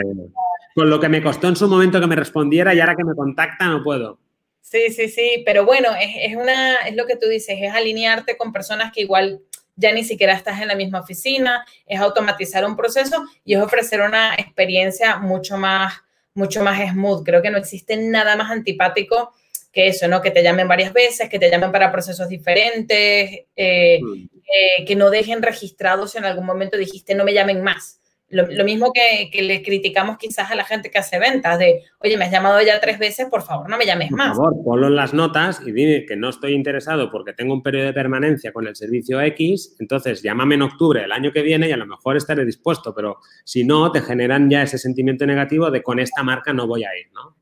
con 0.74 0.90
lo 0.90 1.00
que 1.00 1.08
me 1.08 1.22
costó 1.22 1.48
en 1.48 1.56
su 1.56 1.68
momento 1.68 2.00
que 2.00 2.06
me 2.06 2.16
respondiera 2.16 2.74
y 2.74 2.80
ahora 2.80 2.96
que 2.96 3.04
me 3.04 3.14
contacta 3.14 3.66
no 3.66 3.82
puedo. 3.82 4.18
Sí, 4.60 4.90
sí, 4.90 5.08
sí, 5.08 5.42
pero 5.44 5.64
bueno, 5.64 5.88
es, 6.00 6.36
una, 6.36 6.76
es 6.76 6.94
lo 6.94 7.06
que 7.06 7.16
tú 7.16 7.26
dices, 7.26 7.58
es 7.60 7.72
alinearte 7.72 8.36
con 8.36 8.52
personas 8.52 8.92
que 8.92 9.00
igual 9.00 9.40
ya 9.74 9.92
ni 9.92 10.04
siquiera 10.04 10.34
estás 10.34 10.60
en 10.60 10.68
la 10.68 10.76
misma 10.76 11.00
oficina, 11.00 11.64
es 11.86 11.98
automatizar 11.98 12.64
un 12.64 12.76
proceso 12.76 13.24
y 13.44 13.54
es 13.54 13.60
ofrecer 13.60 14.00
una 14.00 14.34
experiencia 14.34 15.16
mucho 15.16 15.56
más, 15.56 15.94
mucho 16.34 16.62
más 16.62 16.88
smooth. 16.90 17.24
Creo 17.24 17.42
que 17.42 17.50
no 17.50 17.58
existe 17.58 17.96
nada 17.96 18.36
más 18.36 18.50
antipático 18.50 19.32
que 19.72 19.88
eso, 19.88 20.06
¿no? 20.08 20.20
Que 20.20 20.30
te 20.30 20.42
llamen 20.42 20.68
varias 20.68 20.92
veces, 20.92 21.28
que 21.28 21.38
te 21.38 21.50
llamen 21.50 21.72
para 21.72 21.90
procesos 21.90 22.28
diferentes, 22.28 23.40
eh, 23.56 24.00
mm. 24.02 24.14
eh, 24.14 24.84
que 24.84 24.96
no 24.96 25.10
dejen 25.10 25.42
registrados 25.42 26.12
si 26.12 26.18
en 26.18 26.24
algún 26.24 26.46
momento 26.46 26.76
dijiste 26.76 27.14
no 27.14 27.24
me 27.24 27.34
llamen 27.34 27.62
más. 27.62 27.99
Lo, 28.30 28.64
mismo 28.64 28.92
que, 28.92 29.28
le 29.42 29.60
criticamos 29.60 30.16
quizás 30.16 30.52
a 30.52 30.54
la 30.54 30.64
gente 30.64 30.88
que 30.88 30.98
hace 30.98 31.18
ventas, 31.18 31.58
de, 31.58 31.82
oye, 31.98 32.16
me 32.16 32.26
has 32.26 32.30
llamado 32.30 32.62
ya 32.62 32.80
tres 32.80 32.98
veces, 33.00 33.26
por 33.28 33.42
favor, 33.42 33.68
no 33.68 33.76
me 33.76 33.84
llames 33.84 34.12
más. 34.12 34.36
Por 34.36 34.46
favor, 34.46 34.64
ponlo 34.64 34.86
en 34.86 34.94
las 34.94 35.12
notas 35.12 35.60
y 35.66 35.72
dime 35.72 36.06
que 36.06 36.14
no 36.14 36.28
estoy 36.28 36.54
interesado 36.54 37.10
porque 37.10 37.32
tengo 37.32 37.52
un 37.54 37.62
periodo 37.62 37.86
de 37.86 37.92
permanencia 37.92 38.52
con 38.52 38.68
el 38.68 38.76
servicio 38.76 39.20
X, 39.20 39.74
entonces 39.80 40.22
llámame 40.22 40.54
en 40.54 40.62
octubre 40.62 41.02
el 41.02 41.10
año 41.10 41.32
que 41.32 41.42
viene 41.42 41.68
y 41.68 41.72
a 41.72 41.76
lo 41.76 41.86
mejor 41.86 42.16
estaré 42.16 42.44
dispuesto, 42.44 42.94
pero 42.94 43.18
si 43.44 43.64
no, 43.64 43.90
te 43.90 44.00
generan 44.00 44.48
ya 44.48 44.62
ese 44.62 44.78
sentimiento 44.78 45.26
negativo 45.26 45.68
de 45.72 45.82
con 45.82 45.98
esta 45.98 46.22
marca 46.22 46.52
no 46.52 46.68
voy 46.68 46.84
a 46.84 46.96
ir, 46.96 47.10
¿no? 47.12 47.36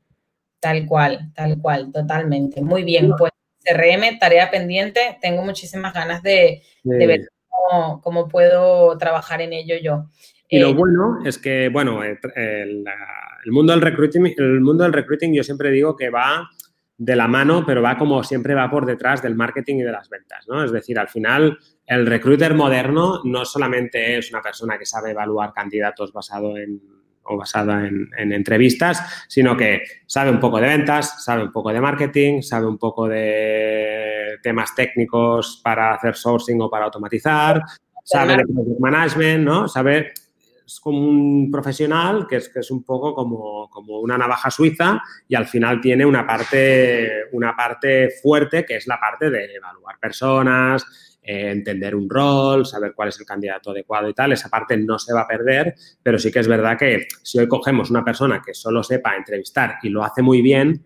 Tal 0.59 0.87
cual, 0.87 1.31
tal 1.35 1.59
cual, 1.61 1.91
totalmente. 1.91 2.61
Muy 2.61 2.83
bien, 2.83 3.13
pues 3.15 3.31
CRM, 3.63 4.17
tarea 4.19 4.49
pendiente, 4.49 5.19
tengo 5.21 5.43
muchísimas 5.43 5.93
ganas 5.93 6.23
de, 6.23 6.63
ver 6.83 7.29
cómo, 7.47 8.01
cómo 8.01 8.27
puedo 8.27 8.97
trabajar 8.97 9.41
en 9.41 9.53
ello 9.53 9.75
yo. 9.81 10.09
Y 10.49 10.59
lo 10.59 10.69
eh, 10.69 10.73
bueno 10.73 11.19
es 11.23 11.37
que, 11.37 11.69
bueno, 11.69 12.01
el, 12.03 12.83
mundo 13.45 13.71
del 13.71 13.81
recruiting, 13.81 14.33
el 14.35 14.61
mundo 14.61 14.83
del 14.83 14.93
recruiting 14.93 15.33
yo 15.33 15.43
siempre 15.43 15.69
digo 15.69 15.95
que 15.95 16.09
va 16.09 16.49
de 16.97 17.15
la 17.15 17.27
mano, 17.27 17.63
pero 17.65 17.81
va 17.81 17.97
como 17.97 18.23
siempre 18.23 18.55
va 18.55 18.69
por 18.69 18.85
detrás 18.85 19.21
del 19.21 19.35
marketing 19.35 19.75
y 19.75 19.83
de 19.83 19.91
las 19.91 20.09
ventas, 20.09 20.47
¿no? 20.49 20.63
Es 20.63 20.71
decir, 20.71 20.99
al 20.99 21.07
final 21.07 21.57
el 21.85 22.05
recruiter 22.05 22.55
moderno 22.55 23.21
no 23.23 23.45
solamente 23.45 24.17
es 24.17 24.31
una 24.31 24.41
persona 24.41 24.77
que 24.77 24.85
sabe 24.85 25.11
evaluar 25.11 25.53
candidatos 25.53 26.11
basado 26.11 26.57
en 26.57 26.81
o 27.23 27.37
basada 27.37 27.85
en, 27.85 28.09
en, 28.17 28.33
entrevistas, 28.33 29.25
sino 29.27 29.55
que 29.55 29.83
sabe 30.07 30.31
un 30.31 30.39
poco 30.39 30.59
de 30.59 30.67
ventas, 30.67 31.23
sabe 31.23 31.43
un 31.43 31.51
poco 31.51 31.71
de 31.71 31.79
marketing, 31.79 32.41
sabe 32.41 32.65
un 32.65 32.79
poco 32.79 33.07
de 33.07 34.39
temas 34.41 34.73
técnicos 34.73 35.61
para 35.63 35.93
hacer 35.93 36.15
sourcing 36.15 36.59
o 36.59 36.69
para 36.69 36.85
automatizar, 36.85 37.61
sabe 38.03 38.37
de 38.37 38.43
project 38.45 38.79
management, 38.79 39.43
¿no? 39.45 39.67
Sabe 39.67 40.11
es 40.69 40.79
como 40.79 40.99
un 40.99 41.49
profesional 41.51 42.27
que 42.27 42.35
es, 42.35 42.49
que 42.49 42.59
es 42.59 42.69
un 42.69 42.83
poco 42.83 43.15
como, 43.15 43.67
como, 43.69 43.99
una 43.99 44.17
navaja 44.17 44.51
suiza 44.51 45.01
y 45.27 45.33
al 45.33 45.47
final 45.47 45.81
tiene 45.81 46.05
una 46.05 46.27
parte, 46.27 47.23
una 47.31 47.55
parte 47.55 48.11
fuerte 48.21 48.65
que 48.65 48.75
es 48.75 48.85
la 48.85 48.99
parte 48.99 49.31
de 49.31 49.55
evaluar 49.55 49.97
personas, 49.99 51.17
eh, 51.23 51.49
entender 51.49 51.95
un 51.95 52.07
rol, 52.07 52.67
saber 52.67 52.93
cuál 52.93 53.09
es 53.09 53.19
el 53.19 53.25
candidato 53.25 53.71
adecuado 53.71 54.09
y 54.09 54.13
tal. 54.13 54.31
Esa 54.31 54.47
parte 54.49 54.77
no 54.77 54.99
se 54.99 55.11
va 55.11 55.21
a 55.21 55.27
perder, 55.27 55.73
pero 56.03 56.19
sí 56.19 56.31
que 56.31 56.39
es 56.39 56.47
verdad 56.47 56.77
que 56.77 57.07
si 57.23 57.39
hoy 57.39 57.47
cogemos 57.47 57.89
una 57.89 58.05
persona 58.05 58.39
que 58.45 58.53
solo 58.53 58.83
sepa 58.83 59.15
entrevistar 59.15 59.79
y 59.81 59.89
lo 59.89 60.03
hace 60.03 60.21
muy 60.21 60.43
bien, 60.43 60.85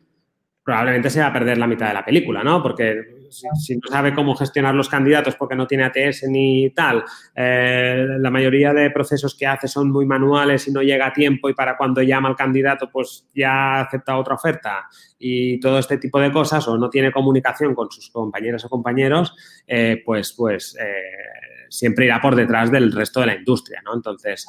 probablemente 0.64 1.10
se 1.10 1.20
va 1.20 1.28
a 1.28 1.34
perder 1.34 1.58
la 1.58 1.68
mitad 1.68 1.90
de 1.90 1.94
la 1.94 2.06
película, 2.06 2.42
¿no? 2.42 2.64
Porque 2.64 3.23
si, 3.34 3.76
no 3.76 3.90
sabe 3.90 4.14
cómo 4.14 4.36
gestionar 4.36 4.76
los 4.76 4.90
candidatos 4.90 5.36
porque 5.36 5.56
no 5.56 5.68
tiene 5.68 5.86
ATS 5.86 6.24
ni 6.30 6.70
tal, 6.72 7.04
eh, 7.36 8.06
la 8.20 8.30
mayoría 8.30 8.74
de 8.74 8.92
procesos 8.92 9.36
que 9.36 9.48
hace 9.48 9.68
son 9.68 9.92
muy 9.92 10.06
manuales 10.06 10.68
y 10.68 10.72
no 10.72 10.82
llega 10.82 11.08
a 11.08 11.14
tiempo 11.14 11.50
y 11.50 11.54
para 11.54 11.78
cuando 11.78 12.02
llama 12.02 12.30
al 12.30 12.36
candidato 12.36 12.90
pues 12.92 13.28
ya 13.34 13.82
acepta 13.82 14.18
otra 14.18 14.36
oferta. 14.36 14.88
Y 15.20 15.60
todo 15.60 15.80
este 15.80 15.98
tipo 15.98 16.20
de 16.20 16.32
cosas 16.32 16.68
o 16.68 16.78
no 16.78 16.90
tiene 16.90 17.12
comunicación 17.12 17.74
con 17.74 17.90
sus 17.90 18.10
compañeras 18.10 18.66
o 18.66 18.70
compañeros, 18.70 19.34
eh, 19.68 20.02
pues, 20.06 20.34
pues 20.34 20.78
eh, 20.80 21.53
siempre 21.74 22.06
irá 22.06 22.22
por 22.22 22.36
detrás 22.36 22.72
del 22.72 22.92
resto 22.92 23.20
de 23.22 23.28
la 23.28 23.36
industria, 23.36 23.82
¿no? 23.84 23.94
Entonces, 23.94 24.46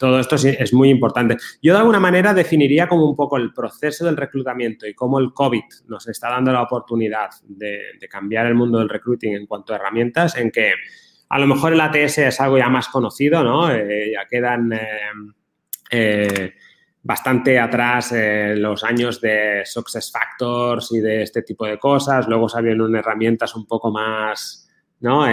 todo 0.00 0.18
esto 0.18 0.36
es, 0.36 0.72
muy 0.72 0.88
importante. 0.88 1.36
Yo 1.62 1.74
de 1.74 1.80
alguna 1.80 2.00
manera 2.00 2.32
definiría 2.32 2.88
como 2.88 3.04
un 3.04 3.14
poco 3.14 3.36
el 3.36 3.52
proceso 3.52 4.06
del 4.06 4.16
reclutamiento 4.16 4.86
y 4.86 4.94
cómo 4.94 5.18
el 5.18 5.32
COVID 5.32 5.62
nos 5.88 6.08
está 6.08 6.30
dando 6.30 6.52
la 6.52 6.62
oportunidad 6.62 7.28
de, 7.46 7.82
cambiar 8.10 8.46
el 8.46 8.54
mundo 8.54 8.78
del 8.78 8.88
recruiting 8.88 9.34
en 9.34 9.46
cuanto 9.46 9.72
a 9.72 9.76
herramientas, 9.76 10.36
en 10.36 10.50
que 10.50 10.72
a 11.28 11.38
lo 11.38 11.46
mejor 11.46 11.74
el 11.74 11.80
ATS 11.80 12.18
es 12.18 12.40
algo 12.40 12.58
ya 12.58 12.70
más 12.70 12.88
conocido, 12.88 13.44
¿no? 13.44 13.70
Eh, 13.70 14.12
ya 14.14 14.26
quedan 14.26 14.72
eh, 14.72 15.12
eh, 15.90 16.54
bastante 17.02 17.58
atrás 17.58 18.12
los 18.56 18.82
años 18.82 19.20
de 19.20 19.62
Success 19.64 20.10
Factors 20.10 20.92
y 20.92 21.00
de 21.00 21.22
este 21.22 21.42
tipo 21.42 21.66
de 21.66 21.78
cosas. 21.78 22.26
Luego 22.26 22.48
salieron 22.48 22.96
herramientas 22.96 23.54
un 23.54 23.66
poco 23.66 23.90
más, 23.90 24.69
¿no? 25.00 25.24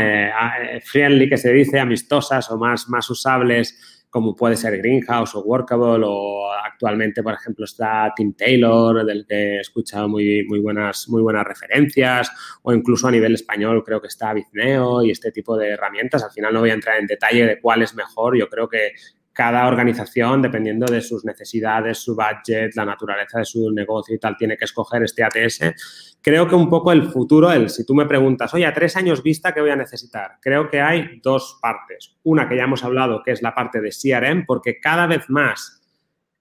friendly, 0.84 1.30
que 1.30 1.38
se 1.38 1.52
dice, 1.52 1.80
amistosas 1.80 2.50
o 2.50 2.58
más, 2.58 2.90
más 2.90 3.10
usables 3.10 3.98
como 4.10 4.36
puede 4.36 4.56
ser 4.56 4.78
Greenhouse 4.78 5.36
o 5.36 5.42
Workable 5.42 6.04
o 6.06 6.52
actualmente, 6.52 7.22
por 7.22 7.34
ejemplo, 7.34 7.66
está 7.66 8.12
Tim 8.16 8.34
Taylor, 8.34 9.06
del 9.06 9.26
que 9.28 9.36
he 9.36 9.60
escuchado 9.60 10.08
muy, 10.08 10.46
muy, 10.48 10.60
buenas, 10.60 11.08
muy 11.10 11.22
buenas 11.22 11.46
referencias, 11.46 12.32
o 12.64 12.74
incluso 12.74 13.08
a 13.08 13.12
nivel 13.12 13.34
español 13.34 13.84
creo 13.84 14.02
que 14.02 14.08
está 14.08 14.34
Bizneo 14.34 15.04
y 15.04 15.12
este 15.12 15.32
tipo 15.32 15.58
de 15.58 15.70
herramientas. 15.70 16.24
Al 16.24 16.32
final 16.32 16.54
no 16.54 16.62
voy 16.62 16.70
a 16.70 16.76
entrar 16.76 17.00
en 17.00 17.08
detalle 17.08 17.46
de 17.46 17.60
cuál 17.60 17.84
es 17.84 17.94
mejor, 17.96 18.38
yo 18.38 18.48
creo 18.50 18.68
que 18.70 18.94
cada 19.38 19.68
organización, 19.68 20.42
dependiendo 20.42 20.88
de 20.88 21.00
sus 21.00 21.24
necesidades, 21.24 22.00
su 22.00 22.16
budget, 22.16 22.76
la 22.76 22.86
naturaleza 22.86 23.38
de 23.38 23.46
su 23.46 23.70
negocio 23.70 24.16
y 24.16 24.18
tal, 24.18 24.36
tiene 24.36 24.58
que 24.58 24.66
escoger 24.66 25.04
este 25.04 25.24
ATS. 25.24 26.18
Creo 26.24 26.48
que 26.48 26.56
un 26.56 26.68
poco 26.72 26.92
el 26.92 27.04
futuro, 27.04 27.52
el, 27.52 27.70
si 27.70 27.86
tú 27.86 27.94
me 27.94 28.08
preguntas, 28.08 28.52
oye, 28.56 28.66
a 28.66 28.74
tres 28.74 28.98
años 28.98 29.22
vista, 29.22 29.54
¿qué 29.54 29.62
voy 29.62 29.70
a 29.70 29.76
necesitar? 29.76 30.40
Creo 30.42 30.72
que 30.72 30.82
hay 30.82 31.20
dos 31.22 31.60
partes. 31.62 32.18
Una 32.24 32.50
que 32.50 32.58
ya 32.58 32.64
hemos 32.64 32.84
hablado, 32.84 33.22
que 33.22 33.30
es 33.30 33.44
la 33.44 33.54
parte 33.54 33.80
de 33.80 33.92
CRM, 33.92 34.44
porque 34.48 34.80
cada 34.80 35.06
vez 35.06 35.30
más 35.30 35.84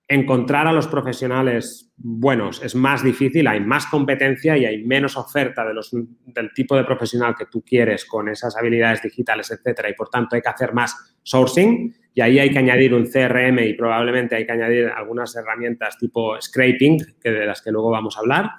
encontrar 0.08 0.66
a 0.66 0.72
los 0.72 0.86
profesionales 0.86 1.92
buenos 1.98 2.62
es 2.62 2.74
más 2.74 3.04
difícil, 3.04 3.46
hay 3.46 3.60
más 3.60 3.88
competencia 3.88 4.56
y 4.56 4.64
hay 4.64 4.84
menos 4.86 5.18
oferta 5.18 5.66
de 5.66 5.74
los, 5.74 5.90
del 5.92 6.54
tipo 6.54 6.76
de 6.76 6.84
profesional 6.84 7.34
que 7.36 7.44
tú 7.44 7.62
quieres 7.62 8.06
con 8.06 8.30
esas 8.30 8.56
habilidades 8.56 9.02
digitales, 9.02 9.50
etcétera, 9.50 9.90
y 9.90 9.94
por 9.94 10.08
tanto 10.08 10.34
hay 10.34 10.40
que 10.40 10.48
hacer 10.48 10.72
más 10.72 11.18
sourcing 11.22 11.94
y 12.16 12.22
ahí 12.22 12.38
hay 12.38 12.50
que 12.50 12.58
añadir 12.58 12.94
un 12.94 13.04
CRM 13.04 13.58
y 13.58 13.74
probablemente 13.74 14.36
hay 14.36 14.46
que 14.46 14.52
añadir 14.52 14.86
algunas 14.86 15.36
herramientas 15.36 15.98
tipo 15.98 16.40
scraping, 16.40 16.98
que 17.20 17.30
de 17.30 17.44
las 17.44 17.60
que 17.60 17.70
luego 17.70 17.90
vamos 17.90 18.16
a 18.16 18.20
hablar. 18.20 18.52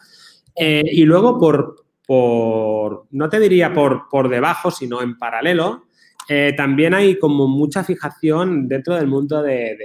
Eh, 0.56 0.84
y 0.86 1.06
luego, 1.06 1.40
por, 1.40 1.88
por, 2.06 3.08
no 3.10 3.28
te 3.28 3.40
diría 3.40 3.74
por, 3.74 4.10
por 4.10 4.30
debajo, 4.30 4.70
sino 4.70 5.02
en 5.02 5.18
paralelo, 5.18 5.88
eh, 6.30 6.54
también 6.56 6.94
hay 6.94 7.18
como 7.18 7.48
mucha 7.48 7.84
fijación 7.84 8.68
dentro 8.68 8.94
del 8.94 9.08
mundo 9.08 9.42
de, 9.42 9.76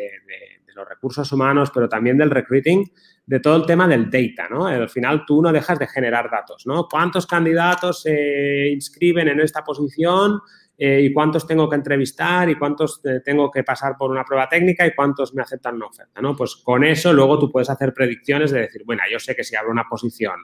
los 0.75 0.87
recursos 0.87 1.33
humanos, 1.33 1.71
pero 1.73 1.89
también 1.89 2.19
del 2.19 2.31
recruiting, 2.31 2.93
de 3.25 3.41
todo 3.41 3.57
el 3.57 3.65
tema 3.65 3.89
del 3.89 4.11
data, 4.11 4.49
¿no? 4.51 4.67
Al 4.67 4.91
final 4.91 5.25
tú 5.27 5.41
no 5.41 5.51
dejas 5.51 5.79
de 5.79 5.87
generar 5.87 6.31
datos, 6.31 6.67
¿no? 6.67 6.89
¿Cuántos 6.91 7.27
candidatos 7.27 8.03
se 8.03 8.69
inscriben 8.69 9.29
en 9.29 9.41
esta 9.41 9.65
posición? 9.65 10.41
Eh, 10.85 11.01
y 11.01 11.13
cuántos 11.13 11.47
tengo 11.47 11.69
que 11.69 11.77
entrevistar 11.77 12.51
y 12.51 12.57
cuántos 12.57 13.01
eh, 13.05 13.21
tengo 13.25 13.53
que 13.53 13.63
pasar 13.63 13.97
por 13.97 14.11
una 14.11 14.25
prueba 14.25 14.49
técnica 14.49 14.85
y 14.85 14.93
cuántos 14.93 15.33
me 15.33 15.41
aceptan 15.41 15.77
una 15.77 15.87
oferta, 15.87 16.21
¿no? 16.21 16.35
Pues 16.35 16.57
con 16.57 16.83
eso 16.83 17.13
luego 17.13 17.39
tú 17.39 17.53
puedes 17.53 17.71
hacer 17.71 17.95
predicciones 17.95 18.51
de 18.51 18.63
decir, 18.63 18.83
bueno, 18.85 19.05
yo 19.09 19.21
sé 19.21 19.37
que 19.37 19.45
si 19.45 19.55
abro 19.55 19.71
una 19.71 19.85
posición 19.89 20.35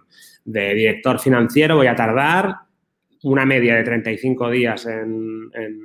de 0.45 0.75
director 0.75 1.19
financiero 1.19 1.75
voy 1.75 1.89
a 1.89 1.97
tardar 1.97 2.55
una 3.25 3.45
media 3.45 3.75
de 3.75 3.83
35 3.83 4.49
días 4.51 4.87
en, 4.87 5.51
en 5.55 5.81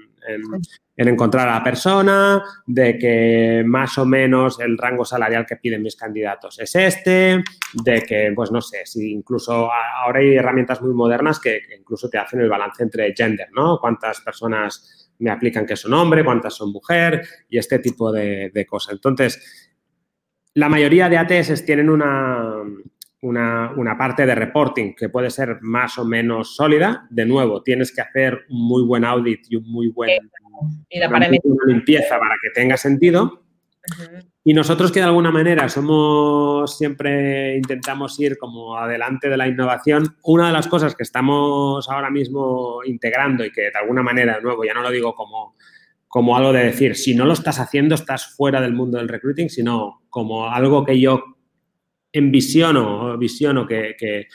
encontrar 0.96 1.50
a 1.50 1.56
la 1.56 1.64
persona, 1.64 2.44
de 2.66 2.98
que 2.98 3.64
más 3.66 3.98
o 3.98 4.06
menos 4.06 4.60
el 4.60 4.78
rango 4.78 5.06
salarial 5.06 5.46
que 5.46 5.56
piden 5.56 5.82
mis 5.82 5.96
candidatos 5.96 6.60
es 6.60 6.76
este, 6.76 7.44
de 7.84 8.02
que, 8.02 8.32
pues 8.36 8.52
no 8.52 8.62
sé, 8.62 8.86
si 8.86 9.12
incluso 9.12 9.72
ahora 9.72 10.20
hay 10.20 10.36
herramientas 10.36 10.82
muy 10.82 10.94
modernas 10.94 11.40
que, 11.40 11.62
incluso 11.78 12.10
te 12.10 12.18
hacen 12.18 12.42
el 12.42 12.50
balance 12.50 12.84
entre 12.84 13.14
gender, 13.16 13.48
¿no? 13.56 13.80
Cuántas 13.80 14.22
personas 14.22 15.12
me 15.20 15.32
aplican 15.32 15.66
que 15.66 15.76
son 15.76 15.94
hombre, 15.94 16.24
cuántas 16.24 16.54
son 16.56 16.72
mujer 16.72 17.26
y 17.50 17.58
este 17.58 17.80
tipo 17.80 18.12
de, 18.12 18.66
cosas. 18.70 18.94
Entonces, 18.94 19.80
la 20.54 20.70
mayoría 20.70 21.10
de 21.10 21.18
ATS 21.18 21.66
tienen 21.66 21.90
una, 21.90 22.62
una, 23.22 23.98
parte 23.98 24.26
de 24.26 24.36
reporting 24.36 24.94
que 24.96 25.10
puede 25.10 25.32
ser 25.32 25.60
más 25.62 25.98
o 25.98 26.06
menos 26.06 26.56
sólida. 26.56 27.08
De 27.10 27.26
nuevo, 27.26 27.64
tienes 27.64 27.94
que 27.94 28.02
hacer 28.02 28.46
un 28.50 28.68
muy 28.68 28.84
buen 28.84 29.06
audit 29.06 29.46
y 29.50 29.56
un 29.56 29.72
muy 29.72 29.88
buen 29.88 30.12
una 31.44 31.74
limpieza 31.74 32.18
para 32.20 32.36
que 32.42 32.50
tenga 32.50 32.78
sentido. 32.78 33.42
Y 34.46 34.54
nosotros 34.54 34.92
que 34.92 35.00
de 35.00 35.06
alguna 35.06 35.32
manera 35.32 35.68
somos, 35.70 36.78
siempre 36.78 37.58
intentamos 37.58 38.20
ir 38.20 38.38
como 38.38 38.78
adelante 38.78 39.30
de 39.30 39.38
la 39.38 39.48
innovación, 39.48 40.16
una 40.24 40.48
de 40.48 40.54
las 40.54 40.68
cosas 40.68 40.96
que 40.96 41.04
estamos 41.04 41.90
ahora 41.90 42.10
mismo 42.10 42.82
integrando 42.86 43.46
y 43.46 43.52
que 43.52 43.62
de 43.64 43.78
alguna 43.82 44.04
manera, 44.04 44.38
de 44.38 44.42
nuevo, 44.42 44.64
ya 44.64 44.74
no 44.74 44.82
lo 44.82 44.92
digo 44.92 45.14
como 45.14 45.56
como 46.14 46.38
algo 46.38 46.54
de 46.54 46.66
decir, 46.66 46.96
si 46.96 47.16
no 47.16 47.26
lo 47.26 47.34
estás 47.34 47.60
haciendo, 47.60 47.96
estás 47.96 48.36
fuera 48.36 48.62
del 48.62 48.74
mundo 48.74 49.00
del 49.00 49.08
recruiting, 49.08 49.50
sino 49.50 50.04
como 50.12 50.48
algo 50.48 50.86
que 50.86 51.00
yo 51.00 51.24
envisiono, 52.12 53.18
visiono 53.18 53.66
que, 53.66 53.96
que, 53.98 54.28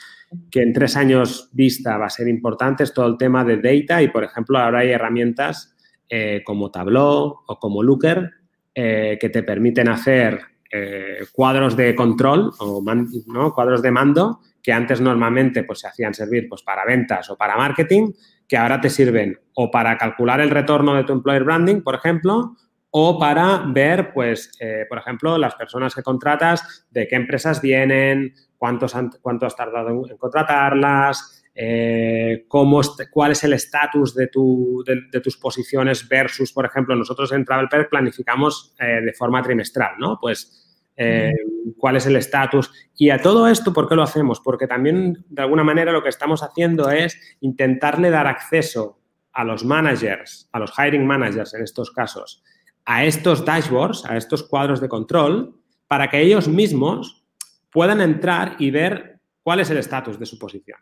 que 0.50 0.62
en 0.62 0.72
tres 0.72 0.96
años 0.96 1.48
vista 1.52 1.96
va 1.96 2.06
a 2.06 2.10
ser 2.10 2.26
importante, 2.26 2.82
es 2.82 2.92
todo 2.92 3.06
el 3.06 3.16
tema 3.16 3.44
de 3.44 3.58
data 3.58 4.02
y, 4.02 4.08
por 4.08 4.24
ejemplo, 4.24 4.58
ahora 4.58 4.80
hay 4.80 4.90
herramientas 4.90 5.76
eh, 6.08 6.42
como 6.44 6.70
Tableau 6.70 7.40
o 7.46 7.58
como 7.58 7.82
Looker 7.82 8.30
eh, 8.74 9.18
que 9.20 9.28
te 9.28 9.42
permiten 9.42 9.88
hacer 9.88 10.40
eh, 10.70 11.18
cuadros 11.32 11.76
de 11.76 11.94
control 11.94 12.52
o 12.58 12.82
¿no? 13.26 13.52
cuadros 13.52 13.82
de 13.82 13.90
mando 13.90 14.40
que 14.62 14.72
antes 14.72 15.00
normalmente 15.00 15.64
pues, 15.64 15.80
se 15.80 15.88
hacían 15.88 16.14
servir 16.14 16.48
pues, 16.48 16.62
para 16.62 16.84
ventas 16.84 17.28
o 17.30 17.36
para 17.36 17.56
marketing, 17.56 18.12
que 18.46 18.56
ahora 18.56 18.80
te 18.80 18.90
sirven 18.90 19.38
o 19.54 19.70
para 19.70 19.96
calcular 19.96 20.40
el 20.40 20.50
retorno 20.50 20.94
de 20.94 21.04
tu 21.04 21.12
employer 21.12 21.44
branding, 21.44 21.82
por 21.82 21.94
ejemplo, 21.94 22.56
o 22.90 23.18
para 23.18 23.64
ver, 23.68 24.12
pues, 24.12 24.50
por 24.88 24.98
ejemplo, 24.98 25.36
las 25.36 25.54
personas 25.54 25.94
que 25.94 26.02
contratas, 26.02 26.86
de 26.90 27.06
qué 27.06 27.16
empresas 27.16 27.60
vienen, 27.60 28.34
cuántos 28.56 28.94
cuánto 29.22 29.46
has 29.46 29.56
tardado 29.56 29.90
en, 29.90 30.16
contratarlas, 30.16 31.37
eh, 31.60 32.44
cómo, 32.46 32.80
cuál 33.10 33.32
es 33.32 33.42
el 33.42 33.52
estatus 33.52 34.14
de, 34.14 34.28
tu, 34.28 34.84
de, 34.86 35.20
tus 35.20 35.36
posiciones 35.36 36.08
versus, 36.08 36.52
por 36.52 36.64
ejemplo, 36.64 36.94
nosotros 36.94 37.32
en 37.32 37.44
TravelPerk 37.44 37.90
planificamos 37.90 38.76
eh, 38.78 39.00
de 39.04 39.12
forma 39.12 39.42
trimestral, 39.42 39.96
¿no? 39.98 40.18
Pues 40.20 40.92
eh, 40.96 41.32
cuál 41.76 41.96
es 41.96 42.06
el 42.06 42.14
estatus. 42.14 42.72
Y 42.96 43.10
a 43.10 43.20
todo 43.20 43.48
esto, 43.48 43.72
¿por 43.72 43.88
qué 43.88 43.96
lo 43.96 44.04
hacemos? 44.04 44.38
Porque 44.38 44.68
también, 44.68 45.24
de 45.28 45.42
alguna 45.42 45.64
manera, 45.64 45.90
lo 45.90 46.00
que 46.00 46.10
estamos 46.10 46.44
haciendo 46.44 46.92
es 46.92 47.18
intentarle 47.40 48.10
dar 48.10 48.28
acceso 48.28 49.00
a 49.32 49.42
los 49.42 49.64
managers, 49.64 50.48
a 50.52 50.60
los 50.60 50.72
hiring 50.78 51.04
managers 51.04 51.54
en 51.54 51.64
estos 51.64 51.90
casos, 51.90 52.44
a 52.84 53.04
estos 53.04 53.44
dashboards, 53.44 54.04
a 54.04 54.16
estos 54.16 54.44
cuadros 54.44 54.80
de 54.80 54.88
control, 54.88 55.56
para 55.88 56.08
que 56.08 56.20
ellos 56.20 56.46
mismos 56.46 57.24
puedan 57.72 58.00
entrar 58.00 58.54
y 58.60 58.70
ver 58.70 59.18
cuál 59.42 59.58
es 59.58 59.70
el 59.70 59.78
estatus 59.78 60.20
de 60.20 60.26
su 60.26 60.38
posición. 60.38 60.78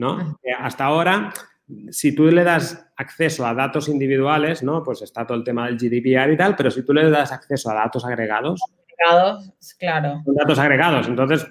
¿No? 0.00 0.40
hasta 0.58 0.84
ahora, 0.84 1.32
si 1.90 2.14
tú 2.14 2.24
le 2.24 2.42
das 2.42 2.86
acceso 2.96 3.46
a 3.46 3.54
datos 3.54 3.88
individuales, 3.88 4.62
¿no? 4.62 4.82
Pues 4.82 5.02
está 5.02 5.26
todo 5.26 5.36
el 5.36 5.44
tema 5.44 5.66
del 5.66 5.76
GDPR 5.76 6.32
y 6.32 6.36
tal, 6.36 6.56
pero 6.56 6.70
si 6.70 6.84
tú 6.84 6.92
le 6.92 7.08
das 7.10 7.30
acceso 7.32 7.70
a 7.70 7.74
datos 7.74 8.04
agregados. 8.04 8.60
Agregados, 8.88 9.52
claro. 9.78 10.22
datos 10.26 10.58
agregados. 10.58 11.06
Entonces, 11.06 11.46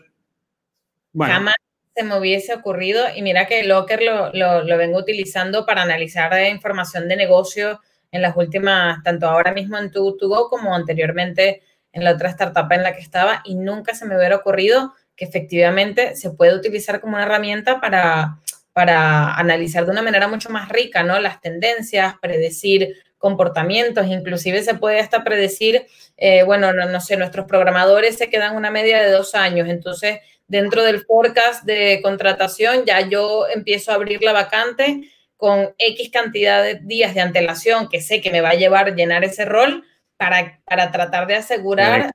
bueno. 1.13 1.33
Jamás 1.33 1.55
se 1.95 2.03
me 2.03 2.17
hubiese 2.17 2.53
ocurrido, 2.53 3.03
y 3.15 3.21
mira 3.21 3.45
que 3.45 3.63
Locker 3.63 4.01
lo, 4.01 4.31
lo, 4.33 4.77
vengo 4.77 4.97
utilizando 4.97 5.65
para 5.65 5.83
analizar 5.83 6.33
información 6.47 7.07
de 7.07 7.17
negocio 7.17 7.79
en 8.11 8.21
las 8.21 8.35
últimas, 8.35 9.03
tanto 9.03 9.27
ahora 9.27 9.53
mismo 9.53 9.77
en 9.77 9.91
tu, 9.91 10.17
Go 10.19 10.49
como 10.49 10.73
anteriormente 10.73 11.61
en 11.91 12.03
la 12.03 12.11
otra 12.11 12.29
startup 12.29 12.71
en 12.71 12.83
la 12.83 12.93
que 12.93 13.01
estaba 13.01 13.41
y 13.43 13.55
nunca 13.55 13.93
se 13.93 14.05
me 14.05 14.17
hubiera 14.17 14.37
ocurrido 14.37 14.93
que 15.19 15.25
efectivamente 15.25 16.15
se 16.15 16.29
puede 16.29 16.55
utilizar 16.55 17.01
como 17.01 17.15
una 17.15 17.25
herramienta 17.25 17.81
para, 17.81 18.39
para 18.71 19.35
analizar 19.35 19.83
de 19.83 19.91
una 19.91 20.01
manera 20.01 20.29
mucho 20.29 20.49
más 20.49 20.69
rica, 20.69 21.03
¿no? 21.03 21.19
Las 21.19 21.41
tendencias, 21.41 22.15
predecir 22.21 22.95
comportamientos, 23.17 24.07
inclusive 24.07 24.63
se 24.63 24.75
puede 24.75 25.01
hasta 25.01 25.25
predecir, 25.25 25.85
eh, 26.15 26.43
bueno, 26.43 26.71
no, 26.71 26.85
no, 26.85 27.01
sé, 27.01 27.17
nuestros 27.17 27.45
programadores 27.47 28.17
se 28.17 28.29
quedan 28.29 28.55
una 28.55 28.71
media 28.71 29.03
de 29.03 29.11
dos 29.11 29.35
años, 29.35 29.67
entonces 29.67 30.19
dentro 30.47 30.83
del 30.83 31.01
forecast 31.01 31.65
de 31.65 31.99
contratación 32.01 32.85
ya 32.85 33.01
yo 33.01 33.45
empiezo 33.53 33.91
a 33.91 33.95
abrir 33.95 34.23
la 34.23 34.31
vacante 34.31 35.11
con 35.35 35.75
X 35.77 36.11
cantidad 36.11 36.63
de 36.63 36.75
días 36.75 37.13
de 37.13 37.19
antelación 37.19 37.89
que 37.89 37.99
sé 37.99 38.21
que 38.21 38.31
me 38.31 38.39
va 38.39 38.51
a 38.51 38.55
llevar 38.55 38.95
llenar 38.95 39.25
ese 39.25 39.43
rol 39.43 39.83
para, 40.15 40.61
para 40.63 40.91
tratar 40.91 41.27
de 41.27 41.35
asegurar 41.35 42.11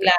la, 0.00 0.12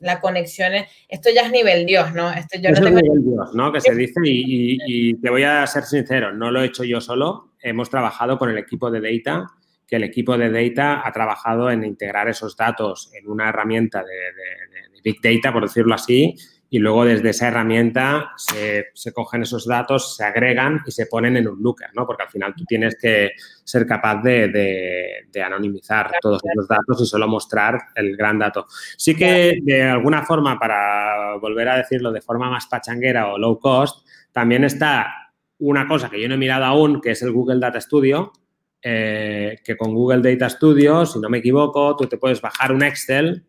la, 0.00 0.20
conexión. 0.20 0.72
Esto 1.08 1.30
ya 1.34 1.42
es 1.42 1.52
nivel 1.52 1.86
Dios, 1.86 2.12
¿no? 2.12 2.30
Esto 2.30 2.58
yo 2.60 2.70
no 2.70 2.76
tengo... 2.76 2.98
es 2.98 3.02
nivel 3.02 3.24
Dios, 3.24 3.54
¿no? 3.54 3.72
Que 3.72 3.80
se 3.80 3.94
dice 3.94 4.20
y, 4.24 4.78
y, 4.86 5.14
te 5.20 5.30
voy 5.30 5.42
a 5.42 5.66
ser 5.66 5.84
sincero, 5.84 6.32
no 6.32 6.50
lo 6.50 6.62
he 6.62 6.66
hecho 6.66 6.84
yo 6.84 7.00
solo, 7.00 7.52
hemos 7.60 7.90
trabajado 7.90 8.38
con 8.38 8.50
el 8.50 8.58
equipo 8.58 8.90
de 8.90 9.00
Data, 9.00 9.46
que 9.86 9.96
el 9.96 10.04
equipo 10.04 10.36
de 10.36 10.50
Data 10.50 11.02
ha 11.04 11.12
trabajado 11.12 11.70
en 11.70 11.84
integrar 11.84 12.28
esos 12.28 12.56
datos 12.56 13.10
en 13.14 13.28
una 13.28 13.48
herramienta 13.48 14.04
de, 14.04 14.14
de, 14.14 14.94
de 14.94 15.00
Big 15.02 15.20
Data, 15.20 15.52
por 15.52 15.62
decirlo 15.62 15.94
así, 15.94 16.36
y 16.72 16.78
luego 16.78 17.04
desde 17.04 17.30
esa 17.30 17.48
herramienta 17.48 18.32
se, 18.36 18.86
se, 18.94 19.12
cogen 19.12 19.42
esos 19.42 19.66
datos, 19.66 20.14
se 20.16 20.22
agregan 20.22 20.80
y 20.86 20.92
se 20.92 21.06
ponen 21.06 21.36
en 21.36 21.48
un 21.48 21.60
looker, 21.60 21.88
¿no? 21.94 22.06
Porque 22.06 22.22
al 22.22 22.28
final 22.30 22.54
tú 22.56 22.64
tienes 22.64 22.96
que 22.96 23.32
ser 23.64 23.88
capaz 23.88 24.22
de, 24.22 25.26
de, 25.28 25.42
anonimizar 25.42 26.12
todos 26.20 26.40
esos 26.44 26.68
datos 26.68 27.02
y 27.02 27.06
solo 27.06 27.26
mostrar 27.26 27.76
el 27.96 28.16
gran 28.16 28.38
dato. 28.38 28.66
Sí 28.96 29.16
que 29.16 29.58
de 29.62 29.82
alguna 29.82 30.22
forma, 30.22 30.60
para 30.60 31.36
volver 31.38 31.68
a 31.70 31.76
decirlo 31.76 32.12
de 32.12 32.20
forma 32.20 32.48
más 32.48 32.66
pachanguera 32.66 33.32
o 33.32 33.38
low 33.38 33.58
cost, 33.58 34.06
también 34.30 34.62
está 34.62 35.12
una 35.58 35.88
cosa 35.88 36.08
que 36.08 36.20
yo 36.20 36.28
no 36.28 36.34
he 36.34 36.38
mirado 36.38 36.66
aún, 36.66 37.00
que 37.00 37.10
es 37.10 37.22
el 37.22 37.32
Google 37.32 37.58
Data 37.58 37.80
Studio, 37.80 38.32
eh, 38.80 39.58
que 39.64 39.76
con 39.76 39.92
Google 39.92 40.22
Data 40.22 40.48
Studio, 40.48 41.04
si 41.04 41.18
no 41.18 41.28
me 41.28 41.38
equivoco, 41.38 41.96
tú 41.96 42.06
te 42.06 42.16
puedes 42.16 42.40
bajar 42.40 42.72
un 42.72 42.84
Excel 42.84 43.44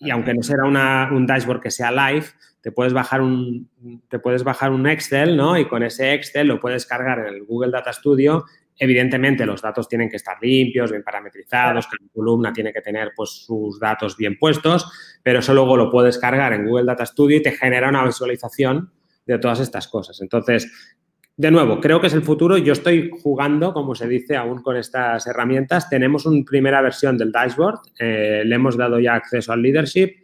y 0.00 0.10
aunque 0.10 0.32
no 0.32 0.42
será 0.42 0.64
un 0.64 1.26
dashboard 1.26 1.60
que 1.60 1.70
sea 1.70 1.92
live, 1.92 2.26
te 2.62 2.72
puedes 2.72 2.92
bajar 2.92 3.20
un, 3.20 3.70
te 4.08 4.18
puedes 4.18 4.42
bajar 4.44 4.72
un 4.72 4.86
Excel, 4.88 5.36
¿no? 5.36 5.58
Y 5.58 5.68
con 5.68 5.82
ese 5.82 6.14
Excel 6.14 6.48
lo 6.48 6.58
puedes 6.58 6.86
cargar 6.86 7.20
en 7.20 7.34
el 7.34 7.44
Google 7.44 7.70
Data 7.70 7.92
Studio. 7.92 8.44
Evidentemente, 8.78 9.44
los 9.44 9.60
datos 9.60 9.88
tienen 9.88 10.08
que 10.08 10.16
estar 10.16 10.38
limpios, 10.40 10.90
bien 10.90 11.02
parametrizados, 11.02 11.86
cada 11.86 12.08
columna 12.14 12.50
tiene 12.50 12.72
que 12.72 12.80
tener 12.80 13.12
pues, 13.14 13.44
sus 13.44 13.78
datos 13.78 14.16
bien 14.16 14.38
puestos, 14.38 14.90
pero 15.22 15.40
eso 15.40 15.52
luego 15.52 15.76
lo 15.76 15.90
puedes 15.90 16.16
cargar 16.18 16.54
en 16.54 16.66
Google 16.66 16.86
Data 16.86 17.04
Studio 17.04 17.36
y 17.36 17.42
te 17.42 17.52
genera 17.52 17.90
una 17.90 18.04
visualización 18.04 18.90
de 19.26 19.38
todas 19.38 19.60
estas 19.60 19.86
cosas. 19.86 20.20
Entonces, 20.22 20.96
de 21.40 21.50
nuevo, 21.50 21.80
creo 21.80 22.02
que 22.02 22.08
es 22.08 22.12
el 22.12 22.20
futuro. 22.20 22.58
Yo 22.58 22.74
estoy 22.74 23.10
jugando, 23.22 23.72
como 23.72 23.94
se 23.94 24.06
dice, 24.06 24.36
aún 24.36 24.60
con 24.60 24.76
estas 24.76 25.26
herramientas. 25.26 25.88
Tenemos 25.88 26.26
una 26.26 26.44
primera 26.44 26.82
versión 26.82 27.16
del 27.16 27.32
dashboard. 27.32 27.80
Eh, 27.98 28.42
le 28.44 28.54
hemos 28.54 28.76
dado 28.76 29.00
ya 29.00 29.14
acceso 29.14 29.50
al 29.50 29.62
leadership. 29.62 30.16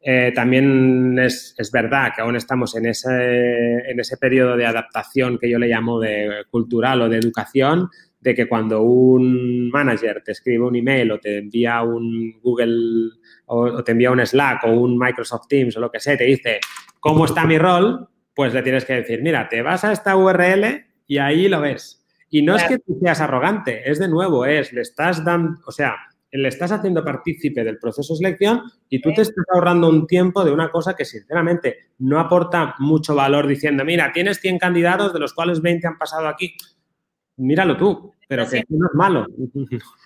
Eh, 0.00 0.32
también 0.34 1.16
es, 1.16 1.54
verdad 1.72 2.10
que 2.12 2.22
aún 2.22 2.34
estamos 2.34 2.74
en 2.74 2.86
ese, 2.86 3.88
en 3.88 4.00
ese 4.00 4.16
periodo 4.16 4.56
de 4.56 4.66
adaptación 4.66 5.38
que 5.38 5.48
yo 5.48 5.60
le 5.60 5.68
llamo 5.68 6.00
de 6.00 6.42
cultural 6.50 7.02
o 7.02 7.08
de 7.08 7.18
educación, 7.18 7.88
de 8.18 8.34
que 8.34 8.48
cuando 8.48 8.82
un 8.82 9.70
manager 9.70 10.22
te 10.24 10.32
escribe 10.32 10.64
un 10.64 10.74
email 10.74 11.12
o 11.12 11.20
te 11.20 11.38
envía 11.38 11.82
un 11.82 12.40
Google 12.42 13.12
o, 13.46 13.60
o 13.60 13.84
te 13.84 13.92
envía 13.92 14.10
un 14.10 14.26
Slack 14.26 14.64
o 14.64 14.72
un 14.72 14.98
Microsoft 14.98 15.46
Teams 15.46 15.76
o 15.76 15.80
lo 15.80 15.92
que 15.92 16.00
sea, 16.00 16.16
te 16.16 16.24
dice, 16.24 16.58
¿cómo 16.98 17.26
está 17.26 17.46
mi 17.46 17.58
rol? 17.58 18.08
Pues 18.34 18.52
le 18.52 18.62
tienes 18.62 18.84
que 18.84 18.94
decir, 18.94 19.22
mira, 19.22 19.48
te 19.48 19.62
vas 19.62 19.84
a 19.84 19.92
esta 19.92 20.16
URL 20.16 20.86
y 21.06 21.18
ahí 21.18 21.48
lo 21.48 21.60
ves. 21.60 22.04
Y 22.30 22.42
no 22.42 22.56
es 22.56 22.64
que 22.64 22.78
tú 22.78 22.98
seas 23.00 23.20
arrogante, 23.20 23.88
es 23.88 23.98
de 23.98 24.08
nuevo, 24.08 24.44
es, 24.44 24.72
le 24.72 24.80
estás 24.80 25.24
dando, 25.24 25.60
o 25.66 25.70
sea, 25.70 25.94
le 26.32 26.48
estás 26.48 26.72
haciendo 26.72 27.04
partícipe 27.04 27.62
del 27.62 27.78
proceso 27.78 28.12
de 28.12 28.18
selección 28.18 28.62
y 28.88 29.00
tú 29.00 29.12
te 29.14 29.22
estás 29.22 29.44
ahorrando 29.54 29.88
un 29.88 30.08
tiempo 30.08 30.44
de 30.44 30.50
una 30.50 30.68
cosa 30.68 30.96
que 30.96 31.04
sinceramente 31.04 31.90
no 31.98 32.18
aporta 32.18 32.74
mucho 32.80 33.14
valor 33.14 33.46
diciendo, 33.46 33.84
mira, 33.84 34.10
tienes 34.12 34.40
100 34.40 34.58
candidatos 34.58 35.12
de 35.12 35.20
los 35.20 35.32
cuales 35.32 35.60
20 35.62 35.86
han 35.86 35.96
pasado 35.96 36.26
aquí. 36.26 36.56
Míralo 37.36 37.76
tú, 37.76 38.12
pero 38.26 38.48
que 38.48 38.64
no 38.68 38.86
es 38.86 38.94
malo. 38.94 39.26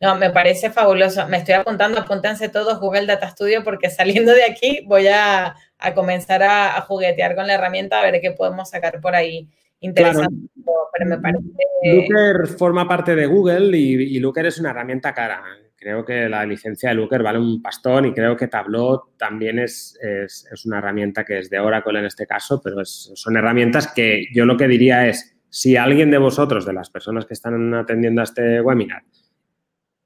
No, 0.00 0.16
me 0.16 0.30
parece 0.30 0.70
fabuloso. 0.70 1.26
Me 1.28 1.38
estoy 1.38 1.54
apuntando, 1.54 2.00
apúntense 2.00 2.48
todos 2.48 2.80
Google 2.80 3.06
Data 3.06 3.30
Studio 3.30 3.62
porque 3.64 3.90
saliendo 3.90 4.32
de 4.32 4.44
aquí 4.44 4.84
voy 4.86 5.06
a, 5.08 5.54
a 5.78 5.94
comenzar 5.94 6.42
a, 6.42 6.80
juguetear 6.82 7.34
con 7.34 7.46
la 7.46 7.54
herramienta, 7.54 8.00
a 8.00 8.10
ver 8.10 8.20
qué 8.20 8.32
podemos 8.32 8.70
sacar 8.70 9.00
por 9.00 9.14
ahí 9.14 9.48
interesante. 9.80 10.48
Pero 10.96 11.10
me 11.10 11.18
parece... 11.18 11.42
Looker 11.82 12.46
forma 12.56 12.86
parte 12.88 13.14
de 13.14 13.26
Google 13.26 13.76
y, 13.76 14.16
y, 14.16 14.20
Looker 14.20 14.46
es 14.46 14.58
una 14.58 14.70
herramienta 14.70 15.12
cara. 15.12 15.42
Creo 15.76 16.04
que 16.04 16.28
la 16.28 16.46
licencia 16.46 16.88
de 16.88 16.94
Looker 16.94 17.22
vale 17.22 17.38
un 17.38 17.60
pastón 17.60 18.06
y 18.06 18.14
creo 18.14 18.36
que 18.36 18.48
Tableau 18.48 19.02
también 19.18 19.58
es, 19.58 19.98
es, 20.00 20.48
es 20.50 20.64
una 20.64 20.78
herramienta 20.78 21.24
que 21.24 21.40
es 21.40 21.50
de 21.50 21.58
Oracle 21.58 21.98
en 21.98 22.06
este 22.06 22.26
caso, 22.26 22.60
pero 22.62 22.80
es, 22.80 23.12
son 23.14 23.36
herramientas 23.36 23.88
que 23.88 24.26
yo 24.32 24.46
lo 24.46 24.56
que 24.56 24.68
diría 24.68 25.06
es, 25.06 25.36
si 25.50 25.76
alguien 25.76 26.10
de 26.10 26.18
vosotros, 26.18 26.64
de 26.64 26.72
las 26.72 26.88
personas 26.88 27.26
que 27.26 27.34
están 27.34 27.74
atendiendo 27.74 28.22
a 28.22 28.24
este 28.24 28.60
webinar, 28.62 29.02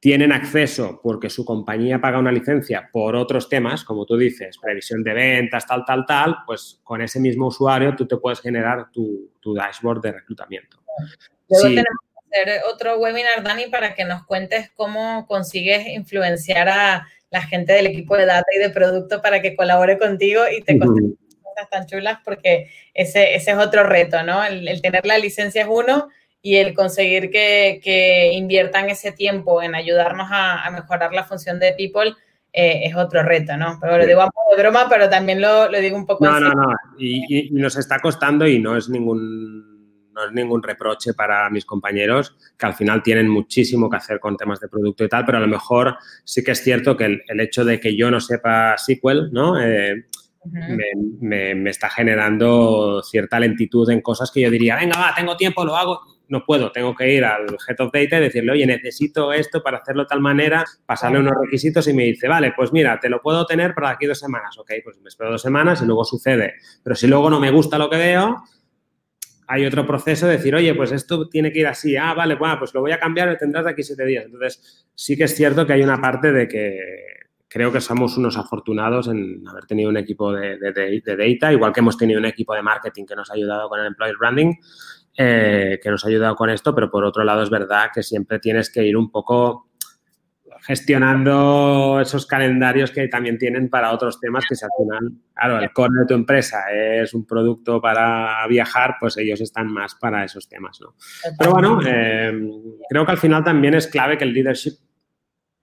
tienen 0.01 0.33
acceso 0.33 1.01
porque 1.03 1.29
su 1.29 1.45
compañía 1.45 2.01
paga 2.01 2.19
una 2.19 2.31
licencia 2.31 2.89
por 2.93 3.17
otros 3.17 3.49
temas, 3.49 3.83
como 3.83 4.07
tú 4.07 4.17
dices, 4.17 4.57
previsión 4.59 5.03
de 5.03 5.13
ventas, 5.13 5.67
tal, 5.67 5.85
tal, 5.85 6.07
tal, 6.07 6.37
pues 6.47 6.81
con 6.85 7.03
ese 7.03 7.19
mismo 7.19 7.49
usuario 7.49 7.97
tú 7.97 8.07
te 8.07 8.17
puedes 8.17 8.41
generar 8.41 8.91
tu, 8.93 9.31
dashboard 9.43 10.03
de 10.03 10.13
reclutamiento. 10.13 10.79
Luego 11.49 11.69
tenemos 11.69 11.87
que 11.87 12.39
hacer 12.39 12.63
otro 12.73 12.99
webinar, 12.99 13.43
Dani, 13.43 13.69
para 13.69 13.95
que 13.95 14.05
nos 14.05 14.25
cuentes 14.25 14.71
cómo 14.77 15.27
consigues 15.27 15.89
influenciar 15.89 16.69
a 16.69 17.09
la 17.31 17.43
gente 17.43 17.73
del 17.73 17.87
equipo 17.87 18.17
de 18.17 18.27
data 18.27 18.47
y 18.55 18.59
de 18.59 18.71
producto 18.71 19.23
para 19.23 19.41
que 19.41 19.57
colabore 19.57 19.99
contigo 19.99 20.43
y 20.55 20.63
te 20.63 20.77
uh 20.77 21.17
cosas 21.43 21.71
tan 21.71 21.87
chulas, 21.87 22.19
porque 22.25 22.71
ese, 22.93 23.35
ese 23.35 23.53
es 23.53 23.57
otro 23.57 23.83
reto, 23.83 24.23
¿no? 24.23 24.45
El, 24.45 24.69
el 24.69 24.83
tener 24.83 25.07
la 25.07 25.19
licencia 25.19 25.63
es 25.63 25.69
uno 25.69 26.09
y 26.43 26.57
el 26.57 26.75
conseguir 26.75 27.31
que, 27.31 28.31
inviertan 28.33 28.89
ese 28.91 29.13
tiempo 29.13 29.63
en 29.63 29.75
ayudarnos 29.75 30.29
a, 30.31 30.71
mejorar 30.71 31.13
la 31.13 31.25
función 31.25 31.59
de 31.59 31.73
People 31.73 32.15
eh, 32.53 32.83
es 32.85 32.97
otro 32.97 33.23
reto, 33.23 33.57
¿no? 33.57 33.79
Pero 33.81 33.99
lo 33.99 34.07
digo 34.07 34.21
un 34.21 34.31
poco 34.31 34.57
de 34.57 34.63
broma, 34.63 34.87
pero 34.89 35.09
también 35.09 35.41
lo, 35.41 35.69
digo 35.69 35.97
un 35.97 36.07
poco... 36.07 36.25
No, 36.25 36.41
no, 36.41 36.51
no, 36.51 36.75
y, 36.99 37.51
nos 37.53 37.77
está 37.77 37.99
costando 37.99 38.47
y 38.47 38.59
no 38.59 38.77
es 38.77 38.89
ningún 38.89 39.79
no 40.19 40.25
es 40.25 40.33
ningún 40.33 40.65
reproche 40.65 41.15
para 41.15 41.49
mis 41.49 41.65
compañeros, 41.65 42.37
que 42.59 42.67
al 42.67 42.75
final 42.75 43.05
tienen 43.05 43.29
muchísimo 43.29 43.89
que 43.89 43.99
hacer 43.99 44.19
con 44.19 44.37
temas 44.37 44.59
de 44.59 44.67
producto 44.67 45.05
y 45.05 45.09
tal, 45.09 45.25
pero 45.25 45.39
a 45.39 45.41
lo 45.41 45.47
mejor 45.47 45.97
sí 46.25 46.43
que 46.43 46.51
es 46.51 46.65
cierto 46.65 46.97
que 46.97 47.05
el, 47.05 47.41
hecho 47.41 47.65
de 47.65 47.79
que 47.79 47.97
yo 47.97 48.11
no 48.11 48.21
sepa 48.21 48.77
SQL, 48.77 49.31
¿no? 49.31 49.61
Eh, 49.61 50.07
me, 51.21 51.71
está 51.71 51.89
generando 51.89 53.01
cierta 53.03 53.39
lentitud 53.39 53.89
en 53.91 54.01
cosas 54.01 54.33
que 54.33 54.41
yo 54.41 54.51
diría, 54.51 54.75
venga, 54.75 54.99
va, 54.99 55.15
tengo 55.15 55.37
tiempo, 55.37 55.65
lo 55.65 55.77
hago. 55.77 56.18
No 56.29 56.45
puedo, 56.45 56.71
tengo 56.71 56.95
que 56.95 57.13
ir 57.13 57.25
al 57.25 57.47
Head 57.67 57.81
of 57.81 57.93
Data 57.93 58.19
y 58.19 58.21
decirle, 58.21 58.53
oye, 58.53 58.67
necesito 58.67 59.33
esto 59.33 59.63
para 59.63 59.79
hacerlo 59.79 60.03
de 60.03 60.09
tal 60.09 60.21
manera, 60.21 60.65
pasarle 60.87 61.19
unos 61.19 61.35
requisitos 61.43 61.89
y 61.89 61.95
me 61.95 62.05
dice, 62.05 62.29
vale, 62.29 62.53
pues 62.55 62.73
mira, 62.73 62.99
te 63.01 63.09
lo 63.09 63.23
puedo 63.23 63.47
tener 63.47 63.75
para 63.75 63.91
aquí 63.91 64.07
dos 64.07 64.19
semanas. 64.19 64.59
Ok, 64.59 64.73
pues 64.85 64.99
me 64.99 65.09
espero 65.09 65.31
dos 65.31 65.43
semanas 65.43 65.81
y 65.83 65.87
luego 65.87 66.05
sucede. 66.05 66.55
Pero 66.83 66.95
si 66.97 67.07
luego 67.07 67.31
no 67.31 67.41
me 67.41 67.51
gusta 67.51 67.79
lo 67.79 67.89
que 67.89 67.97
veo, 67.97 68.43
hay 69.47 69.65
otro 69.65 69.87
proceso 69.87 70.27
de 70.27 70.37
decir, 70.37 70.55
oye, 70.55 70.75
pues 70.75 70.93
esto 70.93 71.29
tiene 71.29 71.51
que 71.51 71.61
ir 71.61 71.67
así. 71.67 71.97
Ah, 71.97 72.13
vale, 72.13 72.35
bueno, 72.35 72.59
pues 72.59 72.75
lo 72.75 72.83
voy 72.83 72.93
a 72.93 73.01
cambiar, 73.01 73.29
lo 73.29 73.37
tendrás 73.37 73.65
de 73.65 73.71
aquí 73.71 73.83
siete 73.83 74.05
días. 74.05 74.27
Entonces, 74.27 74.87
sí 74.95 75.17
que 75.17 75.25
es 75.25 75.35
cierto 75.35 75.67
que 75.67 75.73
hay 75.73 75.83
una 75.83 75.99
parte 75.99 76.33
de 76.33 76.47
que 76.47 76.79
creo 77.49 77.73
que 77.73 77.81
somos 77.81 78.17
unos 78.19 78.37
afortunados 78.37 79.09
en 79.09 79.43
haber 79.49 79.65
tenido 79.65 79.89
un 79.89 79.97
equipo 79.97 80.33
de, 80.33 80.59
data, 80.61 81.53
igual 81.53 81.73
que 81.73 81.81
hemos 81.81 81.97
tenido 81.97 82.21
un 82.21 82.27
equipo 82.27 82.55
de 82.55 82.63
marketing 82.63 83.07
que 83.07 83.17
nos 83.17 83.31
ha 83.31 83.35
ayudado 83.35 83.71
con 83.71 83.81
el 83.81 83.87
employer 83.87 84.17
branding, 84.19 84.53
eh, 85.21 85.81
que 85.83 85.91
nos 85.91 86.05
ha 86.05 86.09
ayudado 86.09 86.37
con 86.37 86.49
esto, 86.49 86.73
pero 86.73 86.89
por 86.89 87.05
otro 87.05 87.25
lado 87.25 87.43
es 87.43 87.51
verdad 87.51 87.91
que 87.93 88.05
siempre 88.05 88.39
tienes 88.39 88.71
que 88.71 88.85
ir 88.85 88.97
un 88.97 89.11
poco 89.11 89.69
gestionando 90.61 91.99
esos 92.01 92.25
calendarios 92.25 92.93
que 92.93 93.09
también 93.09 93.37
tienen 93.37 93.69
para 93.69 93.93
otros 93.93 94.21
temas 94.21 94.45
que 94.49 94.55
se 94.55 94.67
hacen. 94.67 95.21
claro, 95.35 95.59
el 95.59 95.73
core 95.73 96.01
de 96.01 96.07
tu 96.07 96.15
empresa 96.15 96.71
es 96.73 97.15
un 97.15 97.27
producto 97.27 97.81
para 97.81 98.47
viajar, 98.47 98.95
pues 99.01 99.17
ellos 99.17 99.41
están 99.41 99.67
más 99.67 99.97
para 99.97 100.25
esos 100.25 100.49
temas, 100.49 100.81
¿no? 100.81 100.95
Pero 101.37 101.51
bueno, 101.51 101.81
eh, 101.85 102.33
creo 102.89 103.05
que 103.05 103.13
al 103.13 103.19
final 103.19 103.43
también 103.43 103.75
es 103.75 103.89
clave 103.89 104.17
que 104.17 104.25
el 104.25 104.33
leadership 104.33 104.75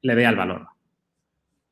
le 0.02 0.16
vea 0.16 0.30
el 0.30 0.36
valor. 0.36 0.68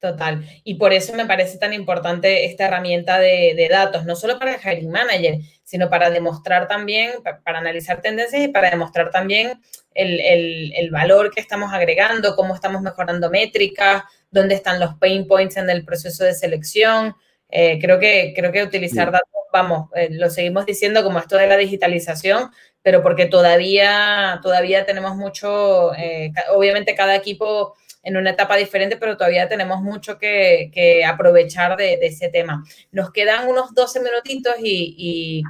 Total. 0.04 0.46
Y 0.66 0.76
por 0.76 0.92
eso 0.92 1.14
me 1.14 1.26
parece 1.26 1.58
tan 1.58 1.72
importante 1.72 2.44
esta 2.44 2.68
herramienta 2.68 3.20
de, 3.20 3.68
datos, 3.72 4.06
no 4.06 4.18
solo 4.18 4.38
para 4.38 4.56
el 4.56 4.60
hiring 4.60 4.92
manager, 4.92 5.36
sino 5.64 5.90
para 5.90 6.10
demostrar 6.10 6.68
también, 6.68 7.12
para, 7.24 7.60
analizar 7.60 8.02
tendencias 8.02 8.44
y 8.44 8.48
para 8.50 8.70
demostrar 8.70 9.12
también 9.12 9.62
el, 9.94 10.90
valor 10.92 11.32
que 11.32 11.42
estamos 11.42 11.74
agregando, 11.74 12.36
cómo 12.36 12.54
estamos 12.54 12.82
mejorando 12.82 13.30
métricas, 13.30 14.04
dónde 14.30 14.56
están 14.56 14.80
los 14.80 14.96
pain 14.96 15.28
points 15.28 15.58
en 15.58 15.70
el 15.70 15.86
proceso 15.86 16.24
de 16.24 16.34
selección. 16.34 17.16
Eh, 17.50 17.80
creo, 17.80 18.00
que, 18.00 18.34
creo 18.36 18.52
que 18.52 18.64
utilizar 18.64 19.12
datos, 19.12 19.30
vamos, 19.52 19.90
eh, 19.96 20.10
lo 20.12 20.30
seguimos 20.30 20.66
diciendo 20.66 21.04
como 21.04 21.20
esto 21.20 21.38
de 21.38 21.48
la 21.48 21.58
digitalización, 21.58 22.50
pero 22.82 23.04
porque 23.04 23.28
todavía, 23.28 24.40
todavía 24.42 24.86
tenemos 24.86 25.16
mucho, 25.16 25.94
eh, 25.96 26.32
obviamente 26.54 26.96
cada 26.96 27.16
equipo 27.16 27.76
en 28.04 28.18
una 28.18 28.32
etapa 28.32 28.58
diferente, 28.58 28.98
pero 28.98 29.16
todavía 29.16 29.48
tenemos 29.48 29.82
mucho 29.82 30.20
que, 30.20 31.04
aprovechar 31.08 31.78
de, 31.78 31.98
ese 32.02 32.30
tema. 32.30 32.64
Nos 32.92 33.12
quedan 33.12 33.48
unos 33.48 33.74
12 33.74 34.02
minutitos 34.02 34.56
y, 34.60 35.42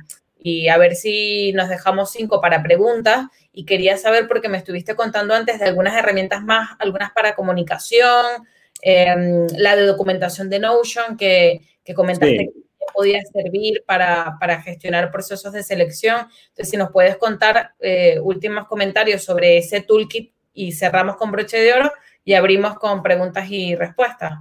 a 0.70 0.78
ver 0.78 0.96
si 0.96 1.52
nos 1.54 1.68
dejamos 1.68 2.12
cinco 2.12 2.40
para 2.40 2.62
preguntas. 2.62 3.26
Y 3.52 3.66
quería 3.66 3.98
saber, 3.98 4.28
porque 4.28 4.50
me 4.50 4.58
estuviste 4.58 4.96
contando 4.96 5.34
antes 5.34 5.60
de 5.60 5.66
algunas 5.66 5.96
herramientas 5.96 6.44
más, 6.44 6.70
algunas 6.80 7.12
para 7.12 7.36
comunicación, 7.36 8.26
em, 8.82 9.48
la 9.58 9.76
de 9.76 9.86
documentación 9.86 10.50
de 10.50 10.60
Notion, 10.60 11.18
que, 11.18 11.62
comentaste 11.96 12.38
que 12.38 12.94
podía 12.94 13.22
servir 13.32 13.84
para, 13.86 14.62
gestionar 14.64 15.12
procesos 15.12 15.54
de 15.54 15.64
selección. 15.64 16.28
Entonces, 16.50 16.70
si 16.70 16.78
nos 16.78 16.92
puedes 16.92 17.18
contar 17.18 17.74
eh, 17.80 18.20
últimos 18.22 18.68
comentarios 18.68 19.24
sobre 19.24 19.58
ese 19.58 19.82
toolkit 19.82 20.34
y 20.54 20.72
cerramos 20.72 21.16
con 21.16 21.32
broche 21.32 21.60
de 21.60 21.74
oro, 21.74 21.92
y 22.24 22.34
abrimos 22.34 22.76
con 22.76 23.02
preguntas 23.04 23.50
y 23.50 23.76
respuestas. 23.76 24.34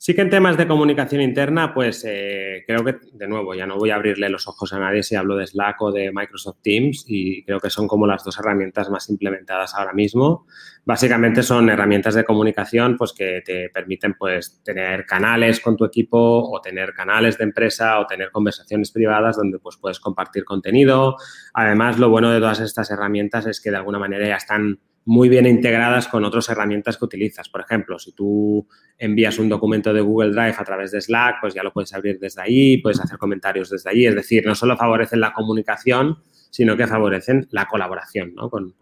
Sí 0.00 0.14
que 0.14 0.20
en 0.20 0.30
temas 0.30 0.56
de 0.56 0.68
comunicación 0.68 1.20
interna, 1.20 1.74
pues 1.74 2.04
eh, 2.06 2.62
creo 2.68 2.84
que, 2.84 2.98
de 3.14 3.26
nuevo, 3.26 3.52
ya 3.56 3.66
no 3.66 3.76
voy 3.76 3.90
a 3.90 3.96
abrirle 3.96 4.28
los 4.28 4.46
ojos 4.46 4.72
a 4.72 4.78
nadie 4.78 5.02
si 5.02 5.16
hablo 5.16 5.34
de 5.34 5.44
Slack 5.44 5.82
o 5.82 5.90
de 5.90 6.12
Microsoft 6.12 6.58
Teams 6.62 7.04
y 7.08 7.42
creo 7.44 7.58
que 7.58 7.68
son 7.68 7.88
como 7.88 8.06
las 8.06 8.22
dos 8.22 8.38
herramientas 8.38 8.90
más 8.90 9.10
implementadas 9.10 9.74
ahora 9.74 9.92
mismo. 9.92 10.46
Básicamente 10.84 11.42
son 11.42 11.68
herramientas 11.68 12.14
de 12.14 12.24
comunicación 12.24 12.96
pues 12.96 13.12
que 13.12 13.42
te 13.44 13.70
permiten 13.70 14.14
pues 14.14 14.62
tener 14.62 15.04
canales 15.04 15.58
con 15.58 15.76
tu 15.76 15.84
equipo 15.84 16.48
o 16.48 16.60
tener 16.60 16.94
canales 16.94 17.36
de 17.36 17.42
empresa 17.42 17.98
o 17.98 18.06
tener 18.06 18.30
conversaciones 18.30 18.92
privadas 18.92 19.36
donde 19.36 19.58
pues 19.58 19.78
puedes 19.78 19.98
compartir 19.98 20.44
contenido. 20.44 21.16
Además, 21.54 21.98
lo 21.98 22.08
bueno 22.08 22.30
de 22.30 22.38
todas 22.38 22.60
estas 22.60 22.88
herramientas 22.92 23.46
es 23.46 23.60
que 23.60 23.72
de 23.72 23.78
alguna 23.78 23.98
manera 23.98 24.28
ya 24.28 24.36
están 24.36 24.78
muy 25.08 25.30
bien 25.30 25.46
integradas 25.46 26.06
con 26.06 26.22
otras 26.26 26.50
herramientas 26.50 26.98
que 26.98 27.04
utilizas. 27.06 27.48
Por 27.48 27.62
ejemplo, 27.62 27.98
si 27.98 28.12
tú 28.12 28.68
envías 28.98 29.38
un 29.38 29.48
documento 29.48 29.90
de 29.94 30.02
Google 30.02 30.32
Drive 30.32 30.56
a 30.58 30.64
través 30.64 30.92
de 30.92 31.00
Slack, 31.00 31.36
pues 31.40 31.54
ya 31.54 31.62
lo 31.62 31.72
puedes 31.72 31.94
abrir 31.94 32.18
desde 32.18 32.42
ahí, 32.42 32.76
puedes 32.76 33.00
hacer 33.00 33.16
comentarios 33.16 33.70
desde 33.70 33.88
allí. 33.88 34.06
Es 34.06 34.14
decir, 34.14 34.44
no 34.44 34.54
solo 34.54 34.76
favorecen 34.76 35.20
la 35.20 35.32
comunicación, 35.32 36.18
sino 36.50 36.76
que 36.76 36.86
favorecen 36.86 37.48
la 37.52 37.64
colaboración 37.64 38.34
con, 38.50 38.74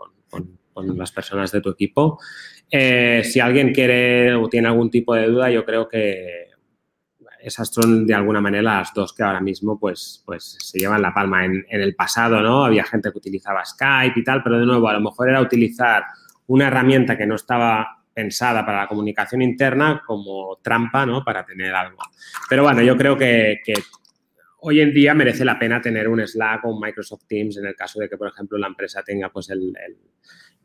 las 0.96 1.12
personas 1.12 1.52
de 1.52 1.60
tu 1.60 1.70
equipo. 1.70 2.18
Eh, 2.72 3.22
si 3.22 3.38
alguien 3.38 3.72
quiere 3.72 4.34
o 4.34 4.48
tiene 4.48 4.66
algún 4.66 4.90
tipo 4.90 5.14
de 5.14 5.28
duda, 5.28 5.48
yo 5.48 5.64
creo 5.64 5.88
que 5.88 6.46
esas 7.46 7.68
son 7.68 8.04
de 8.04 8.12
alguna 8.12 8.40
manera 8.40 8.78
las 8.78 8.92
dos 8.92 9.12
que 9.12 9.22
ahora 9.22 9.40
mismo 9.40 9.78
pues, 9.78 10.20
pues 10.26 10.58
se 10.60 10.80
llevan 10.80 11.00
la 11.00 11.14
palma. 11.14 11.44
En, 11.44 11.64
el 11.68 11.94
pasado, 11.94 12.40
¿no? 12.40 12.64
Había 12.64 12.82
gente 12.82 13.12
que 13.12 13.18
utilizaba 13.18 13.64
Skype 13.64 14.18
y 14.18 14.24
tal, 14.24 14.42
pero 14.42 14.58
de 14.58 14.66
nuevo, 14.66 14.88
a 14.88 14.94
lo 14.94 15.00
mejor 15.00 15.28
era 15.28 15.40
utilizar 15.40 16.02
una 16.48 16.66
herramienta 16.66 17.16
que 17.16 17.24
no 17.24 17.36
estaba 17.36 18.02
pensada 18.12 18.66
para 18.66 18.80
la 18.80 18.88
comunicación 18.88 19.42
interna 19.42 20.02
como 20.04 20.58
trampa, 20.60 21.06
¿no? 21.06 21.22
Para 21.22 21.46
tener 21.46 21.72
algo. 21.72 21.98
Pero 22.48 22.64
bueno, 22.64 22.82
yo 22.82 22.96
creo 22.96 23.16
que, 23.16 23.62
hoy 24.62 24.80
en 24.80 24.92
día 24.92 25.14
merece 25.14 25.44
la 25.44 25.56
pena 25.56 25.80
tener 25.80 26.08
un 26.08 26.26
Slack 26.26 26.64
o 26.64 26.74
un 26.74 26.80
Microsoft 26.80 27.26
Teams 27.28 27.58
en 27.58 27.66
el 27.66 27.76
caso 27.76 28.00
de 28.00 28.08
que, 28.08 28.16
por 28.16 28.26
ejemplo, 28.26 28.58
la 28.58 28.66
empresa 28.66 29.04
tenga 29.04 29.28
pues 29.28 29.50
el 29.50 29.72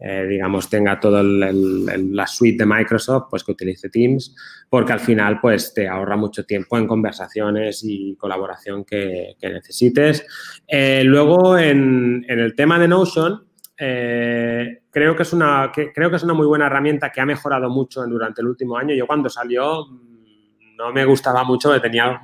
eh, 0.03 0.25
digamos, 0.27 0.67
tenga 0.67 0.99
toda 0.99 1.21
la 1.23 2.25
suite 2.25 2.63
de 2.63 2.65
Microsoft, 2.65 3.27
pues 3.29 3.43
que 3.43 3.51
utilice 3.51 3.87
Teams, 3.87 4.35
porque 4.67 4.93
al 4.93 4.99
final, 4.99 5.39
pues 5.39 5.75
te 5.75 5.87
ahorra 5.87 6.17
mucho 6.17 6.43
tiempo 6.43 6.75
en 6.79 6.87
conversaciones 6.87 7.83
y 7.83 8.15
colaboración 8.15 8.83
que, 8.83 9.35
necesites. 9.39 10.25
Eh, 10.67 11.03
luego, 11.05 11.55
en, 11.55 12.25
el 12.27 12.55
tema 12.55 12.79
de 12.79 12.87
Notion, 12.87 13.45
eh, 13.77 14.81
creo, 14.89 15.15
que 15.15 15.21
es 15.21 15.33
una, 15.33 15.71
creo 15.71 16.09
que 16.09 16.15
es 16.15 16.23
una 16.23 16.33
muy 16.33 16.47
buena 16.47 16.65
herramienta 16.65 17.11
que 17.11 17.21
ha 17.21 17.25
mejorado 17.27 17.69
mucho 17.69 18.03
durante 18.07 18.41
el 18.41 18.47
último 18.47 18.77
año. 18.77 18.95
Yo 18.95 19.05
cuando 19.05 19.29
salió 19.29 19.85
mm, 19.85 20.77
no 20.77 20.91
me 20.91 21.05
gustaba 21.05 21.43
mucho, 21.43 21.79
tenía 21.79 22.21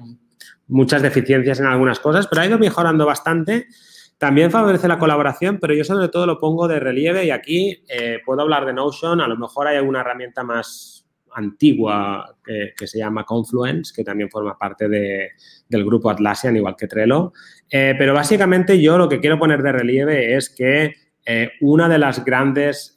muchas 0.67 1.03
deficiencias 1.03 1.59
en 1.59 1.67
algunas 1.67 1.99
cosas, 1.99 2.25
pero 2.25 2.41
ha 2.41 2.47
ido 2.47 2.57
mejorando 2.57 3.05
bastante 3.05 3.67
también 4.17 4.49
favorece 4.49 4.87
la 4.87 4.97
colaboración, 4.97 5.59
pero 5.59 5.75
yo 5.75 5.83
sobre 5.83 6.09
todo 6.09 6.25
lo 6.25 6.39
pongo 6.39 6.67
de 6.67 6.79
relieve 6.79 7.25
y 7.25 7.31
aquí 7.31 7.83
eh, 7.87 8.19
puedo 8.25 8.41
hablar 8.41 8.65
de 8.65 8.73
Notion, 8.73 9.21
a 9.21 9.27
lo 9.27 9.37
mejor 9.37 9.67
hay 9.67 9.77
alguna 9.77 10.01
herramienta 10.01 10.43
más 10.43 11.05
antigua 11.35 12.35
que, 12.43 12.87
se 12.87 12.97
llama 12.97 13.23
Confluence, 13.23 13.93
que 13.95 14.03
también 14.03 14.27
forma 14.27 14.57
parte 14.57 14.89
del 14.89 15.85
grupo 15.85 16.09
Atlassian, 16.09 16.55
igual 16.55 16.75
que 16.75 16.87
Trello. 16.87 17.31
Eh, 17.69 17.93
pero 17.95 18.15
básicamente 18.15 18.81
yo 18.81 18.97
lo 18.97 19.07
que 19.07 19.19
quiero 19.19 19.37
poner 19.37 19.61
de 19.61 19.71
relieve 19.71 20.35
es 20.35 20.49
que 20.49 20.95
eh, 21.23 21.51
una 21.61 21.87
de 21.87 21.99
las 21.99 22.25
grandes 22.25 22.95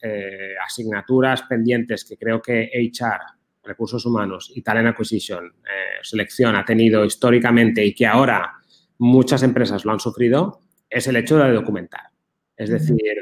asignaturas 0.65 1.43
pendientes 1.43 2.07
que 2.07 2.17
creo 2.17 2.41
que 2.41 2.71
HR, 2.73 3.21
Recursos 3.63 4.07
Humanos 4.07 4.51
y 4.55 4.63
Talent 4.63 4.89
Acquisition, 4.89 5.53
selección 6.01 6.57
ha 6.57 6.65
tenido 6.65 7.05
históricamente 7.05 7.85
y 7.85 7.95
que 7.95 8.07
ahora 8.07 8.55
muchas 8.97 9.43
empresas 9.43 9.85
lo 9.85 9.93
han 9.93 10.01
sufrido, 10.01 10.63
es 10.91 11.07
el 11.07 11.17
hecho 11.17 11.39
de 11.39 11.53
documentar. 11.53 12.11
Es 12.57 12.69
decir, 12.69 13.15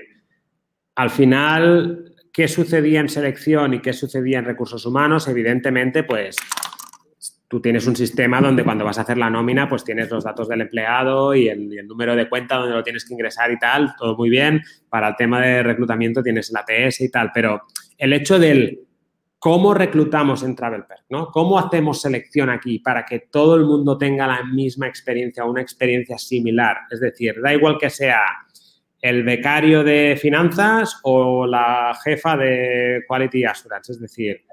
al 0.97 1.11
final, 1.11 2.16
¿qué 2.33 2.49
sucedía 2.49 3.01
en 3.01 3.09
selección 3.09 3.75
y 3.75 3.81
qué 3.81 3.93
sucedía 3.93 4.41
en 4.41 4.47
recursos 4.47 4.85
humanos? 4.85 5.29
Evidentemente, 5.29 6.03
pues 6.03 6.37
tú 7.47 7.61
tienes 7.61 7.87
un 7.87 7.97
sistema 7.97 8.41
donde 8.41 8.64
cuando 8.64 8.85
vas 8.85 8.99
a 8.99 9.03
hacer 9.03 9.16
la 9.16 9.31
nómina, 9.31 9.69
pues 9.69 9.85
tienes 9.85 10.11
los 10.11 10.25
datos 10.25 10.49
del 10.49 10.62
empleado 10.62 11.35
y 11.35 11.49
el, 11.49 11.87
número 11.87 12.16
de 12.16 12.29
cuenta 12.29 12.57
donde 12.57 12.75
lo 12.75 12.83
tienes 12.83 13.05
que 13.05 13.14
ingresar 13.14 13.51
y 13.51 13.59
tal, 13.59 13.95
todo 13.97 14.16
muy 14.16 14.29
bien. 14.29 14.62
Para 14.89 15.09
el 15.09 15.16
tema 15.16 15.41
de 15.41 15.62
reclutamiento 15.62 16.23
tienes 16.23 16.51
el 16.51 16.57
ATS 16.57 17.01
y 17.03 17.11
tal, 17.11 17.31
pero 17.33 17.62
el 17.97 18.12
hecho 18.12 18.39
del 18.39 18.88
¿Cómo 19.39 19.72
reclutamos 19.72 20.43
en 20.43 20.57
TravelPerk? 20.57 21.05
¿no? 21.11 21.28
¿Cómo 21.28 21.59
hacemos 21.59 22.01
selección 22.01 22.51
aquí 22.51 22.80
para 22.80 23.05
que 23.05 23.20
todo 23.30 23.55
el 23.55 23.64
mundo 23.64 23.97
tenga 23.97 24.26
la 24.26 24.43
misma 24.45 24.89
experiencia 24.89 25.45
o 25.45 25.51
una 25.51 25.62
experiencia 25.62 26.18
similar? 26.18 26.78
Es 26.91 27.01
decir, 27.01 27.36
da 27.41 27.55
igual 27.55 27.78
que 27.78 27.89
sea 27.89 28.20
el 29.01 29.22
becario 29.22 29.84
de 29.84 30.18
finanzas 30.20 30.99
o 31.05 31.47
la 31.47 31.97
jefa 32.03 32.36
de 32.36 33.05
Quality 33.07 33.45
Assurance. 33.45 33.93
Es 33.93 34.01
decir, 34.01 34.45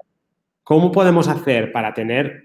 ¿cómo 0.62 0.92
podemos 0.92 1.26
hacer 1.26 1.72
para 1.72 1.92
tener 1.92 2.44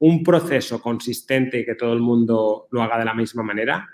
un 0.00 0.24
proceso 0.24 0.82
consistente 0.82 1.60
y 1.60 1.64
que 1.64 1.76
todo 1.76 1.92
el 1.92 2.00
mundo 2.00 2.66
lo 2.72 2.82
haga 2.82 2.98
de 2.98 3.04
la 3.04 3.14
misma 3.14 3.44
manera? 3.44 3.88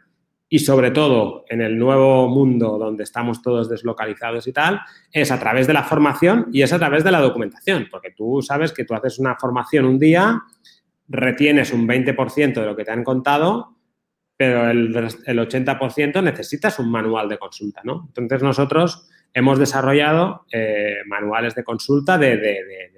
Y 0.48 0.60
sobre 0.60 0.92
todo 0.92 1.44
en 1.48 1.60
el 1.60 1.78
nuevo 1.78 2.28
mundo 2.28 2.78
donde 2.78 3.02
estamos 3.04 3.42
todos 3.42 3.68
deslocalizados 3.68 4.46
y 4.46 4.52
tal, 4.52 4.80
es 5.10 5.30
a 5.30 5.40
través 5.40 5.66
de 5.66 5.72
la 5.72 5.82
formación 5.82 6.48
y 6.52 6.62
es 6.62 6.72
a 6.72 6.78
través 6.78 7.02
de 7.02 7.10
la 7.10 7.20
documentación, 7.20 7.88
porque 7.90 8.12
tú 8.12 8.40
sabes 8.42 8.72
que 8.72 8.84
tú 8.84 8.94
haces 8.94 9.18
una 9.18 9.36
formación 9.36 9.84
un 9.86 9.98
día, 9.98 10.42
retienes 11.08 11.72
un 11.72 11.86
20% 11.86 12.54
de 12.54 12.66
lo 12.66 12.76
que 12.76 12.84
te 12.84 12.92
han 12.92 13.02
contado 13.02 13.76
pero 14.36 14.70
el, 14.70 14.94
el 15.26 15.38
80% 15.38 16.22
necesitas 16.22 16.78
un 16.78 16.90
manual 16.90 17.28
de 17.28 17.38
consulta, 17.38 17.80
¿no? 17.84 18.04
Entonces 18.08 18.42
nosotros 18.42 19.08
hemos 19.32 19.58
desarrollado 19.58 20.44
eh, 20.52 20.98
manuales 21.06 21.54
de 21.54 21.64
consulta 21.64 22.18
de, 22.18 22.36
de, 22.36 22.64
de, 22.64 22.92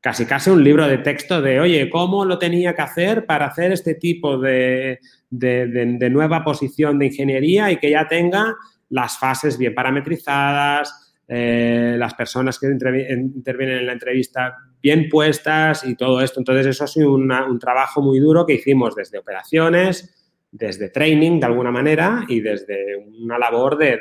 casi 0.00 0.26
casi 0.26 0.50
un 0.50 0.62
libro 0.62 0.86
de 0.86 0.98
texto 0.98 1.40
de, 1.40 1.60
oye, 1.60 1.88
¿cómo 1.88 2.24
lo 2.24 2.38
tenía 2.38 2.74
que 2.74 2.82
hacer 2.82 3.26
para 3.26 3.46
hacer 3.46 3.72
este 3.72 3.94
tipo 3.94 4.38
de, 4.38 5.00
nueva 5.30 6.44
posición 6.44 6.98
de 6.98 7.06
ingeniería 7.06 7.70
y 7.70 7.78
que 7.78 7.90
ya 7.90 8.06
tenga 8.08 8.54
las 8.88 9.18
fases 9.18 9.58
bien 9.58 9.74
parametrizadas, 9.74 11.14
eh, 11.28 11.96
las 11.98 12.14
personas 12.14 12.58
que 12.58 12.66
intervienen 12.66 13.78
en 13.78 13.86
la 13.86 13.92
entrevista 13.92 14.54
bien 14.80 15.08
puestas 15.08 15.84
y 15.84 15.96
todo 15.96 16.20
esto. 16.20 16.40
Entonces, 16.40 16.66
eso 16.66 16.84
ha 16.84 16.88
sido 16.88 17.12
un 17.14 17.58
trabajo 17.58 18.00
muy 18.00 18.20
duro 18.20 18.46
que 18.46 18.54
hicimos 18.54 18.94
desde 18.94 19.18
operaciones, 19.18 20.16
desde 20.52 20.88
training 20.88 21.40
de 21.40 21.46
alguna 21.46 21.70
manera 21.70 22.24
y 22.28 22.40
desde 22.40 22.96
una 23.20 23.38
labor 23.38 23.76
de, 23.76 23.98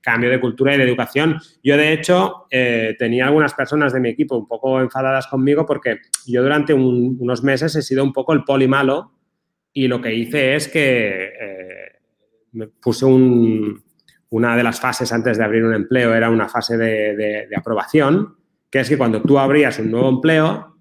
cambio 0.00 0.30
de 0.30 0.40
cultura 0.40 0.74
y 0.74 0.78
de 0.78 0.84
educación. 0.84 1.38
Yo, 1.62 1.76
de 1.76 1.92
hecho, 1.92 2.46
eh, 2.50 2.94
tenía 2.98 3.26
algunas 3.26 3.52
personas 3.54 3.92
de 3.92 4.00
mi 4.00 4.10
equipo 4.10 4.36
un 4.36 4.46
poco 4.46 4.80
enfadadas 4.80 5.26
conmigo 5.26 5.66
porque 5.66 5.98
yo 6.26 6.42
durante 6.42 6.72
unos 6.72 7.42
meses 7.42 7.74
he 7.76 7.82
sido 7.82 8.04
un 8.04 8.12
poco 8.12 8.32
el 8.32 8.44
poli 8.44 8.68
malo 8.68 9.12
y 9.72 9.88
lo 9.88 10.00
que 10.00 10.14
hice 10.14 10.54
es 10.54 10.68
que 10.68 11.24
eh, 11.40 11.92
me 12.52 12.68
puse 12.68 13.06
una 13.06 14.56
de 14.56 14.62
las 14.62 14.80
fases 14.80 15.12
antes 15.12 15.38
de 15.38 15.44
abrir 15.44 15.64
un 15.64 15.74
empleo, 15.74 16.14
era 16.14 16.30
una 16.30 16.48
fase 16.48 16.76
de 16.76 17.48
aprobación, 17.56 18.36
que 18.70 18.80
es 18.80 18.88
que 18.88 18.98
cuando 18.98 19.22
tú 19.22 19.38
abrías 19.38 19.78
un 19.78 19.90
nuevo 19.90 20.08
empleo, 20.08 20.76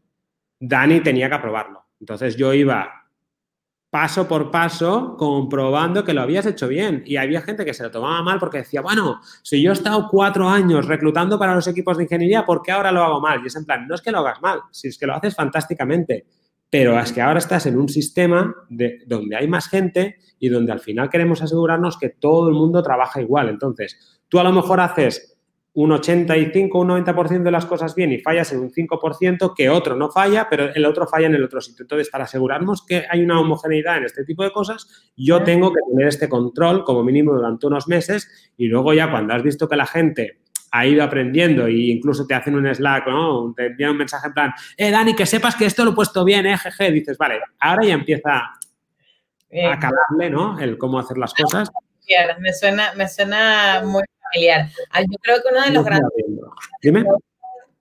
Dani 0.60 1.02
tenía 1.02 1.30
que 1.30 1.36
aprobarlo. 1.36 1.86
Entonces 2.00 2.36
yo 2.36 2.54
iba 2.54 3.00
paso 3.90 4.28
por 4.28 4.52
paso 4.52 5.16
comprobando 5.18 6.04
que 6.04 6.14
lo 6.14 6.22
habías 6.22 6.46
hecho 6.46 6.68
bien. 6.68 7.04
Y 7.06 7.18
había 7.18 7.42
gente 7.42 7.66
que 7.66 7.74
se 7.74 7.84
lo 7.84 7.92
tomaba 7.92 8.22
mal 8.22 8.40
porque 8.40 8.60
decía, 8.60 8.82
bueno, 8.82 9.20
si 9.42 9.62
yo 9.62 9.72
he 9.72 9.74
estado 9.74 10.08
cuatro 10.10 10.48
años 10.48 10.86
reclutando 10.86 11.40
para 11.40 11.56
los 11.56 11.68
equipos 11.68 11.98
de 11.98 12.04
ingeniería, 12.04 12.46
¿por 12.46 12.62
qué 12.62 12.72
ahora 12.72 12.92
lo 12.92 13.04
hago 13.04 13.20
mal? 13.20 13.42
Y 13.44 13.48
es 13.48 13.56
en 13.56 13.66
plan, 13.66 13.88
no 13.88 13.96
es 13.96 14.02
que 14.02 14.12
lo 14.12 14.20
hagas 14.20 14.42
mal, 14.42 14.62
si 14.72 14.90
es 14.90 14.98
que 14.98 15.08
lo 15.08 15.16
haces 15.16 15.36
fantásticamente, 15.36 16.26
pero 16.70 17.00
es 17.00 17.12
que 17.12 17.22
ahora 17.22 17.40
estás 17.40 17.66
en 17.66 17.78
un 17.78 17.90
sistema 17.90 18.56
de, 18.70 19.00
donde 19.08 19.36
hay 19.36 19.48
más 19.48 19.68
gente 19.68 20.18
y 20.40 20.50
donde 20.50 20.72
al 20.72 20.80
final 20.80 21.10
queremos 21.10 21.42
asegurarnos 21.42 21.98
que 21.98 22.10
todo 22.10 22.50
el 22.50 22.56
mundo 22.56 22.84
trabaja 22.84 23.22
igual. 23.22 23.50
Entonces, 23.50 24.20
tú 24.28 24.40
a 24.40 24.44
lo 24.44 24.52
mejor 24.52 24.80
haces 24.80 25.38
un 25.74 25.92
85, 25.92 26.80
un 26.80 26.90
90% 26.90 27.44
de 27.44 27.52
las 27.52 27.66
cosas 27.66 27.96
bien 27.96 28.12
y 28.12 28.20
fallas 28.20 28.52
en 28.52 28.60
un 28.60 28.72
5%, 28.72 29.54
que 29.56 29.70
otro 29.70 29.96
no 29.96 30.10
falla, 30.10 30.48
pero 30.50 30.74
el 30.74 30.86
otro 30.86 31.08
falla 31.08 31.28
en 31.28 31.36
el 31.36 31.44
otro 31.44 31.62
sitio. 31.62 31.84
Entonces, 31.84 32.10
para 32.10 32.26
asegurarnos 32.26 32.86
que 32.86 33.06
hay 33.10 33.22
una 33.22 33.40
homogeneidad 33.40 33.98
en 33.98 34.06
este 34.06 34.24
tipo 34.24 34.44
de 34.44 34.52
cosas, 34.52 35.12
yo 35.16 35.44
tengo 35.44 35.72
que 35.72 35.80
tener 35.90 36.08
este 36.08 36.28
control 36.28 36.84
como 36.84 37.04
mínimo 37.04 37.34
durante 37.34 37.68
unos 37.68 37.88
meses 37.88 38.52
y 38.58 38.68
luego 38.68 38.94
ya 38.94 39.10
cuando 39.10 39.34
has 39.34 39.44
visto 39.44 39.68
que 39.68 39.76
la 39.76 39.86
gente 39.86 40.40
ha 40.72 40.86
ido 40.86 41.04
aprendiendo 41.04 41.68
e 41.68 41.92
incluso 41.92 42.26
te 42.26 42.34
hacen 42.34 42.56
un 42.56 42.74
Slack, 42.74 43.08
¿no? 43.08 43.54
Te 43.56 43.68
envían 43.68 43.92
un 43.92 43.98
mensaje 43.98 44.28
en 44.28 44.34
plan, 44.34 44.54
eh, 44.78 44.92
Dani, 44.92 45.16
que 45.16 45.26
sepas 45.26 45.56
que 45.56 45.66
esto 45.66 45.84
lo 45.84 45.92
he 45.92 45.96
puesto 45.96 46.24
bien, 46.24 46.46
eh, 46.46 46.58
jeje. 46.58 46.92
Dices, 46.92 47.18
vale, 47.18 47.40
ahora 47.60 47.86
ya 47.86 47.94
empieza 47.94 48.30
a 48.32 49.80
calarle, 49.80 50.30
¿no? 50.30 50.60
El 50.60 50.78
cómo 50.78 51.00
hacer 51.00 51.18
las 51.18 51.34
cosas. 51.34 51.70
Me 52.40 52.54
suena, 52.54 52.94
me 52.96 53.08
suena 53.08 53.82
muy 53.86 54.04
familiar. 54.24 54.70
Ah, 54.92 55.02
yo 55.02 55.18
creo 55.22 55.38
que 55.42 55.50
uno 55.52 55.64
de 55.64 55.72
los 55.72 55.86
grandes, 55.86 56.12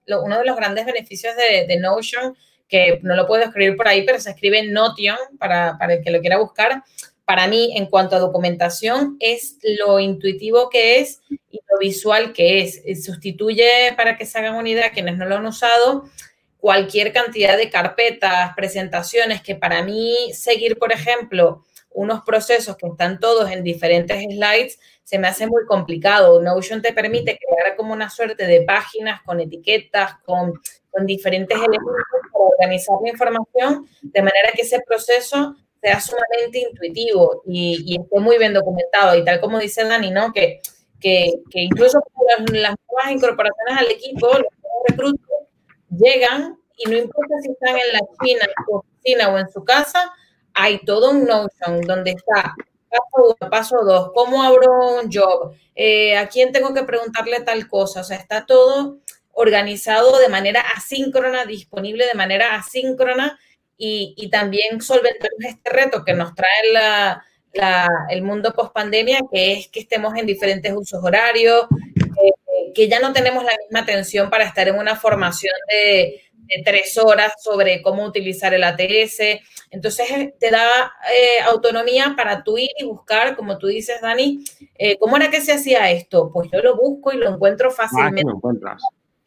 uno 0.07 0.37
de 0.39 0.45
los 0.45 0.55
grandes 0.55 0.85
beneficios 0.85 1.33
de, 1.35 1.79
Notion, 1.79 2.35
que 2.67 2.99
no 3.03 3.15
lo 3.15 3.25
puedo 3.25 3.43
escribir 3.43 3.75
por 3.75 3.87
ahí, 3.87 4.05
pero 4.05 4.19
se 4.19 4.31
escribe 4.31 4.63
Notion 4.63 5.17
para, 5.39 5.77
para 5.77 5.95
el 5.95 6.03
que 6.03 6.11
lo 6.11 6.21
quiera 6.21 6.37
buscar, 6.37 6.83
para 7.29 7.47
mí, 7.47 7.77
en 7.77 7.85
cuanto 7.85 8.15
a 8.15 8.19
documentación, 8.19 9.15
es 9.19 9.59
lo 9.77 9.99
intuitivo 9.99 10.67
que 10.67 10.99
es 10.99 11.21
y 11.29 11.59
lo 11.69 11.77
visual 11.79 12.33
que 12.33 12.61
es. 12.63 12.81
Sustituye, 13.05 13.93
para 13.95 14.17
que 14.17 14.25
se 14.25 14.39
hagan 14.39 14.55
una 14.55 14.67
idea, 14.67 14.89
quienes 14.89 15.15
no 15.15 15.25
lo 15.27 15.35
han 15.35 15.45
usado, 15.45 16.05
cualquier 16.57 17.13
cantidad 17.13 17.55
de 17.55 17.69
carpetas, 17.69 18.55
presentaciones, 18.55 19.43
que 19.43 19.53
para 19.53 19.83
mí 19.83 20.33
seguir, 20.33 20.79
por 20.79 20.91
ejemplo, 20.91 21.63
unos 21.91 22.21
procesos 22.21 22.75
que 22.77 22.87
están 22.87 23.19
todos 23.19 23.51
en 23.51 23.63
diferentes 23.63 24.23
slides, 24.23 24.79
se 25.03 25.19
me 25.19 25.27
hace 25.27 25.45
muy 25.45 25.67
complicado. 25.67 26.41
Notion 26.41 26.81
te 26.81 26.93
permite 26.93 27.37
crear 27.37 27.75
como 27.75 27.93
una 27.93 28.09
suerte 28.09 28.47
de 28.47 28.61
páginas 28.61 29.21
con 29.21 29.39
etiquetas, 29.39 30.15
con, 30.25 30.59
con 30.89 31.05
diferentes 31.05 31.55
elementos 31.55 31.93
para 32.33 32.45
organizar 32.45 32.95
la 33.03 33.09
información 33.11 33.87
de 34.01 34.21
manera 34.23 34.49
que 34.55 34.63
ese 34.63 34.79
proceso 34.79 35.55
sea 35.81 35.99
sumamente 35.99 36.59
intuitivo 36.59 37.43
y, 37.45 37.83
y, 37.85 38.01
esté 38.01 38.19
muy 38.19 38.37
bien 38.37 38.53
documentado. 38.53 39.17
Y 39.17 39.23
tal 39.23 39.39
como 39.39 39.59
dice 39.59 39.83
Dani, 39.83 40.11
¿no? 40.11 40.33
Que, 40.33 40.61
que, 40.99 41.31
que 41.49 41.61
incluso 41.61 41.99
las, 42.27 42.51
las, 42.51 42.75
nuevas 42.91 43.11
incorporaciones 43.11 43.77
al 43.77 43.91
equipo, 43.91 44.27
los 44.27 44.45
reclutas 44.87 45.29
llegan 45.89 46.57
y 46.77 46.89
no 46.89 46.97
importa 46.97 47.35
si 47.41 47.51
están 47.51 47.75
en 47.75 47.93
la 47.93 47.99
China, 48.23 48.45
en 48.45 48.65
su 48.65 48.75
oficina 48.75 49.29
o 49.29 49.37
en 49.37 49.49
su 49.49 49.63
casa, 49.63 50.13
hay 50.53 50.79
todo 50.85 51.11
un 51.11 51.25
Notion 51.25 51.81
donde 51.81 52.11
está 52.11 52.55
paso 52.89 53.35
uno, 53.39 53.49
paso 53.49 53.77
dos, 53.83 54.11
cómo 54.13 54.43
abro 54.43 54.99
un 54.99 55.11
job, 55.11 55.53
eh, 55.75 56.17
a 56.17 56.27
quién 56.27 56.51
tengo 56.51 56.73
que 56.73 56.83
preguntarle 56.83 57.41
tal 57.41 57.67
cosa, 57.67 58.01
o 58.01 58.03
sea, 58.03 58.17
está 58.17 58.45
todo 58.45 58.97
organizado 59.31 60.17
de 60.17 60.27
manera 60.27 60.61
asíncrona, 60.75 61.45
disponible 61.45 62.05
de 62.05 62.15
manera 62.15 62.55
asíncrona 62.55 63.39
y, 63.79 64.13
y 64.17 64.29
también 64.29 64.81
solventamos 64.81 65.39
este 65.39 65.69
reto 65.71 66.03
que 66.05 66.13
nos 66.13 66.35
trae 66.35 66.71
la, 66.71 67.25
la, 67.53 67.87
el 68.09 68.21
mundo 68.21 68.53
post 68.53 68.73
pandemia, 68.73 69.21
que 69.31 69.53
es 69.53 69.69
que 69.69 69.79
estemos 69.79 70.15
en 70.15 70.27
diferentes 70.27 70.71
usos 70.75 71.03
horarios, 71.03 71.65
eh, 71.97 72.71
que 72.75 72.87
ya 72.87 72.99
no 72.99 73.13
tenemos 73.13 73.43
la 73.43 73.57
misma 73.57 73.79
atención 73.79 74.29
para 74.29 74.43
estar 74.43 74.67
en 74.67 74.77
una 74.77 74.95
formación 74.95 75.55
de, 75.69 76.21
de 76.49 76.63
tres 76.63 76.97
horas 76.97 77.33
sobre 77.41 77.81
cómo 77.81 78.03
utilizar 78.03 78.53
el 78.53 78.63
ATS. 78.63 79.39
Entonces 79.71 80.11
eh, 80.11 80.33
te 80.39 80.51
da 80.51 80.91
eh, 81.13 81.41
autonomía 81.47 82.15
para 82.17 82.43
tú 82.43 82.57
ir 82.57 82.69
y 82.77 82.85
buscar, 82.85 83.35
como 83.35 83.57
tú 83.57 83.67
dices, 83.67 84.01
Dani, 84.01 84.43
eh, 84.75 84.97
¿cómo 84.97 85.15
era 85.15 85.29
que 85.29 85.41
se 85.41 85.53
hacía 85.53 85.89
esto? 85.91 86.31
Pues 86.33 86.49
yo 86.51 86.61
lo 86.61 86.75
busco 86.75 87.13
y 87.13 87.17
lo 87.17 87.29
encuentro 87.29 87.71
fácilmente. 87.71 88.23
Ah, 88.65 88.77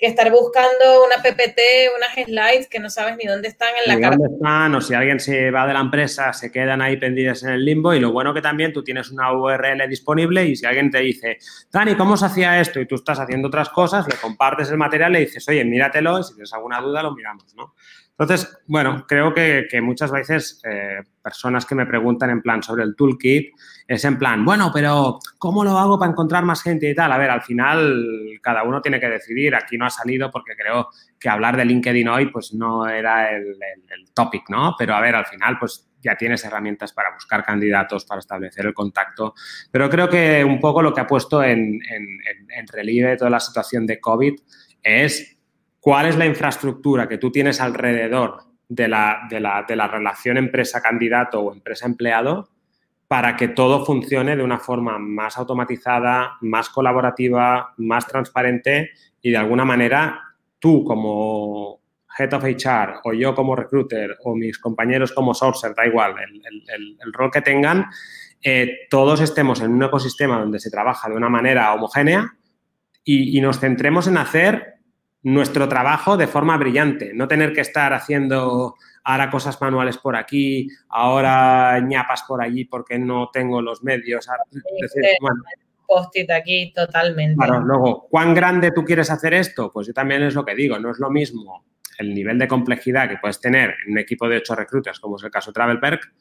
que 0.03 0.09
estar 0.09 0.33
buscando 0.33 1.05
una 1.07 1.23
PPT, 1.23 1.61
unas 1.97 2.27
slides 2.27 2.67
que 2.69 2.81
no 2.81 2.91
sabes 2.91 3.17
ni 3.17 3.25
dónde 3.25 3.47
están 3.47 3.69
en 3.87 4.01
la 4.01 4.09
dónde 4.11 4.35
están, 4.35 4.75
o 4.75 4.81
si 4.81 4.95
alguien 4.95 5.21
se 5.21 5.53
va 5.53 5.65
de 5.65 5.75
la 5.75 5.79
empresa, 5.79 6.33
se 6.33 6.51
quedan 6.51 6.83
ahí 6.83 6.97
pendidas 6.97 7.45
en 7.45 7.51
el 7.51 7.65
limbo. 7.65 7.95
Y 7.95 8.01
lo 8.01 8.11
bueno 8.11 8.35
que 8.35 8.43
también 8.43 8.73
tú 8.73 8.83
tienes 8.83 9.13
una 9.13 9.33
URL 9.33 9.89
disponible 9.89 10.45
y 10.45 10.57
si 10.57 10.67
alguien 10.67 10.91
te 10.91 10.99
dice, 10.99 11.39
Dani, 11.71 11.95
¿cómo 11.95 12.17
se 12.17 12.27
hacía 12.27 12.61
esto? 12.61 12.81
Y 12.81 12.87
tú 12.87 12.97
estás 12.97 13.21
haciendo 13.21 13.47
otras 13.47 13.69
cosas, 13.69 14.05
le 14.09 14.17
compartes 14.17 14.71
el 14.71 14.77
material, 14.77 15.13
le 15.13 15.21
dices, 15.21 15.49
oye, 15.49 15.65
míratelo 15.65 16.19
y 16.19 16.25
si 16.25 16.35
tienes 16.35 16.53
alguna 16.53 16.81
duda 16.81 17.05
lo 17.05 17.15
miramos, 17.15 17.55
¿no? 17.55 17.77
Entonces, 18.19 18.59
bueno, 18.67 19.05
creo 19.09 19.33
que, 19.33 19.67
muchas 19.83 20.13
veces 20.13 20.61
eh, 20.65 21.01
personas 21.23 21.65
que 21.65 21.75
me 21.75 21.87
preguntan 21.87 22.31
en 22.31 22.43
plan 22.43 22.63
sobre 22.63 22.85
el 22.85 22.95
toolkit 22.95 23.55
es 23.89 24.05
en 24.05 24.19
plan, 24.19 24.45
bueno, 24.45 24.71
pero 24.73 25.19
¿cómo 25.39 25.65
lo 25.65 25.79
hago 25.79 25.99
para 25.99 26.13
encontrar 26.13 26.45
más 26.45 26.63
gente 26.63 26.91
y 26.91 26.95
tal? 26.95 27.11
A 27.11 27.19
ver, 27.19 27.31
al 27.31 27.43
final 27.43 28.39
cada 28.43 28.65
uno 28.65 28.83
tiene 28.83 29.01
que 29.01 29.09
decidir. 29.09 29.55
Aquí 29.55 29.79
no 29.79 29.87
ha 29.87 29.91
salido 29.91 30.31
porque 30.31 30.55
creo 30.55 30.89
que 31.19 31.29
hablar 31.29 31.57
de 31.57 31.65
LinkedIn 31.65 32.09
hoy 32.09 32.27
pues 32.27 32.53
no 32.53 32.87
era 32.87 33.35
el, 33.35 33.57
topic, 34.15 34.45
¿no? 34.51 34.75
Pero 34.79 34.95
a 34.95 35.01
ver, 35.01 35.17
al 35.17 35.27
final 35.27 35.59
pues 35.59 35.89
ya 36.03 36.15
tienes 36.17 36.45
herramientas 36.45 36.93
para 36.93 37.15
buscar 37.15 37.43
candidatos, 37.43 38.05
para 38.05 38.19
establecer 38.19 38.67
el 38.67 38.75
contacto. 38.75 39.35
Pero 39.71 39.89
creo 39.89 40.09
que 40.09 40.45
un 40.45 40.61
poco 40.61 40.83
lo 40.83 40.93
que 40.93 41.01
ha 41.01 41.07
puesto 41.07 41.43
en, 41.43 41.81
en, 41.89 42.19
en 42.57 42.67
relieve 42.69 43.17
toda 43.17 43.31
la 43.31 43.41
situación 43.41 43.87
de 43.87 44.01
COVID 44.01 44.35
es 44.83 45.32
cuál 45.83 46.07
es 46.07 46.17
la 46.17 46.27
infraestructura 46.27 47.09
que 47.09 47.19
tú 47.19 47.33
tienes 47.33 47.61
alrededor 47.61 48.45
de 48.69 48.87
la, 48.87 49.27
de 49.29 49.41
la, 49.41 49.89
relación 49.89 50.37
empresa-candidato 50.37 51.41
o 51.41 51.53
empresa-empleado 51.53 52.49
para 53.09 53.37
que 53.37 53.49
todo 53.49 53.85
funcione 53.85 54.37
de 54.37 54.45
una 54.45 54.61
forma 54.61 54.97
más 55.01 55.37
automatizada, 55.37 56.37
más 56.41 56.69
colaborativa, 56.69 57.75
más 57.79 58.07
transparente 58.07 58.93
y 59.21 59.33
de 59.33 59.37
alguna 59.37 59.65
manera 59.65 60.21
tú 60.61 60.85
como 60.85 61.81
Head 62.17 62.33
of 62.35 62.45
HR 62.45 63.01
o 63.03 63.13
yo 63.13 63.35
como 63.35 63.57
recruiter 63.57 64.19
o 64.23 64.37
mis 64.37 64.61
compañeros 64.61 65.11
como 65.11 65.35
sourcer, 65.35 65.75
da 65.75 65.85
igual, 65.85 66.15
el, 66.23 66.97
el, 67.01 67.13
rol 67.13 67.33
que 67.33 67.43
tengan, 67.43 67.87
eh, 68.41 68.87
todos 68.89 69.21
estemos 69.21 69.61
en 69.61 69.73
un 69.73 69.83
ecosistema 69.83 70.39
donde 70.39 70.61
se 70.61 70.71
trabaja 70.71 71.09
de 71.09 71.17
una 71.17 71.29
manera 71.29 71.75
homogénea 71.75 72.37
y, 73.05 73.41
nos 73.41 73.59
centremos 73.59 74.07
en 74.07 74.17
hacer 74.17 74.72
nuestro 75.23 75.69
trabajo 75.69 76.17
de 76.17 76.27
forma 76.27 76.57
brillante, 76.57 77.13
no 77.15 77.29
tener 77.29 77.53
que 77.53 77.61
estar 77.61 77.93
haciendo 77.93 78.75
ahora 79.05 79.31
cosas 79.31 79.61
manuales 79.61 79.99
por 79.99 80.17
aquí, 80.17 80.69
ahora 80.89 81.79
ñapas 81.81 82.25
por 82.27 82.43
allí 82.43 82.65
porque 82.65 82.99
no 82.99 83.31
tengo 83.33 83.63
los 83.63 83.83
medios. 83.83 84.29
Post-it 85.87 86.31
aquí 86.31 86.73
totalmente. 86.73 87.37
Claro, 87.37 87.61
luego, 87.61 88.09
¿cuán 88.09 88.35
grande 88.35 88.71
tú 88.75 88.85
quieres 88.85 89.11
hacer 89.11 89.35
esto? 89.35 89.71
Pues 89.73 89.87
yo 89.87 89.93
también 89.93 90.23
es 90.23 90.35
lo 90.35 90.45
que 90.45 90.55
digo, 90.55 90.79
no 90.79 90.91
es 90.91 90.99
lo 90.99 91.11
mismo 91.11 91.65
el 91.99 92.15
nivel 92.15 92.39
de 92.39 92.49
complejidad 92.49 93.09
que 93.09 93.19
puedes 93.19 93.41
tener 93.41 93.75
en 93.85 93.93
un 93.93 93.99
equipo 93.99 94.29
de 94.29 94.39
ocho 94.39 94.55
recrutas, 94.55 94.99
como 95.01 95.17
es 95.17 95.23
el 95.25 95.31
caso 95.31 95.51
de 95.51 95.55
Travel 95.55 95.81
Perk, 95.81 96.13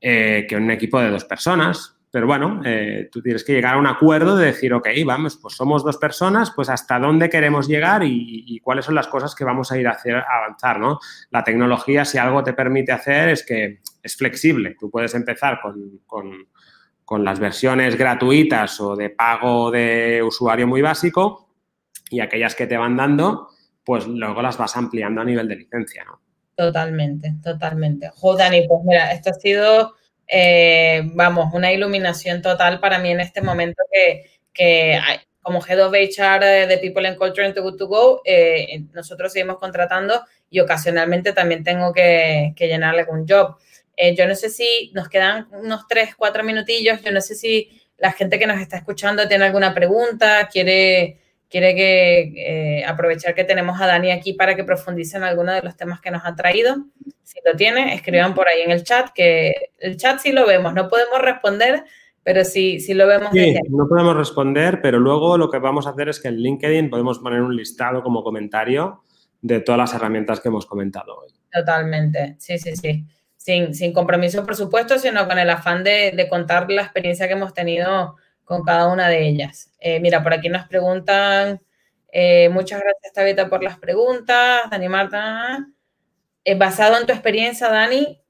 eh, 0.00 0.46
que 0.48 0.54
en 0.56 0.64
un 0.64 0.70
equipo 0.70 1.00
de 1.00 1.10
dos 1.10 1.24
personas. 1.24 1.95
Pero 2.10 2.26
bueno, 2.26 2.62
eh, 2.64 3.08
tú 3.10 3.20
tienes 3.20 3.44
que 3.44 3.52
llegar 3.52 3.74
a 3.74 3.78
un 3.78 3.86
acuerdo 3.86 4.36
de 4.36 4.46
decir, 4.46 4.72
ok, 4.72 4.88
vamos, 5.04 5.36
pues 5.36 5.54
somos 5.54 5.84
dos 5.84 5.98
personas, 5.98 6.52
pues 6.54 6.68
hasta 6.68 6.98
dónde 6.98 7.28
queremos 7.28 7.68
llegar 7.68 8.02
y, 8.04 8.60
cuáles 8.60 8.84
son 8.84 8.94
las 8.94 9.06
cosas 9.06 9.34
que 9.34 9.44
vamos 9.44 9.70
a 9.70 9.78
ir 9.78 9.86
a 9.86 9.92
hacer 9.92 10.16
avanzar, 10.16 10.80
¿no? 10.80 10.98
La 11.30 11.44
tecnología, 11.44 12.04
si 12.04 12.18
algo 12.18 12.42
te 12.42 12.52
permite 12.52 12.90
hacer, 12.92 13.28
es 13.28 13.44
que 13.44 13.80
es 14.02 14.16
flexible. 14.16 14.76
Tú 14.78 14.90
puedes 14.90 15.14
empezar 15.14 15.60
con, 15.60 16.00
con 17.04 17.24
las 17.24 17.38
versiones 17.38 17.96
gratuitas 17.96 18.80
o 18.80 18.96
de 18.96 19.10
pago 19.10 19.70
de 19.70 20.22
usuario 20.22 20.66
muy 20.66 20.82
básico 20.82 21.46
y 22.10 22.20
aquellas 22.20 22.54
que 22.54 22.66
te 22.66 22.76
van 22.76 22.96
dando, 22.96 23.48
pues 23.84 24.06
luego 24.06 24.42
las 24.42 24.58
vas 24.58 24.76
ampliando 24.76 25.20
a 25.20 25.24
nivel 25.24 25.46
de 25.48 25.56
licencia, 25.56 26.04
¿no? 26.04 26.20
Totalmente, 26.56 27.34
totalmente. 27.42 28.10
Dani, 28.38 28.66
pues 28.66 28.80
mira, 28.84 29.12
esto 29.12 29.30
ha 29.30 29.34
sido, 29.34 29.94
eh, 30.28 31.02
vamos, 31.14 31.52
una 31.52 31.72
iluminación 31.72 32.42
total 32.42 32.80
para 32.80 32.98
mí 32.98 33.10
en 33.10 33.20
este 33.20 33.42
momento 33.42 33.82
que, 34.52 35.00
como 35.42 35.64
Head 35.64 35.86
of 35.86 35.92
HR 35.92 36.66
de 36.66 36.78
People 36.78 37.06
and 37.06 37.16
Culture 37.16 37.46
en 37.46 37.54
Too 37.54 37.62
Good 37.62 37.76
To 37.76 37.86
Go, 37.86 38.22
eh, 38.24 38.82
nosotros 38.92 39.32
seguimos 39.32 39.58
contratando 39.58 40.22
y 40.50 40.60
ocasionalmente 40.60 41.32
también 41.32 41.62
tengo 41.62 41.92
que, 41.92 42.52
que 42.56 42.68
llenarle 42.68 43.02
algún 43.02 43.26
job. 43.28 43.56
Eh, 43.96 44.14
yo 44.14 44.26
no 44.26 44.34
sé 44.34 44.50
si 44.50 44.90
nos 44.94 45.08
quedan 45.08 45.48
unos 45.52 45.86
tres, 45.88 46.14
cuatro 46.16 46.44
minutillos, 46.44 47.02
yo 47.02 47.12
no 47.12 47.20
sé 47.20 47.34
si 47.34 47.80
la 47.96 48.12
gente 48.12 48.38
que 48.38 48.46
nos 48.46 48.60
está 48.60 48.76
escuchando 48.76 49.26
tiene 49.26 49.44
alguna 49.46 49.74
pregunta, 49.74 50.48
quiere 50.52 51.18
quiere 51.48 51.74
que 51.74 52.80
eh, 52.80 52.84
aprovechar 52.84 53.34
que 53.34 53.44
tenemos 53.44 53.80
a 53.80 53.86
Dani 53.86 54.10
aquí 54.10 54.32
para 54.32 54.56
que 54.56 54.64
profundice 54.64 55.16
en 55.16 55.24
alguno 55.24 55.52
de 55.52 55.62
los 55.62 55.76
temas 55.76 56.00
que 56.00 56.10
nos 56.10 56.22
ha 56.24 56.34
traído. 56.34 56.86
Si 57.26 57.40
lo 57.44 57.56
tiene, 57.56 57.92
escriban 57.92 58.34
por 58.34 58.46
ahí 58.46 58.60
en 58.60 58.70
el 58.70 58.84
chat, 58.84 59.10
que 59.12 59.72
el 59.78 59.96
chat 59.96 60.20
sí 60.20 60.30
lo 60.30 60.46
vemos, 60.46 60.72
no 60.74 60.88
podemos 60.88 61.20
responder, 61.20 61.84
pero 62.22 62.44
sí, 62.44 62.78
sí 62.78 62.94
lo 62.94 63.08
vemos. 63.08 63.30
Sí, 63.32 63.52
no 63.68 63.88
podemos 63.88 64.16
responder, 64.16 64.80
pero 64.80 65.00
luego 65.00 65.36
lo 65.36 65.50
que 65.50 65.58
vamos 65.58 65.88
a 65.88 65.90
hacer 65.90 66.08
es 66.08 66.20
que 66.20 66.28
en 66.28 66.36
LinkedIn 66.36 66.88
podemos 66.88 67.18
poner 67.18 67.42
un 67.42 67.56
listado 67.56 68.00
como 68.04 68.22
comentario 68.22 69.02
de 69.42 69.58
todas 69.58 69.78
las 69.80 69.94
herramientas 69.94 70.38
que 70.38 70.46
hemos 70.46 70.66
comentado 70.66 71.18
hoy. 71.18 71.30
Totalmente, 71.52 72.36
sí, 72.38 72.58
sí, 72.58 72.76
sí. 72.76 73.04
Sin, 73.36 73.74
sin 73.74 73.92
compromiso, 73.92 74.46
por 74.46 74.54
supuesto, 74.54 74.96
sino 74.96 75.26
con 75.26 75.40
el 75.40 75.50
afán 75.50 75.82
de, 75.82 76.12
de 76.12 76.28
contar 76.28 76.70
la 76.70 76.82
experiencia 76.82 77.26
que 77.26 77.34
hemos 77.34 77.54
tenido 77.54 78.14
con 78.44 78.62
cada 78.62 78.86
una 78.86 79.08
de 79.08 79.26
ellas. 79.26 79.72
Eh, 79.80 79.98
mira, 79.98 80.22
por 80.22 80.32
aquí 80.32 80.48
nos 80.48 80.68
preguntan, 80.68 81.60
eh, 82.12 82.48
muchas 82.50 82.80
gracias 82.80 83.12
Tabita 83.12 83.48
por 83.48 83.64
las 83.64 83.78
preguntas, 83.78 84.62
Dani 84.70 84.88
Marta. 84.88 85.66
Eh, 86.48 86.54
basado 86.54 86.96
en 86.96 87.06
tu 87.06 87.12
experiencia, 87.12 87.68
Dani, 87.68 88.22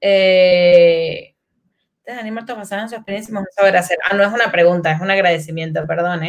Dani 2.05 2.31
Marta, 2.31 2.55
basado 2.55 2.81
en 2.81 2.89
su 2.89 2.95
experiencia, 2.95 3.31
vamos 3.33 3.49
a 3.51 3.61
saber 3.61 3.77
hacer. 3.77 3.99
Ah, 4.09 4.15
no 4.15 4.23
es 4.23 4.33
una 4.33 4.51
pregunta, 4.51 4.91
es 4.91 4.99
un 4.99 5.11
agradecimiento, 5.11 5.85
perdón. 5.85 6.21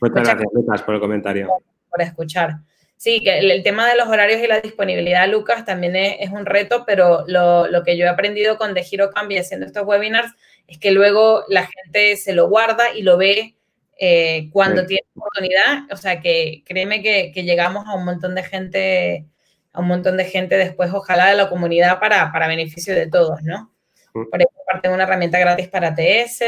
Muchas 0.00 0.24
gracias, 0.24 0.48
Lucas, 0.54 0.82
por 0.82 0.94
el 0.94 1.00
comentario. 1.00 1.48
Por 1.90 2.00
escuchar. 2.00 2.56
Sí, 2.96 3.20
que 3.22 3.38
el, 3.40 3.62
tema 3.62 3.86
de 3.86 3.96
los 3.96 4.08
horarios 4.08 4.40
y 4.40 4.46
la 4.46 4.60
disponibilidad, 4.60 5.28
Lucas, 5.28 5.66
también 5.66 5.94
es, 5.96 6.30
un 6.30 6.46
reto, 6.46 6.84
pero 6.86 7.24
lo, 7.26 7.66
lo, 7.66 7.82
que 7.82 7.98
yo 7.98 8.06
he 8.06 8.08
aprendido 8.08 8.56
con 8.56 8.72
De 8.72 8.82
Giro 8.82 9.10
Cambia 9.10 9.42
haciendo 9.42 9.66
estos 9.66 9.84
webinars 9.84 10.32
es 10.66 10.78
que 10.78 10.92
luego 10.92 11.44
la 11.48 11.66
gente 11.66 12.16
se 12.16 12.32
lo 12.32 12.48
guarda 12.48 12.94
y 12.94 13.02
lo 13.02 13.18
ve 13.18 13.56
eh, 13.98 14.48
cuando 14.52 14.86
tiene 14.86 15.06
oportunidad. 15.14 15.84
O 15.90 15.96
sea, 15.96 16.20
que 16.20 16.62
créeme 16.66 17.02
que, 17.02 17.32
llegamos 17.42 17.86
a 17.86 17.94
un 17.94 18.04
montón 18.04 18.34
de 18.34 18.42
gente, 18.42 19.26
a 19.74 19.80
un 19.80 19.88
montón 19.88 20.16
de 20.16 20.24
gente 20.24 20.56
después, 20.56 20.90
ojalá 20.94 21.26
de 21.26 21.34
la 21.34 21.50
comunidad 21.50 21.98
para, 21.98 22.32
para 22.32 22.46
beneficio 22.46 22.94
de 22.94 23.08
todos, 23.08 23.42
¿no? 23.42 23.72
Mm. 24.14 24.30
Por 24.30 24.40
ejemplo, 24.40 24.62
parte 24.66 24.88
de 24.88 24.94
una 24.94 25.02
herramienta 25.02 25.38
gratis 25.40 25.68
para 25.68 25.94
TS, 25.94 26.44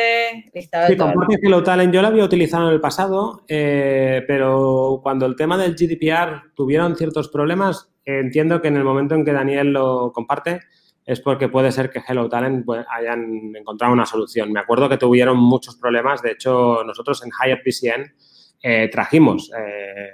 listado 0.54 0.84
de 0.84 0.92
sí, 0.92 0.96
Comparte 0.96 1.38
Hello 1.42 1.62
Talent 1.64 1.92
yo 1.92 2.00
lo 2.00 2.08
había 2.08 2.24
utilizado 2.24 2.68
en 2.68 2.74
el 2.74 2.80
pasado, 2.80 3.42
eh, 3.48 4.22
pero 4.28 5.00
cuando 5.02 5.26
el 5.26 5.34
tema 5.34 5.58
del 5.58 5.74
GDPR 5.74 6.54
tuvieron 6.54 6.96
ciertos 6.96 7.28
problemas, 7.28 7.92
entiendo 8.04 8.62
que 8.62 8.68
en 8.68 8.76
el 8.76 8.84
momento 8.84 9.16
en 9.16 9.24
que 9.24 9.32
Daniel 9.32 9.72
lo 9.72 10.12
comparte, 10.12 10.60
es 11.04 11.20
porque 11.20 11.48
puede 11.48 11.72
ser 11.72 11.90
que 11.90 12.00
Hello 12.06 12.28
Talent 12.28 12.64
pues, 12.64 12.86
hayan 12.88 13.54
encontrado 13.56 13.92
una 13.92 14.06
solución. 14.06 14.52
Me 14.52 14.60
acuerdo 14.60 14.88
que 14.88 14.98
tuvieron 14.98 15.36
muchos 15.36 15.76
problemas. 15.76 16.20
De 16.20 16.32
hecho, 16.32 16.82
nosotros 16.84 17.22
en 17.24 17.30
Hyatt 17.30 17.62
PCN 17.64 18.14
eh, 18.62 18.88
trajimos 18.90 19.50
eh, 19.56 20.10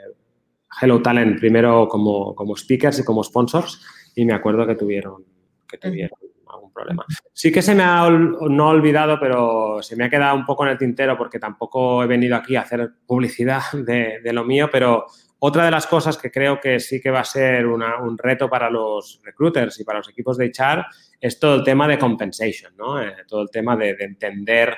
Hello 0.81 1.01
Talent 1.03 1.39
primero 1.39 1.89
como, 1.89 2.35
como, 2.35 2.57
speakers 2.57 3.01
y 3.01 3.05
como 3.05 3.23
sponsors 3.23 3.85
y 4.15 4.25
me 4.25 4.35
acuerdo 4.35 4.67
que 4.67 4.75
tuvieron, 4.75 5.25
que 5.69 5.79
tuvieron 5.79 6.19
algún 6.53 6.73
problema. 6.73 7.05
Sí 7.33 7.51
que 7.51 7.63
se 7.63 7.75
me 7.75 7.83
ha 7.83 8.09
no 8.11 8.69
olvidado, 8.69 9.19
pero 9.19 9.83
se 9.83 9.97
me 9.97 10.05
ha 10.05 10.11
quedado 10.11 10.37
un 10.37 10.45
poco 10.45 10.65
en 10.65 10.73
el 10.73 10.79
tintero 10.79 11.17
porque 11.17 11.39
tampoco 11.39 12.03
he 12.03 12.07
venido 12.07 12.37
aquí 12.37 12.57
a 12.57 12.63
hacer 12.63 12.91
publicidad 13.07 13.63
de, 13.73 14.21
de 14.23 14.33
lo 14.33 14.45
mío, 14.45 14.69
pero 14.71 15.07
otra 15.45 15.65
de 15.65 15.73
las 15.73 15.89
cosas 15.89 16.17
que 16.17 16.31
creo 16.31 16.61
que 16.61 16.79
sí 16.79 17.01
que 17.01 17.11
va 17.11 17.19
a 17.19 17.25
ser 17.25 17.67
un 17.67 18.17
reto 18.17 18.49
para 18.49 18.71
los 18.71 19.21
recruiters 19.25 19.81
y 19.81 19.85
para 19.85 19.99
los 19.99 20.09
equipos 20.09 20.39
de 20.39 20.53
HR 20.57 20.87
es 21.21 21.41
todo 21.41 21.57
el 21.57 21.65
tema 21.65 21.89
de 21.89 21.99
compensation, 21.99 22.77
¿no? 22.77 23.03
Eh, 23.03 23.13
todo 23.27 23.43
el 23.43 23.51
tema 23.51 23.77
de, 23.77 23.91
entender, 23.99 24.73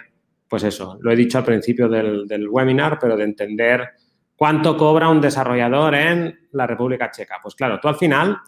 pues 0.49 0.62
eso, 0.62 0.97
lo 1.03 1.12
he 1.12 1.16
dicho 1.16 1.36
al 1.36 1.45
principio 1.45 1.86
del, 1.86 2.26
del, 2.26 2.49
webinar, 2.49 2.99
pero 2.99 3.14
de 3.14 3.24
entender 3.24 3.90
cuánto 4.37 4.76
cobra 4.76 5.09
un 5.09 5.20
desarrollador 5.20 5.95
en 5.95 6.49
la 6.53 6.66
República 6.66 7.11
Checa. 7.11 7.39
Pues 7.43 7.55
claro, 7.55 7.80
tú 7.80 7.89
al 7.89 7.97
final, 7.97 8.39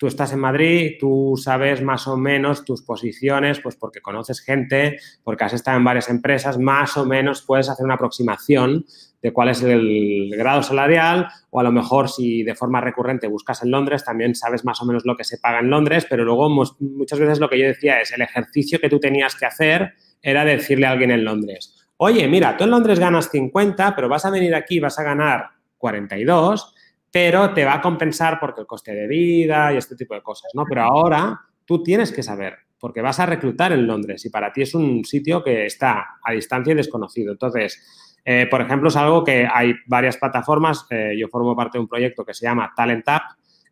tú 0.00 0.06
estás 0.06 0.32
en 0.32 0.40
Madrid, 0.40 0.96
tú 0.98 1.34
sabes 1.36 1.82
más 1.82 2.08
o 2.08 2.16
menos 2.16 2.64
tus 2.64 2.82
posiciones, 2.82 3.60
pues 3.60 3.76
porque 3.76 4.00
conoces 4.00 4.40
gente, 4.40 4.98
porque 5.22 5.44
has 5.44 5.52
estado 5.52 5.76
en 5.76 5.84
varias 5.84 6.08
empresas, 6.08 6.58
más 6.58 6.96
o 6.96 7.04
menos 7.04 7.42
puedes 7.42 7.68
hacer 7.68 7.84
una 7.84 7.94
aproximación 7.94 8.86
de 9.20 9.32
cuál 9.32 9.50
es 9.50 9.62
el 9.62 10.30
grado 10.36 10.62
salarial 10.62 11.28
o 11.50 11.60
a 11.60 11.62
lo 11.62 11.72
mejor 11.72 12.08
si 12.08 12.42
de 12.42 12.54
forma 12.54 12.80
recurrente 12.80 13.26
buscas 13.26 13.62
en 13.62 13.70
Londres, 13.70 14.02
también 14.02 14.34
sabes 14.34 14.64
más 14.64 14.80
o 14.80 14.86
menos 14.86 15.04
lo 15.04 15.16
que 15.16 15.24
se 15.24 15.36
paga 15.36 15.60
en 15.60 15.68
Londres, 15.68 16.06
pero 16.08 16.24
luego 16.24 16.48
muchas 16.48 17.18
veces 17.18 17.38
lo 17.38 17.50
que 17.50 17.58
yo 17.58 17.66
decía 17.66 18.00
es 18.00 18.12
el 18.12 18.22
ejercicio 18.22 18.80
que 18.80 18.88
tú 18.88 18.98
tenías 18.98 19.34
que 19.36 19.44
hacer 19.44 19.92
era 20.22 20.44
decirle 20.44 20.86
a 20.86 20.92
alguien 20.92 21.10
en 21.10 21.24
Londres, 21.24 21.79
oye, 22.02 22.26
mira, 22.28 22.56
tú 22.56 22.64
en 22.64 22.70
Londres 22.70 22.98
ganas 22.98 23.28
50, 23.30 23.94
pero 23.94 24.08
vas 24.08 24.24
a 24.24 24.30
venir 24.30 24.54
aquí, 24.54 24.80
vas 24.80 24.98
a 24.98 25.02
ganar 25.02 25.50
42, 25.76 26.74
pero 27.10 27.52
te 27.52 27.64
va 27.64 27.74
a 27.74 27.80
compensar 27.82 28.40
porque 28.40 28.62
el 28.62 28.66
coste 28.66 28.94
de 28.94 29.06
vida 29.06 29.72
y 29.72 29.76
este 29.76 29.96
tipo 29.96 30.14
de 30.14 30.22
cosas, 30.22 30.50
¿no? 30.54 30.64
Pero 30.66 30.82
ahora 30.82 31.38
tú 31.66 31.82
tienes 31.82 32.10
que 32.10 32.22
saber, 32.22 32.54
porque 32.78 33.02
vas 33.02 33.20
a 33.20 33.26
reclutar 33.26 33.72
en 33.72 33.86
Londres 33.86 34.24
y 34.24 34.30
para 34.30 34.50
ti 34.50 34.62
es 34.62 34.74
un 34.74 35.04
sitio 35.04 35.44
que 35.44 35.66
está 35.66 36.18
a 36.24 36.32
distancia 36.32 36.72
y 36.72 36.76
desconocido. 36.76 37.32
Entonces, 37.32 38.18
eh, 38.24 38.46
por 38.50 38.62
ejemplo, 38.62 38.88
es 38.88 38.96
algo 38.96 39.22
que 39.22 39.46
hay 39.52 39.74
varias 39.86 40.16
plataformas. 40.16 40.86
Eh, 40.88 41.14
yo 41.18 41.28
formo 41.28 41.54
parte 41.54 41.76
de 41.76 41.82
un 41.82 41.88
proyecto 41.88 42.24
que 42.24 42.32
se 42.32 42.46
llama 42.46 42.72
Talent 42.74 43.06
App, 43.08 43.22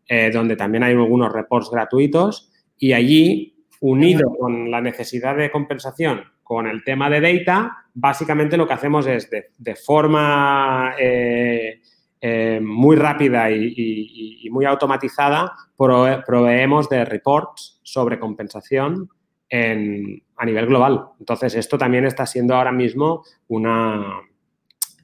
eh, 0.07 0.31
donde 0.31 0.55
también 0.55 0.83
hay 0.85 0.93
algunos 0.93 1.33
reports 1.33 1.71
gratuitos 1.71 2.53
y 2.77 2.93
allí, 2.93 3.65
unido 3.81 4.37
con 4.39 4.71
la 4.71 4.83
necesidad 4.83 5.35
de 5.35 5.51
compensación 5.51 6.25
con 6.49 6.67
el 6.67 6.83
tema 6.83 7.11
de 7.11 7.21
data, 7.21 7.85
básicamente 7.93 8.57
lo 8.57 8.67
que 8.67 8.73
hacemos 8.73 9.07
es 9.07 9.29
de, 9.31 9.77
forma 9.77 10.95
muy 12.63 12.97
rápida 12.97 13.51
y, 13.51 14.49
muy 14.51 14.65
automatizada, 14.65 15.53
proveemos 15.77 16.89
de 16.89 17.05
reports 17.05 17.81
sobre 17.83 18.19
compensación 18.19 19.11
a 19.51 20.47
nivel 20.47 20.67
global. 20.67 21.11
Entonces, 21.21 21.55
esto 21.55 21.77
también 21.77 22.07
está 22.07 22.25
siendo 22.25 22.55
ahora 22.55 22.73
mismo 22.73 23.25
una, 23.49 24.23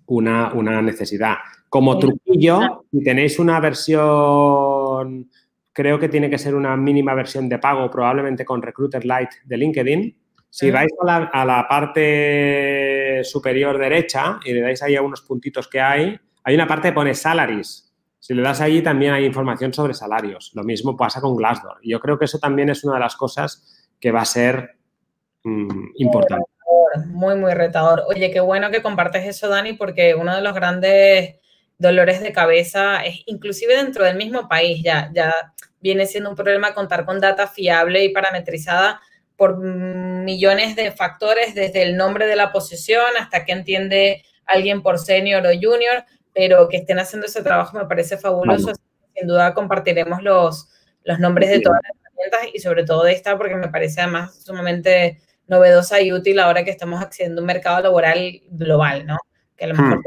una, 0.06 0.80
necesidad. 0.80 1.36
Como 1.68 1.98
truquillo, 1.98 2.86
si 2.90 3.04
tenéis 3.04 3.38
una 3.38 3.60
versión, 3.60 5.28
creo 5.74 5.98
que 5.98 6.08
tiene 6.08 6.30
que 6.30 6.38
ser 6.38 6.54
una 6.54 6.74
mínima 6.74 7.12
versión 7.12 7.50
de 7.50 7.58
pago, 7.58 7.90
probablemente 7.90 8.46
con 8.46 8.62
Recruiter 8.62 9.04
Lite 9.04 9.36
de 9.44 9.58
LinkedIn. 9.58 10.16
Si 10.56 10.70
vais 10.70 10.92
a 11.32 11.44
la, 11.44 11.66
parte 11.68 13.24
superior 13.24 13.76
derecha 13.76 14.38
y 14.44 14.52
le 14.52 14.60
dais 14.60 14.80
ahí 14.84 14.94
a 14.94 15.02
unos 15.02 15.22
puntitos 15.22 15.66
que 15.66 15.80
hay, 15.80 16.16
hay 16.44 16.54
una 16.54 16.68
parte 16.68 16.90
que 16.90 16.92
pone 16.92 17.12
salaries. 17.12 17.92
Si 18.20 18.34
le 18.34 18.42
das 18.42 18.60
allí 18.60 18.80
también 18.80 19.14
hay 19.14 19.24
información 19.24 19.74
sobre 19.74 19.94
salarios. 19.94 20.52
Lo 20.54 20.62
mismo 20.62 20.96
pasa 20.96 21.20
con 21.20 21.34
Glassdoor. 21.34 21.78
Y 21.82 21.90
yo 21.90 21.98
creo 21.98 22.20
que 22.20 22.26
eso 22.26 22.38
también 22.38 22.68
es 22.68 22.84
una 22.84 22.94
de 22.94 23.00
las 23.00 23.16
cosas 23.16 23.84
que 23.98 24.12
va 24.12 24.20
a 24.20 24.24
ser 24.24 24.76
mm, 25.42 25.86
importante. 25.96 26.46
muy, 27.08 27.34
muy 27.34 27.52
retador. 27.52 28.04
Oye, 28.06 28.30
qué 28.30 28.38
bueno 28.38 28.70
que 28.70 28.80
compartes 28.80 29.26
eso, 29.26 29.48
Dani, 29.48 29.72
porque 29.72 30.14
uno 30.14 30.36
de 30.36 30.40
los 30.40 30.54
grandes 30.54 31.34
dolores 31.78 32.20
de 32.20 32.32
cabeza 32.32 33.04
es 33.04 33.24
inclusive 33.26 33.76
dentro 33.76 34.04
del 34.04 34.16
mismo 34.16 34.48
país, 34.48 34.84
ya, 34.84 35.10
ya 35.12 35.34
viene 35.80 36.06
siendo 36.06 36.30
un 36.30 36.36
problema 36.36 36.74
contar 36.74 37.04
con 37.04 37.18
data 37.18 37.48
fiable 37.48 38.04
y 38.04 38.10
parametrizada 38.10 39.00
por 39.36 39.58
millones 39.58 40.76
de 40.76 40.92
factores, 40.92 41.54
desde 41.54 41.82
el 41.82 41.96
nombre 41.96 42.26
de 42.26 42.36
la 42.36 42.52
posición 42.52 43.04
hasta 43.18 43.44
que 43.44 43.52
entiende 43.52 44.22
alguien 44.46 44.82
por 44.82 44.98
senior 44.98 45.44
o 45.46 45.50
junior, 45.50 46.04
pero 46.32 46.68
que 46.68 46.76
estén 46.76 46.98
haciendo 46.98 47.26
ese 47.26 47.42
trabajo 47.42 47.76
me 47.76 47.86
parece 47.86 48.16
fabuloso. 48.16 48.72
Sin 49.16 49.26
duda 49.26 49.54
compartiremos 49.54 50.22
los, 50.22 50.68
los 51.04 51.18
nombres 51.18 51.50
de 51.50 51.60
todas 51.60 51.80
las 51.82 51.92
herramientas 52.02 52.54
y 52.54 52.58
sobre 52.60 52.84
todo 52.84 53.04
de 53.04 53.12
esta 53.12 53.36
porque 53.36 53.54
me 53.56 53.68
parece 53.68 54.00
además 54.00 54.42
sumamente 54.42 55.20
novedosa 55.46 56.00
y 56.00 56.12
útil 56.12 56.38
ahora 56.40 56.64
que 56.64 56.70
estamos 56.70 57.02
accediendo 57.02 57.40
a 57.40 57.42
un 57.42 57.46
mercado 57.46 57.82
laboral 57.82 58.42
global, 58.50 59.06
¿no? 59.06 59.18
Que 59.56 59.66
a 59.66 59.68
lo 59.68 59.74
mejor 59.74 60.02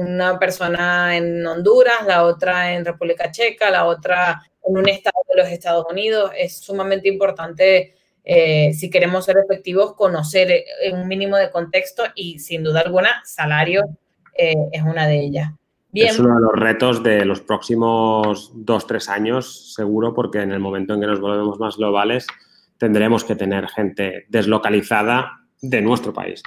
una 0.00 0.38
persona 0.38 1.16
en 1.16 1.46
Honduras, 1.46 2.06
la 2.06 2.24
otra 2.24 2.74
en 2.74 2.84
República 2.84 3.30
Checa, 3.30 3.70
la 3.70 3.84
otra 3.84 4.42
en 4.64 4.76
un 4.76 4.88
estado 4.88 5.22
de 5.28 5.42
los 5.42 5.50
Estados 5.50 5.86
Unidos. 5.90 6.30
Es 6.36 6.58
sumamente 6.58 7.08
importante, 7.08 7.94
eh, 8.24 8.72
si 8.74 8.90
queremos 8.90 9.24
ser 9.24 9.36
efectivos, 9.38 9.94
conocer 9.94 10.64
un 10.92 11.06
mínimo 11.08 11.36
de 11.36 11.50
contexto 11.50 12.04
y 12.14 12.38
sin 12.38 12.62
duda 12.62 12.80
alguna, 12.80 13.22
salario 13.24 13.82
eh, 14.36 14.54
es 14.72 14.82
una 14.82 15.06
de 15.06 15.20
ellas. 15.20 15.50
Es 15.92 16.18
uno 16.20 16.36
de 16.36 16.40
los 16.40 16.52
retos 16.52 17.02
de 17.02 17.24
los 17.24 17.40
próximos 17.40 18.52
dos, 18.54 18.86
tres 18.86 19.08
años, 19.08 19.74
seguro, 19.74 20.14
porque 20.14 20.40
en 20.40 20.52
el 20.52 20.60
momento 20.60 20.94
en 20.94 21.00
que 21.00 21.06
nos 21.06 21.20
volvemos 21.20 21.58
más 21.58 21.76
globales, 21.76 22.26
tendremos 22.78 23.24
que 23.24 23.34
tener 23.34 23.68
gente 23.68 24.24
deslocalizada 24.28 25.40
de 25.60 25.82
nuestro 25.82 26.12
país. 26.12 26.42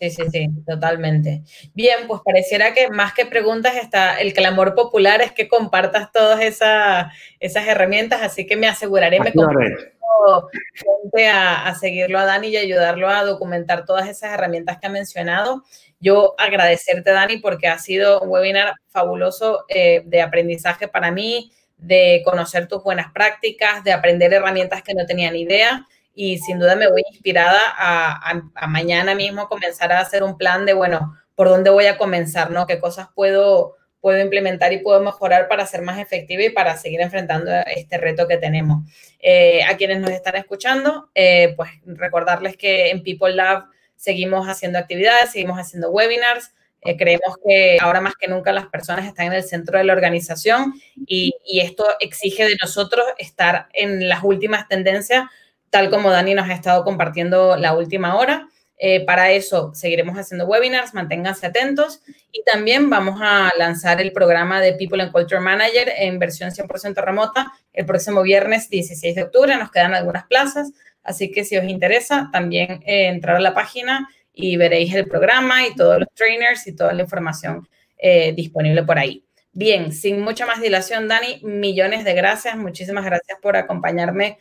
Sí, 0.00 0.10
sí, 0.10 0.22
sí, 0.30 0.48
totalmente. 0.64 1.42
Bien, 1.74 2.06
pues 2.06 2.20
pareciera 2.24 2.72
que 2.72 2.88
más 2.88 3.12
que 3.14 3.26
preguntas 3.26 3.74
está 3.74 4.20
el 4.20 4.32
clamor 4.32 4.76
popular 4.76 5.22
es 5.22 5.32
que 5.32 5.48
compartas 5.48 6.12
todas 6.12 6.40
esas, 6.40 7.12
esas 7.40 7.66
herramientas, 7.66 8.22
así 8.22 8.46
que 8.46 8.56
me 8.56 8.68
aseguraré, 8.68 9.18
me 9.18 9.32
gente 9.32 11.28
a, 11.28 11.66
a, 11.66 11.74
seguirlo 11.74 12.18
a 12.18 12.24
Dani 12.24 12.48
y 12.48 12.56
ayudarlo 12.56 13.08
a 13.08 13.24
documentar 13.24 13.84
todas 13.84 14.08
esas 14.08 14.32
herramientas 14.32 14.78
que 14.78 14.86
ha 14.86 14.90
mencionado. 14.90 15.64
Yo 16.00 16.34
agradecerte, 16.38 17.10
Dani, 17.10 17.38
porque 17.38 17.66
ha 17.66 17.78
sido 17.78 18.20
un 18.20 18.28
webinar 18.28 18.74
fabuloso 18.88 19.64
eh, 19.68 20.02
de 20.06 20.22
aprendizaje 20.22 20.86
para 20.86 21.10
mí, 21.10 21.52
de 21.76 22.22
conocer 22.24 22.68
tus 22.68 22.84
buenas 22.84 23.12
prácticas, 23.12 23.82
de 23.82 23.92
aprender 23.92 24.32
herramientas 24.32 24.82
que 24.82 24.94
no 24.94 25.06
tenía 25.06 25.30
ni 25.32 25.40
idea 25.40 25.86
y 26.20 26.38
sin 26.38 26.58
duda 26.58 26.74
me 26.74 26.90
voy 26.90 27.04
inspirada 27.12 27.60
a, 27.76 28.66
mañana 28.66 29.14
mismo 29.14 29.48
comenzar 29.48 29.92
a 29.92 30.00
hacer 30.00 30.24
un 30.24 30.36
plan 30.36 30.66
de, 30.66 30.72
bueno, 30.72 31.16
por 31.36 31.48
dónde 31.48 31.70
voy 31.70 31.86
a 31.86 31.96
comenzar, 31.96 32.50
¿no? 32.50 32.66
¿Qué 32.66 32.80
cosas 32.80 33.06
puedo, 33.14 33.76
puedo 34.00 34.20
implementar 34.20 34.72
y 34.72 34.78
puedo 34.78 35.00
mejorar 35.00 35.46
para 35.46 35.64
ser 35.64 35.82
más 35.82 35.96
efectiva 36.00 36.42
y 36.42 36.50
para 36.50 36.76
seguir 36.76 37.02
enfrentando 37.02 37.52
este 37.72 37.98
reto 37.98 38.26
que 38.26 38.36
tenemos? 38.36 38.82
Eh, 39.20 39.62
a 39.62 39.76
quienes 39.76 40.00
nos 40.00 40.10
están 40.10 40.34
escuchando, 40.34 41.08
eh, 41.14 41.54
pues 41.56 41.70
recordarles 41.86 42.56
que 42.56 42.90
en 42.90 43.04
People 43.04 43.36
Lab 43.36 43.66
seguimos 43.94 44.48
haciendo 44.48 44.80
actividades, 44.80 45.30
seguimos 45.30 45.56
haciendo 45.56 45.90
webinars. 45.90 46.52
Eh, 46.80 46.96
creemos 46.96 47.36
que 47.46 47.78
ahora 47.80 48.00
más 48.00 48.14
que 48.16 48.26
nunca 48.26 48.52
las 48.52 48.66
personas 48.66 49.06
están 49.06 49.26
en 49.26 49.34
el 49.34 49.44
centro 49.44 49.78
de 49.78 49.84
la 49.84 49.92
organización 49.92 50.74
y, 51.06 51.36
y 51.46 51.60
esto 51.60 51.86
exige 52.00 52.44
de 52.44 52.56
nosotros 52.60 53.06
estar 53.18 53.68
en 53.72 54.08
las 54.08 54.24
últimas 54.24 54.66
tendencias 54.66 55.24
tal 55.70 55.90
como 55.90 56.10
Dani 56.10 56.34
nos 56.34 56.48
ha 56.48 56.54
estado 56.54 56.84
compartiendo 56.84 57.56
la 57.56 57.74
última 57.74 58.16
hora. 58.16 58.48
Eh, 58.80 59.04
para 59.04 59.32
eso 59.32 59.72
seguiremos 59.74 60.16
haciendo 60.16 60.46
webinars, 60.46 60.94
manténganse 60.94 61.46
atentos 61.46 62.00
y 62.30 62.44
también 62.44 62.88
vamos 62.88 63.18
a 63.20 63.50
lanzar 63.58 64.00
el 64.00 64.12
programa 64.12 64.60
de 64.60 64.74
People 64.74 65.02
and 65.02 65.10
Culture 65.10 65.40
Manager 65.40 65.92
en 65.96 66.20
versión 66.20 66.50
100% 66.50 66.94
remota 67.02 67.52
el 67.72 67.86
próximo 67.86 68.22
viernes 68.22 68.70
16 68.70 69.16
de 69.16 69.22
octubre. 69.24 69.56
Nos 69.56 69.72
quedan 69.72 69.94
algunas 69.94 70.26
plazas, 70.26 70.70
así 71.02 71.32
que 71.32 71.44
si 71.44 71.56
os 71.56 71.64
interesa, 71.64 72.28
también 72.32 72.80
eh, 72.86 73.08
entrar 73.08 73.36
a 73.36 73.40
la 73.40 73.52
página 73.52 74.08
y 74.32 74.56
veréis 74.56 74.94
el 74.94 75.06
programa 75.08 75.66
y 75.66 75.74
todos 75.74 75.98
los 75.98 76.08
trainers 76.14 76.64
y 76.68 76.76
toda 76.76 76.92
la 76.92 77.02
información 77.02 77.68
eh, 77.98 78.32
disponible 78.32 78.84
por 78.84 78.98
ahí. 78.98 79.24
Bien, 79.52 79.92
sin 79.92 80.20
mucha 80.20 80.46
más 80.46 80.60
dilación, 80.60 81.08
Dani, 81.08 81.40
millones 81.42 82.04
de 82.04 82.14
gracias. 82.14 82.56
Muchísimas 82.56 83.04
gracias 83.04 83.38
por 83.42 83.56
acompañarme 83.56 84.38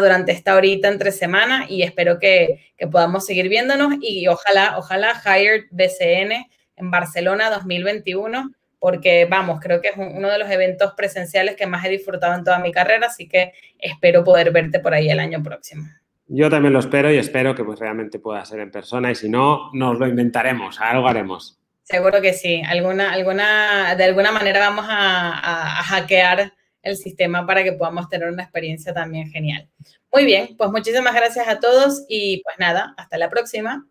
durante 0.00 0.32
esta 0.32 0.56
horita 0.56 0.88
entre 0.88 1.12
semana 1.12 1.66
y 1.68 1.82
espero 1.82 2.18
que, 2.18 2.72
que, 2.76 2.88
podamos 2.88 3.24
seguir 3.24 3.48
viéndonos 3.48 3.94
y 4.00 4.26
ojalá, 4.26 4.76
ojalá 4.76 5.20
Hired 5.24 5.66
BCN 5.70 6.46
en 6.76 6.90
Barcelona 6.90 7.50
2021 7.50 8.50
porque 8.80 9.26
vamos, 9.30 9.60
creo 9.60 9.80
que 9.80 9.88
es 9.88 9.96
uno 9.96 10.28
de 10.28 10.38
los 10.38 10.50
eventos 10.50 10.94
presenciales 10.96 11.54
que 11.54 11.66
más 11.66 11.84
he 11.84 11.90
disfrutado 11.90 12.34
en 12.34 12.44
toda 12.44 12.58
mi 12.58 12.72
carrera, 12.72 13.06
así 13.06 13.28
que 13.28 13.52
espero 13.78 14.24
poder 14.24 14.50
verte 14.52 14.80
por 14.80 14.94
ahí 14.94 15.10
el 15.10 15.20
año 15.20 15.42
próximo. 15.42 15.84
Yo 16.26 16.48
también 16.48 16.72
lo 16.72 16.78
espero 16.78 17.12
y 17.12 17.18
espero 17.18 17.54
que 17.54 17.62
pues 17.62 17.78
realmente 17.78 18.18
pueda 18.18 18.44
ser 18.44 18.60
en 18.60 18.70
persona 18.70 19.10
y 19.10 19.14
si 19.14 19.28
no, 19.28 19.70
nos 19.74 19.98
lo 19.98 20.06
inventaremos, 20.06 20.80
algo 20.80 21.08
haremos. 21.08 21.58
Seguro 21.82 22.22
que 22.22 22.32
sí, 22.32 22.62
alguna, 22.66 23.12
alguna, 23.12 23.94
de 23.96 24.04
alguna 24.04 24.32
manera 24.32 24.60
vamos 24.60 24.86
a, 24.88 25.78
a 25.78 25.82
hackear 25.82 26.52
el 26.82 26.96
sistema 26.96 27.46
para 27.46 27.62
que 27.62 27.72
podamos 27.72 28.08
tener 28.08 28.28
una 28.28 28.42
experiencia 28.42 28.92
también 28.92 29.30
genial. 29.30 29.68
Muy 30.12 30.24
bien, 30.24 30.56
pues 30.56 30.70
muchísimas 30.70 31.14
gracias 31.14 31.46
a 31.46 31.60
todos 31.60 32.04
y 32.08 32.42
pues 32.42 32.56
nada, 32.58 32.94
hasta 32.96 33.18
la 33.18 33.28
próxima. 33.28 33.86